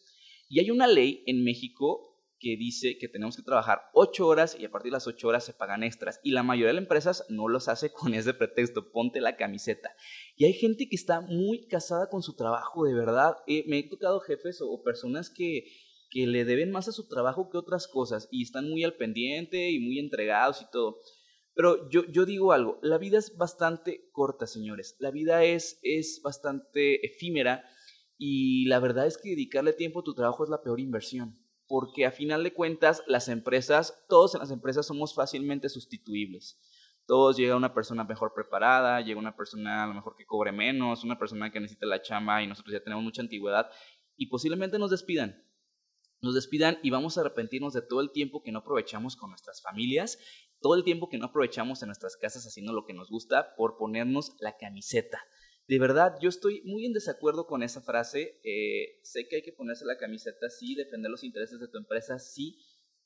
Y 0.48 0.58
hay 0.58 0.72
una 0.72 0.88
ley 0.88 1.22
en 1.26 1.44
México 1.44 2.07
que 2.38 2.56
dice 2.56 2.98
que 2.98 3.08
tenemos 3.08 3.36
que 3.36 3.42
trabajar 3.42 3.82
ocho 3.92 4.26
horas 4.26 4.56
y 4.58 4.64
a 4.64 4.70
partir 4.70 4.90
de 4.90 4.96
las 4.96 5.06
ocho 5.06 5.28
horas 5.28 5.44
se 5.44 5.52
pagan 5.52 5.82
extras. 5.82 6.20
Y 6.22 6.30
la 6.30 6.42
mayoría 6.42 6.68
de 6.68 6.74
las 6.74 6.82
empresas 6.82 7.24
no 7.28 7.48
los 7.48 7.68
hace 7.68 7.92
con 7.92 8.14
ese 8.14 8.34
pretexto, 8.34 8.90
ponte 8.92 9.20
la 9.20 9.36
camiseta. 9.36 9.90
Y 10.36 10.44
hay 10.44 10.52
gente 10.52 10.88
que 10.88 10.96
está 10.96 11.20
muy 11.20 11.66
casada 11.66 12.08
con 12.08 12.22
su 12.22 12.34
trabajo, 12.34 12.84
de 12.84 12.94
verdad. 12.94 13.36
Eh, 13.46 13.64
me 13.66 13.78
he 13.78 13.88
tocado 13.88 14.20
jefes 14.20 14.60
o, 14.60 14.82
personas 14.82 15.30
que, 15.30 15.64
que 16.10 16.26
le 16.26 16.44
deben 16.44 16.70
más 16.70 16.88
a 16.88 16.92
su 16.92 17.08
trabajo 17.08 17.50
que 17.50 17.58
otras 17.58 17.88
cosas 17.88 18.28
y 18.30 18.42
están 18.42 18.68
muy 18.68 18.84
al 18.84 18.96
pendiente 18.96 19.70
y 19.70 19.80
muy 19.80 19.98
entregados 19.98 20.62
y 20.62 20.70
todo. 20.70 20.98
Pero 21.54 21.90
yo, 21.90 22.04
yo 22.06 22.24
digo 22.24 22.52
algo, 22.52 22.78
la 22.82 22.98
vida 22.98 23.18
es 23.18 23.36
bastante 23.36 24.08
corta, 24.12 24.46
señores. 24.46 24.94
La 25.00 25.10
vida 25.10 25.42
es, 25.42 25.80
es 25.82 26.20
bastante 26.22 27.04
efímera 27.04 27.64
y 28.16 28.66
la 28.66 28.78
verdad 28.78 29.08
es 29.08 29.18
que 29.18 29.30
dedicarle 29.30 29.72
tiempo 29.72 30.00
a 30.00 30.04
tu 30.04 30.14
trabajo 30.14 30.44
es 30.44 30.50
la 30.50 30.62
peor 30.62 30.78
inversión 30.78 31.36
porque 31.68 32.06
a 32.06 32.10
final 32.10 32.42
de 32.42 32.54
cuentas 32.54 33.02
las 33.06 33.28
empresas, 33.28 34.04
todos 34.08 34.34
en 34.34 34.40
las 34.40 34.50
empresas 34.50 34.86
somos 34.86 35.14
fácilmente 35.14 35.68
sustituibles. 35.68 36.58
Todos 37.06 37.36
llega 37.36 37.56
una 37.56 37.74
persona 37.74 38.04
mejor 38.04 38.32
preparada, 38.34 39.00
llega 39.00 39.18
una 39.18 39.36
persona 39.36 39.84
a 39.84 39.86
lo 39.86 39.94
mejor 39.94 40.16
que 40.16 40.26
cobre 40.26 40.50
menos, 40.50 41.04
una 41.04 41.18
persona 41.18 41.52
que 41.52 41.60
necesita 41.60 41.86
la 41.86 42.02
chamba 42.02 42.42
y 42.42 42.46
nosotros 42.46 42.72
ya 42.72 42.82
tenemos 42.82 43.04
mucha 43.04 43.22
antigüedad 43.22 43.70
y 44.16 44.26
posiblemente 44.26 44.78
nos 44.78 44.90
despidan. 44.90 45.44
Nos 46.20 46.34
despidan 46.34 46.78
y 46.82 46.90
vamos 46.90 47.16
a 47.16 47.20
arrepentirnos 47.20 47.74
de 47.74 47.82
todo 47.82 48.00
el 48.00 48.10
tiempo 48.10 48.42
que 48.42 48.50
no 48.50 48.60
aprovechamos 48.60 49.14
con 49.14 49.30
nuestras 49.30 49.62
familias, 49.62 50.18
todo 50.60 50.74
el 50.74 50.84
tiempo 50.84 51.08
que 51.08 51.18
no 51.18 51.26
aprovechamos 51.26 51.82
en 51.82 51.88
nuestras 51.88 52.16
casas 52.16 52.46
haciendo 52.46 52.72
lo 52.72 52.84
que 52.84 52.94
nos 52.94 53.08
gusta 53.08 53.54
por 53.56 53.76
ponernos 53.76 54.34
la 54.40 54.56
camiseta 54.56 55.20
de 55.68 55.78
verdad, 55.78 56.16
yo 56.18 56.30
estoy 56.30 56.62
muy 56.64 56.86
en 56.86 56.94
desacuerdo 56.94 57.46
con 57.46 57.62
esa 57.62 57.82
frase. 57.82 58.40
Eh, 58.42 59.00
sé 59.02 59.28
que 59.28 59.36
hay 59.36 59.42
que 59.42 59.52
ponerse 59.52 59.84
la 59.84 59.98
camiseta, 59.98 60.48
sí, 60.48 60.74
defender 60.74 61.10
los 61.10 61.24
intereses 61.24 61.60
de 61.60 61.68
tu 61.68 61.76
empresa, 61.76 62.18
sí, 62.18 62.58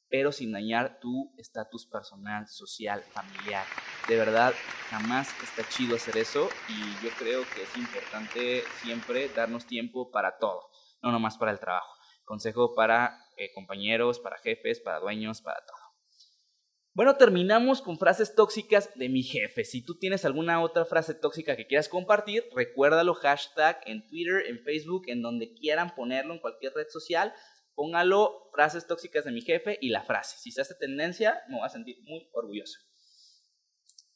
pero 0.09 0.31
sin 0.31 0.53
dañar 0.53 1.01
tu 1.01 1.35
estatus 1.39 1.87
personal, 1.87 2.47
social, 2.47 3.03
familiar. 3.03 3.67
De 4.09 4.17
verdad, 4.17 4.55
jamás 4.91 5.29
está 5.43 5.69
chido 5.69 5.97
hacer 5.97 6.17
eso 6.19 6.49
y 6.69 7.05
yo 7.05 7.11
creo 7.19 7.43
que 7.53 7.63
es 7.63 7.77
importante 7.77 8.63
siempre 8.81 9.29
darnos 9.31 9.67
tiempo 9.67 10.13
para 10.13 10.39
todo, 10.39 10.69
no 11.03 11.11
nomás 11.11 11.39
para 11.39 11.51
el 11.51 11.59
trabajo. 11.59 11.97
Consejo 12.25 12.77
para 12.77 13.19
eh, 13.39 13.51
compañeros, 13.55 14.21
para 14.21 14.39
jefes, 14.39 14.79
para 14.79 15.01
dueños, 15.01 15.43
para 15.43 15.65
todo. 15.67 15.82
Bueno, 16.95 17.17
terminamos 17.17 17.81
con 17.81 17.97
frases 17.97 18.35
tóxicas 18.35 18.91
de 18.97 19.09
mi 19.09 19.23
jefe. 19.23 19.65
Si 19.65 19.83
tú 19.83 19.99
tienes 19.99 20.27
alguna 20.27 20.61
otra 20.61 20.85
frase 20.85 21.15
tóxica 21.15 21.57
que 21.57 21.67
quieras 21.67 21.89
compartir, 21.89 22.45
recuérdalo, 22.55 23.15
hashtag 23.15 23.81
en 23.87 24.07
Twitter, 24.07 24.45
en 24.47 24.63
Facebook, 24.63 25.05
en 25.07 25.23
donde 25.23 25.55
quieran 25.55 25.95
ponerlo, 25.95 26.35
en 26.35 26.41
cualquier 26.41 26.75
red 26.75 26.89
social. 26.91 27.33
Póngalo, 27.75 28.51
frases 28.53 28.87
tóxicas 28.87 29.25
de 29.25 29.33
mi 29.33 29.41
jefe 29.41 29.79
y 29.81 29.89
la 29.89 30.03
frase. 30.03 30.37
Si 30.39 30.51
se 30.51 30.61
hace 30.61 30.75
tendencia, 30.75 31.41
me 31.49 31.57
voy 31.57 31.65
a 31.65 31.71
sentir 31.71 31.97
muy 32.03 32.29
orgulloso. 32.35 32.79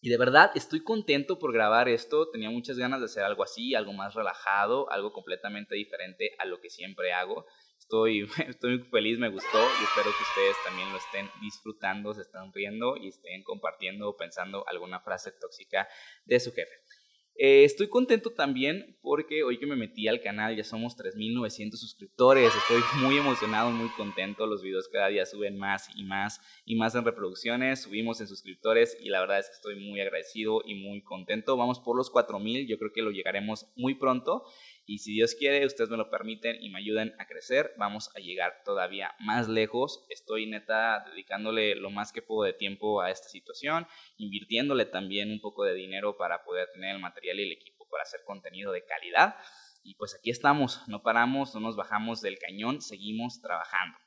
Y 0.02 0.10
de 0.10 0.18
verdad 0.18 0.50
estoy 0.54 0.84
contento 0.84 1.38
por 1.38 1.54
grabar 1.54 1.88
esto. 1.88 2.30
Tenía 2.30 2.50
muchas 2.50 2.76
ganas 2.76 3.00
de 3.00 3.06
hacer 3.06 3.24
algo 3.24 3.42
así, 3.42 3.74
algo 3.74 3.94
más 3.94 4.12
relajado, 4.12 4.90
algo 4.92 5.14
completamente 5.14 5.74
diferente 5.76 6.36
a 6.38 6.44
lo 6.44 6.60
que 6.60 6.68
siempre 6.68 7.14
hago. 7.14 7.46
Estoy, 7.88 8.28
estoy 8.48 8.78
feliz, 8.90 9.16
me 9.16 9.28
gustó 9.28 9.58
y 9.58 9.84
espero 9.84 10.10
que 10.10 10.22
ustedes 10.24 10.56
también 10.64 10.90
lo 10.90 10.98
estén 10.98 11.30
disfrutando, 11.40 12.12
se 12.14 12.22
estén 12.22 12.52
riendo 12.52 12.96
y 12.96 13.06
estén 13.06 13.44
compartiendo 13.44 14.08
o 14.08 14.16
pensando 14.16 14.66
alguna 14.66 14.98
frase 14.98 15.30
tóxica 15.30 15.86
de 16.24 16.40
su 16.40 16.50
jefe. 16.50 16.74
Eh, 17.38 17.64
estoy 17.64 17.88
contento 17.88 18.32
también 18.32 18.96
porque 19.02 19.42
hoy 19.42 19.58
que 19.58 19.66
me 19.66 19.76
metí 19.76 20.08
al 20.08 20.22
canal 20.22 20.56
ya 20.56 20.64
somos 20.64 20.96
3.900 20.96 21.76
suscriptores. 21.76 22.50
Estoy 22.56 22.82
muy 23.02 23.18
emocionado, 23.18 23.70
muy 23.70 23.90
contento. 23.90 24.46
Los 24.46 24.62
videos 24.62 24.88
cada 24.88 25.08
día 25.08 25.26
suben 25.26 25.58
más 25.58 25.88
y 25.94 26.04
más 26.04 26.40
y 26.64 26.76
más 26.76 26.94
en 26.94 27.04
reproducciones. 27.04 27.82
Subimos 27.82 28.20
en 28.22 28.26
suscriptores 28.26 28.96
y 29.00 29.10
la 29.10 29.20
verdad 29.20 29.40
es 29.40 29.48
que 29.48 29.54
estoy 29.54 29.76
muy 29.76 30.00
agradecido 30.00 30.62
y 30.64 30.76
muy 30.76 31.02
contento. 31.02 31.58
Vamos 31.58 31.78
por 31.78 31.94
los 31.94 32.10
4.000. 32.10 32.66
Yo 32.66 32.78
creo 32.78 32.92
que 32.92 33.02
lo 33.02 33.10
llegaremos 33.10 33.66
muy 33.76 33.94
pronto. 33.96 34.44
Y 34.88 34.98
si 34.98 35.14
Dios 35.14 35.34
quiere, 35.34 35.66
ustedes 35.66 35.90
me 35.90 35.96
lo 35.96 36.10
permiten 36.10 36.62
y 36.62 36.70
me 36.70 36.78
ayuden 36.78 37.12
a 37.18 37.26
crecer, 37.26 37.74
vamos 37.76 38.08
a 38.14 38.20
llegar 38.20 38.62
todavía 38.64 39.16
más 39.18 39.48
lejos. 39.48 40.06
Estoy 40.10 40.46
neta 40.46 41.04
dedicándole 41.10 41.74
lo 41.74 41.90
más 41.90 42.12
que 42.12 42.22
puedo 42.22 42.46
de 42.46 42.52
tiempo 42.52 43.00
a 43.00 43.10
esta 43.10 43.28
situación, 43.28 43.88
invirtiéndole 44.16 44.84
también 44.86 45.32
un 45.32 45.40
poco 45.40 45.64
de 45.64 45.74
dinero 45.74 46.16
para 46.16 46.44
poder 46.44 46.68
tener 46.72 46.94
el 46.94 47.02
material 47.02 47.40
y 47.40 47.42
el 47.42 47.52
equipo 47.52 47.88
para 47.90 48.04
hacer 48.04 48.20
contenido 48.24 48.70
de 48.70 48.84
calidad. 48.84 49.34
Y 49.82 49.94
pues 49.96 50.14
aquí 50.14 50.30
estamos, 50.30 50.80
no 50.86 51.02
paramos, 51.02 51.52
no 51.54 51.60
nos 51.60 51.74
bajamos 51.74 52.20
del 52.20 52.38
cañón, 52.38 52.80
seguimos 52.80 53.40
trabajando. 53.40 53.98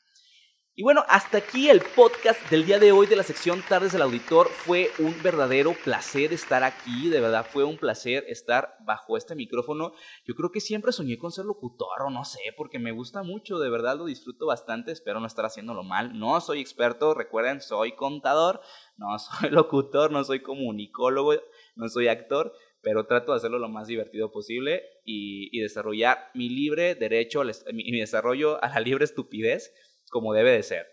Y 0.80 0.82
bueno, 0.82 1.04
hasta 1.10 1.40
aquí 1.40 1.70
el 1.70 1.82
podcast 1.82 2.50
del 2.50 2.66
día 2.66 2.80
de 2.80 2.94
hoy 2.94 3.06
de 3.06 3.18
la 3.18 3.24
sección 3.24 3.62
Tardes 3.68 3.92
del 3.92 4.02
Auditor. 4.02 4.48
Fue 4.48 4.90
un 5.00 5.14
verdadero 5.22 5.74
placer 5.74 6.32
estar 6.32 6.64
aquí, 6.64 7.10
de 7.10 7.20
verdad 7.20 7.46
fue 7.46 7.66
un 7.66 7.76
placer 7.76 8.24
estar 8.30 8.78
bajo 8.86 9.18
este 9.18 9.36
micrófono. 9.36 9.92
Yo 10.24 10.36
creo 10.36 10.54
que 10.54 10.62
siempre 10.62 10.94
soñé 10.94 11.18
con 11.18 11.34
ser 11.34 11.44
locutor 11.44 12.04
o 12.06 12.10
no 12.10 12.24
sé, 12.24 12.40
porque 12.56 12.80
me 12.80 12.94
gusta 12.94 13.24
mucho, 13.24 13.60
de 13.60 13.70
verdad 13.70 13.98
lo 13.98 14.06
disfruto 14.06 14.46
bastante, 14.46 14.94
espero 14.94 15.20
no 15.20 15.28
estar 15.28 15.44
haciéndolo 15.44 15.84
mal. 15.84 16.18
No 16.18 16.40
soy 16.40 16.62
experto, 16.62 17.14
recuerden, 17.14 17.60
soy 17.60 17.98
contador, 17.98 18.62
no 18.96 19.20
soy 19.20 19.50
locutor, 19.50 20.14
no 20.14 20.24
soy 20.24 20.40
comunicólogo, 20.40 21.34
no 21.76 21.90
soy 21.90 22.08
actor 22.08 22.54
pero 22.82 23.06
trato 23.08 23.34
de 23.34 23.38
hacerlo 23.40 23.60
lo 23.60 23.68
más 23.68 23.88
divertido 23.88 24.32
posible 24.32 24.84
y, 25.04 25.60
desarrollar 25.60 26.30
mi 26.34 26.48
libre 26.48 26.96
derecho, 26.96 27.44
mi 27.74 28.00
desarrollo 28.00 28.64
a 28.64 28.70
la 28.70 28.80
libre 28.80 29.04
estupidez 29.04 29.74
como 30.10 30.34
debe 30.34 30.52
de 30.52 30.64
ser. 30.64 30.88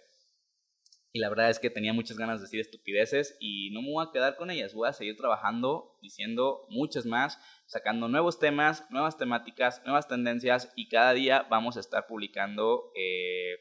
Y 1.17 1.19
la 1.19 1.31
verdad 1.31 1.49
es 1.49 1.59
que 1.59 1.71
tenía 1.71 1.95
muchas 1.95 2.19
ganas 2.19 2.41
de 2.41 2.45
decir 2.45 2.61
estupideces 2.61 3.39
y 3.41 3.71
no 3.71 3.81
me 3.81 3.91
voy 3.91 4.05
a 4.07 4.13
quedar 4.13 4.37
con 4.37 4.51
ellas. 4.51 4.75
Voy 4.75 4.87
a 4.87 4.93
seguir 4.93 5.17
trabajando, 5.17 5.97
diciendo 6.03 6.67
muchas 6.69 7.07
más, 7.07 7.41
sacando 7.65 8.07
nuevos 8.07 8.39
temas, 8.39 8.85
nuevas 8.91 9.17
temáticas, 9.17 9.81
nuevas 9.87 10.09
tendencias 10.09 10.71
y 10.77 10.91
cada 10.91 11.15
día 11.15 11.47
vamos 11.49 11.79
a 11.79 11.81
estar 11.81 12.07
publicando 12.07 12.93
eh, 12.95 13.57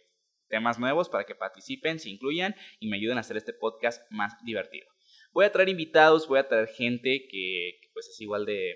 temas 0.49 0.79
nuevos 0.79 1.07
para 1.07 1.23
que 1.23 1.33
participen, 1.33 1.97
se 1.97 2.09
incluyan 2.09 2.57
y 2.81 2.89
me 2.89 2.97
ayuden 2.97 3.17
a 3.17 3.21
hacer 3.21 3.37
este 3.37 3.53
podcast 3.53 4.01
más 4.11 4.33
divertido. 4.43 4.87
Voy 5.31 5.45
a 5.45 5.51
traer 5.53 5.69
invitados, 5.69 6.27
voy 6.27 6.39
a 6.39 6.49
traer 6.49 6.67
gente 6.67 7.25
que, 7.29 7.79
pues 7.93 8.09
es 8.09 8.19
igual 8.19 8.45
de, 8.45 8.75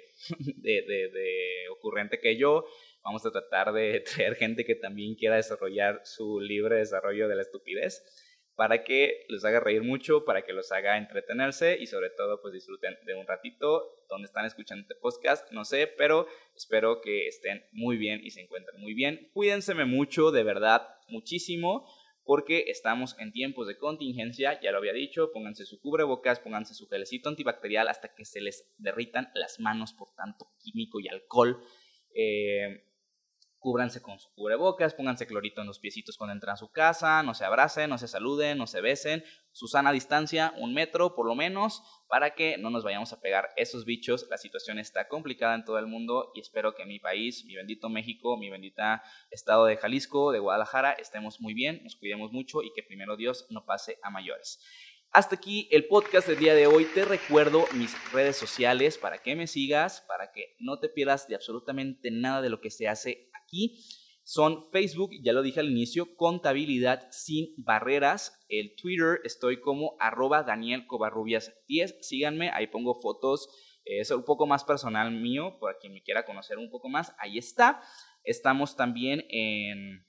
de 0.64 1.70
ocurrente 1.70 2.22
que 2.22 2.38
yo 2.38 2.64
Vamos 3.10 3.26
a 3.26 3.32
tratar 3.32 3.74
de 3.74 4.02
traer 4.16 4.36
gente 4.36 4.64
que 4.64 4.76
también 4.76 5.16
quiera 5.16 5.36
desarrollar 5.36 6.02
su 6.04 6.40
libre 6.40 6.76
desarrollo 6.76 7.28
de 7.28 7.36
la 7.36 7.42
estupidez 7.42 8.04
para 8.54 8.84
que 8.84 9.26
les 9.30 9.44
haga 9.44 9.60
reír 9.60 9.82
mucho, 9.82 10.26
para 10.26 10.44
que 10.44 10.54
los 10.54 10.72
haga 10.72 10.96
entretenerse 10.96 11.76
y 11.80 11.88
sobre 11.88 12.12
todo 12.12 12.40
pues 12.40 12.54
disfruten 12.54 12.96
de 13.08 13.16
un 13.16 13.26
ratito 13.26 14.04
donde 14.10 14.28
están 14.28 14.46
escuchando 14.46 14.84
este 14.84 14.94
podcast, 14.94 15.52
no 15.52 15.66
sé, 15.66 15.88
pero 15.88 16.28
espero 16.56 17.02
que 17.02 17.26
estén 17.26 17.66
muy 17.72 17.98
bien 17.98 18.22
y 18.24 18.30
se 18.30 18.42
encuentren 18.42 18.80
muy 18.80 18.94
bien. 18.94 19.32
Cuídense 19.34 19.74
mucho, 19.86 20.30
de 20.30 20.44
verdad, 20.44 20.88
muchísimo 21.08 21.92
porque 22.24 22.66
estamos 22.68 23.18
en 23.18 23.32
tiempos 23.32 23.66
de 23.66 23.80
contingencia, 23.80 24.62
ya 24.62 24.72
lo 24.72 24.78
había 24.78 24.94
dicho, 24.94 25.32
pónganse 25.34 25.66
su 25.66 25.82
cubrebocas, 25.82 26.40
pónganse 26.40 26.76
su 26.76 26.88
gelecito 26.88 27.28
antibacterial 27.28 27.88
hasta 27.88 28.14
que 28.14 28.24
se 28.24 28.40
les 28.40 28.72
derritan 28.78 29.32
las 29.34 29.60
manos 29.60 29.94
por 29.94 30.14
tanto 30.14 30.46
químico 30.60 31.00
y 31.00 31.08
alcohol. 31.08 31.60
Eh, 32.14 32.84
cúbranse 33.60 34.02
con 34.02 34.20
su 34.20 34.30
cubrebocas, 34.34 34.94
pónganse 34.94 35.28
clorito 35.28 35.62
en 35.62 35.68
los 35.68 35.80
piecitos 35.80 36.18
cuando 36.18 36.34
entran 36.34 36.54
a 36.54 36.58
su 36.58 36.72
casa, 36.72 37.22
no 37.24 37.34
se 37.34 37.46
abracen, 37.46 37.90
no 37.90 37.98
se 37.98 38.08
saluden, 38.08 38.58
no 38.58 38.68
se 38.68 38.82
besen, 38.82 39.24
su 39.52 39.68
sana 39.68 39.92
distancia, 39.92 40.54
un 40.58 40.74
metro 40.74 41.14
por 41.16 41.28
lo 41.28 41.36
menos, 41.36 41.84
para 42.08 42.34
que 42.34 42.58
no 42.58 42.70
nos 42.70 42.84
vayamos 42.84 43.14
a 43.14 43.20
pegar 43.20 43.50
esos 43.58 43.86
bichos. 43.86 44.28
La 44.30 44.38
situación 44.38 44.80
está 44.80 45.08
complicada 45.08 45.56
en 45.56 45.66
todo 45.66 45.78
el 45.78 45.88
mundo 45.88 46.32
y 46.34 46.40
espero 46.40 46.74
que 46.74 46.86
mi 46.86 47.00
país, 47.00 47.46
mi 47.46 47.56
bendito 47.56 47.90
México, 47.90 48.38
mi 48.38 48.50
bendita 48.50 49.04
estado 49.30 49.66
de 49.66 49.78
Jalisco, 49.78 50.32
de 50.32 50.40
Guadalajara, 50.40 50.94
estemos 50.94 51.42
muy 51.42 51.54
bien, 51.54 51.82
nos 51.84 51.96
cuidemos 51.96 52.32
mucho 52.32 52.64
y 52.64 52.72
que 52.74 52.84
primero 52.84 53.18
Dios 53.18 53.46
no 53.50 53.66
pase 53.66 54.00
a 54.02 54.10
mayores. 54.10 54.60
Hasta 55.12 55.36
aquí 55.36 55.68
el 55.72 55.88
podcast 55.88 56.28
del 56.28 56.38
día 56.38 56.54
de 56.54 56.68
hoy. 56.68 56.86
Te 56.86 57.04
recuerdo 57.04 57.66
mis 57.74 57.96
redes 58.12 58.38
sociales 58.38 59.00
para 59.00 59.18
que 59.18 59.36
me 59.36 59.48
sigas, 59.48 60.02
para 60.02 60.32
que 60.32 60.56
no 60.60 60.80
te 60.80 60.88
pierdas 60.88 61.28
de 61.28 61.34
absolutamente 61.34 62.12
nada 62.12 62.44
de 62.44 62.50
lo 62.50 62.62
que 62.62 62.70
se 62.70 62.88
hace 62.88 63.29
aquí 63.50 63.84
son 64.24 64.70
Facebook, 64.72 65.10
ya 65.24 65.34
lo 65.34 65.42
dije 65.42 65.60
al 65.60 65.72
inicio, 65.72 66.16
contabilidad 66.16 67.08
sin 67.10 67.48
barreras. 67.58 68.46
El 68.48 68.76
Twitter 68.76 69.22
estoy 69.24 69.60
como 69.60 69.98
arroba 70.00 70.44
Daniel 70.44 70.86
Covarrubias 70.86 71.52
10. 71.68 71.98
Síganme, 72.02 72.52
ahí 72.52 72.68
pongo 72.68 72.94
fotos. 72.94 73.50
Es 73.86 74.12
un 74.12 74.24
poco 74.24 74.46
más 74.46 74.64
personal 74.64 75.12
mío, 75.12 75.58
para 75.60 75.80
quien 75.80 75.94
me 75.94 76.04
quiera 76.04 76.26
conocer 76.26 76.60
un 76.60 76.70
poco 76.70 76.90
más, 76.90 77.16
ahí 77.18 77.40
está. 77.40 77.82
Estamos 78.24 78.76
también 78.76 79.26
en... 79.30 80.06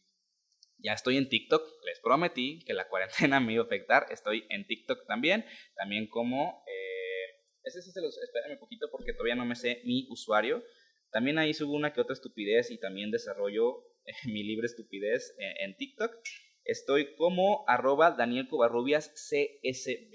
Ya 0.82 0.92
estoy 0.92 1.16
en 1.16 1.28
TikTok, 1.28 1.62
les 1.86 2.00
prometí 2.00 2.62
que 2.66 2.74
la 2.74 2.88
cuarentena 2.88 3.40
me 3.40 3.54
iba 3.54 3.62
a 3.62 3.66
afectar. 3.66 4.06
Estoy 4.10 4.44
en 4.50 4.66
TikTok 4.66 5.06
también, 5.06 5.46
también 5.76 6.08
como... 6.08 6.62
Eh, 6.66 7.00
ese 7.62 7.82
sí 7.82 7.90
se. 7.90 8.00
Espérenme 8.00 8.54
un 8.54 8.60
poquito 8.60 8.88
porque 8.90 9.12
todavía 9.12 9.34
no 9.34 9.44
me 9.44 9.54
sé 9.54 9.82
mi 9.84 10.06
usuario. 10.10 10.62
También 11.10 11.38
ahí 11.38 11.54
subo 11.54 11.74
una 11.74 11.92
que 11.92 12.00
otra 12.00 12.14
estupidez 12.14 12.70
y 12.70 12.78
también 12.78 13.10
desarrollo 13.10 13.84
mi 14.26 14.42
libre 14.42 14.66
estupidez 14.66 15.34
en, 15.38 15.76
TikTok. 15.76 16.12
Estoy 16.64 17.14
como 17.16 17.64
arroba 17.68 18.12
Daniel 18.12 18.48
Covarrubias 18.48 19.08
CSB. 19.08 20.14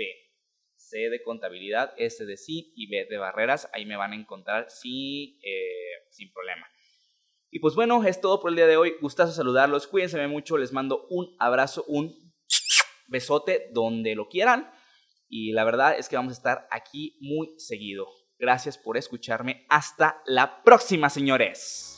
C 0.78 1.10
de 1.10 1.24
contabilidad, 1.24 1.94
S 1.98 2.26
de 2.26 2.38
sí 2.38 2.72
y 2.76 2.88
B 2.88 3.08
de 3.10 3.18
barreras. 3.18 3.70
Ahí 3.74 3.86
me 3.86 3.98
van 3.98 4.12
a 4.12 4.16
encontrar 4.16 4.70
sin, 4.70 5.40
eh, 5.44 6.06
sin 6.12 6.32
problema. 6.32 6.68
Y 7.50 7.60
pues 7.60 7.74
bueno, 7.74 8.04
es 8.04 8.22
todo 8.22 8.40
por 8.40 8.52
el 8.52 8.56
día 8.56 8.68
de 8.68 8.78
hoy. 8.78 8.94
Gustazo 9.02 9.32
saludarlos. 9.32 9.88
Cuídense 9.88 10.26
mucho. 10.28 10.58
Les 10.58 10.74
mando 10.74 11.08
un 11.10 11.36
abrazo, 11.40 11.84
un 11.88 12.14
besote 13.08 13.70
donde 13.72 14.14
lo 14.14 14.30
quieran. 14.30 14.70
Y 15.28 15.54
la 15.54 15.64
verdad 15.64 15.98
es 15.98 16.08
que 16.08 16.18
vamos 16.18 16.34
a 16.34 16.38
estar 16.38 16.68
aquí 16.70 17.18
muy 17.20 17.56
seguido. 17.58 18.08
Gracias 18.40 18.78
por 18.78 18.98
escucharme. 18.98 19.66
Hasta 19.70 20.22
la 20.26 20.64
próxima, 20.64 21.10
señores. 21.10 21.96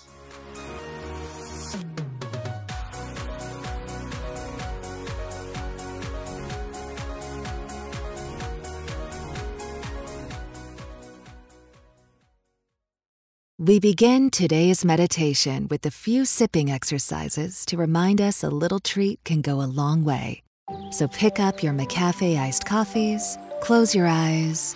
We 13.60 13.80
begin 13.80 14.30
today's 14.30 14.86
meditation 14.86 15.68
with 15.68 15.86
a 15.86 15.92
few 15.92 16.24
sipping 16.24 16.72
exercises 16.72 17.66
to 17.66 17.76
remind 17.76 18.22
us 18.22 18.42
a 18.42 18.50
little 18.50 18.80
treat 18.80 19.20
can 19.26 19.42
go 19.42 19.62
a 19.62 19.68
long 19.68 20.06
way. 20.06 20.44
So 20.92 21.08
pick 21.08 21.40
up 21.40 21.64
your 21.64 21.74
McCafe 21.74 22.38
iced 22.40 22.66
coffees, 22.66 23.38
close 23.62 23.96
your 23.96 24.08
eyes, 24.08 24.76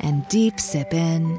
and 0.00 0.26
deep 0.28 0.60
sip 0.60 0.92
in 0.92 1.38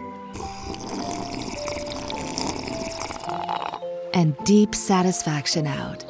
and 4.13 4.35
deep 4.43 4.73
satisfaction 4.73 5.67
out. 5.67 6.05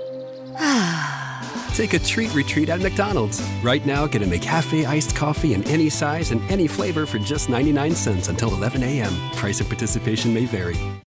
Take 1.76 1.94
a 1.94 2.00
treat 2.00 2.34
retreat 2.34 2.70
at 2.70 2.80
McDonald's. 2.80 3.42
Right 3.62 3.86
now, 3.86 4.08
get 4.08 4.24
a 4.24 4.26
McCafe 4.26 4.88
iced 4.88 5.16
coffee 5.16 5.54
in 5.54 5.64
any 5.66 5.90
size 5.90 6.32
and 6.32 6.42
any 6.50 6.68
flavor 6.68 7.06
for 7.06 7.20
just 7.20 7.50
99 7.50 7.94
cents 7.94 8.30
until 8.30 8.50
11 8.54 8.82
a.m. 8.82 9.14
Price 9.34 9.60
of 9.60 9.68
participation 9.68 10.34
may 10.34 10.46
vary. 10.46 10.78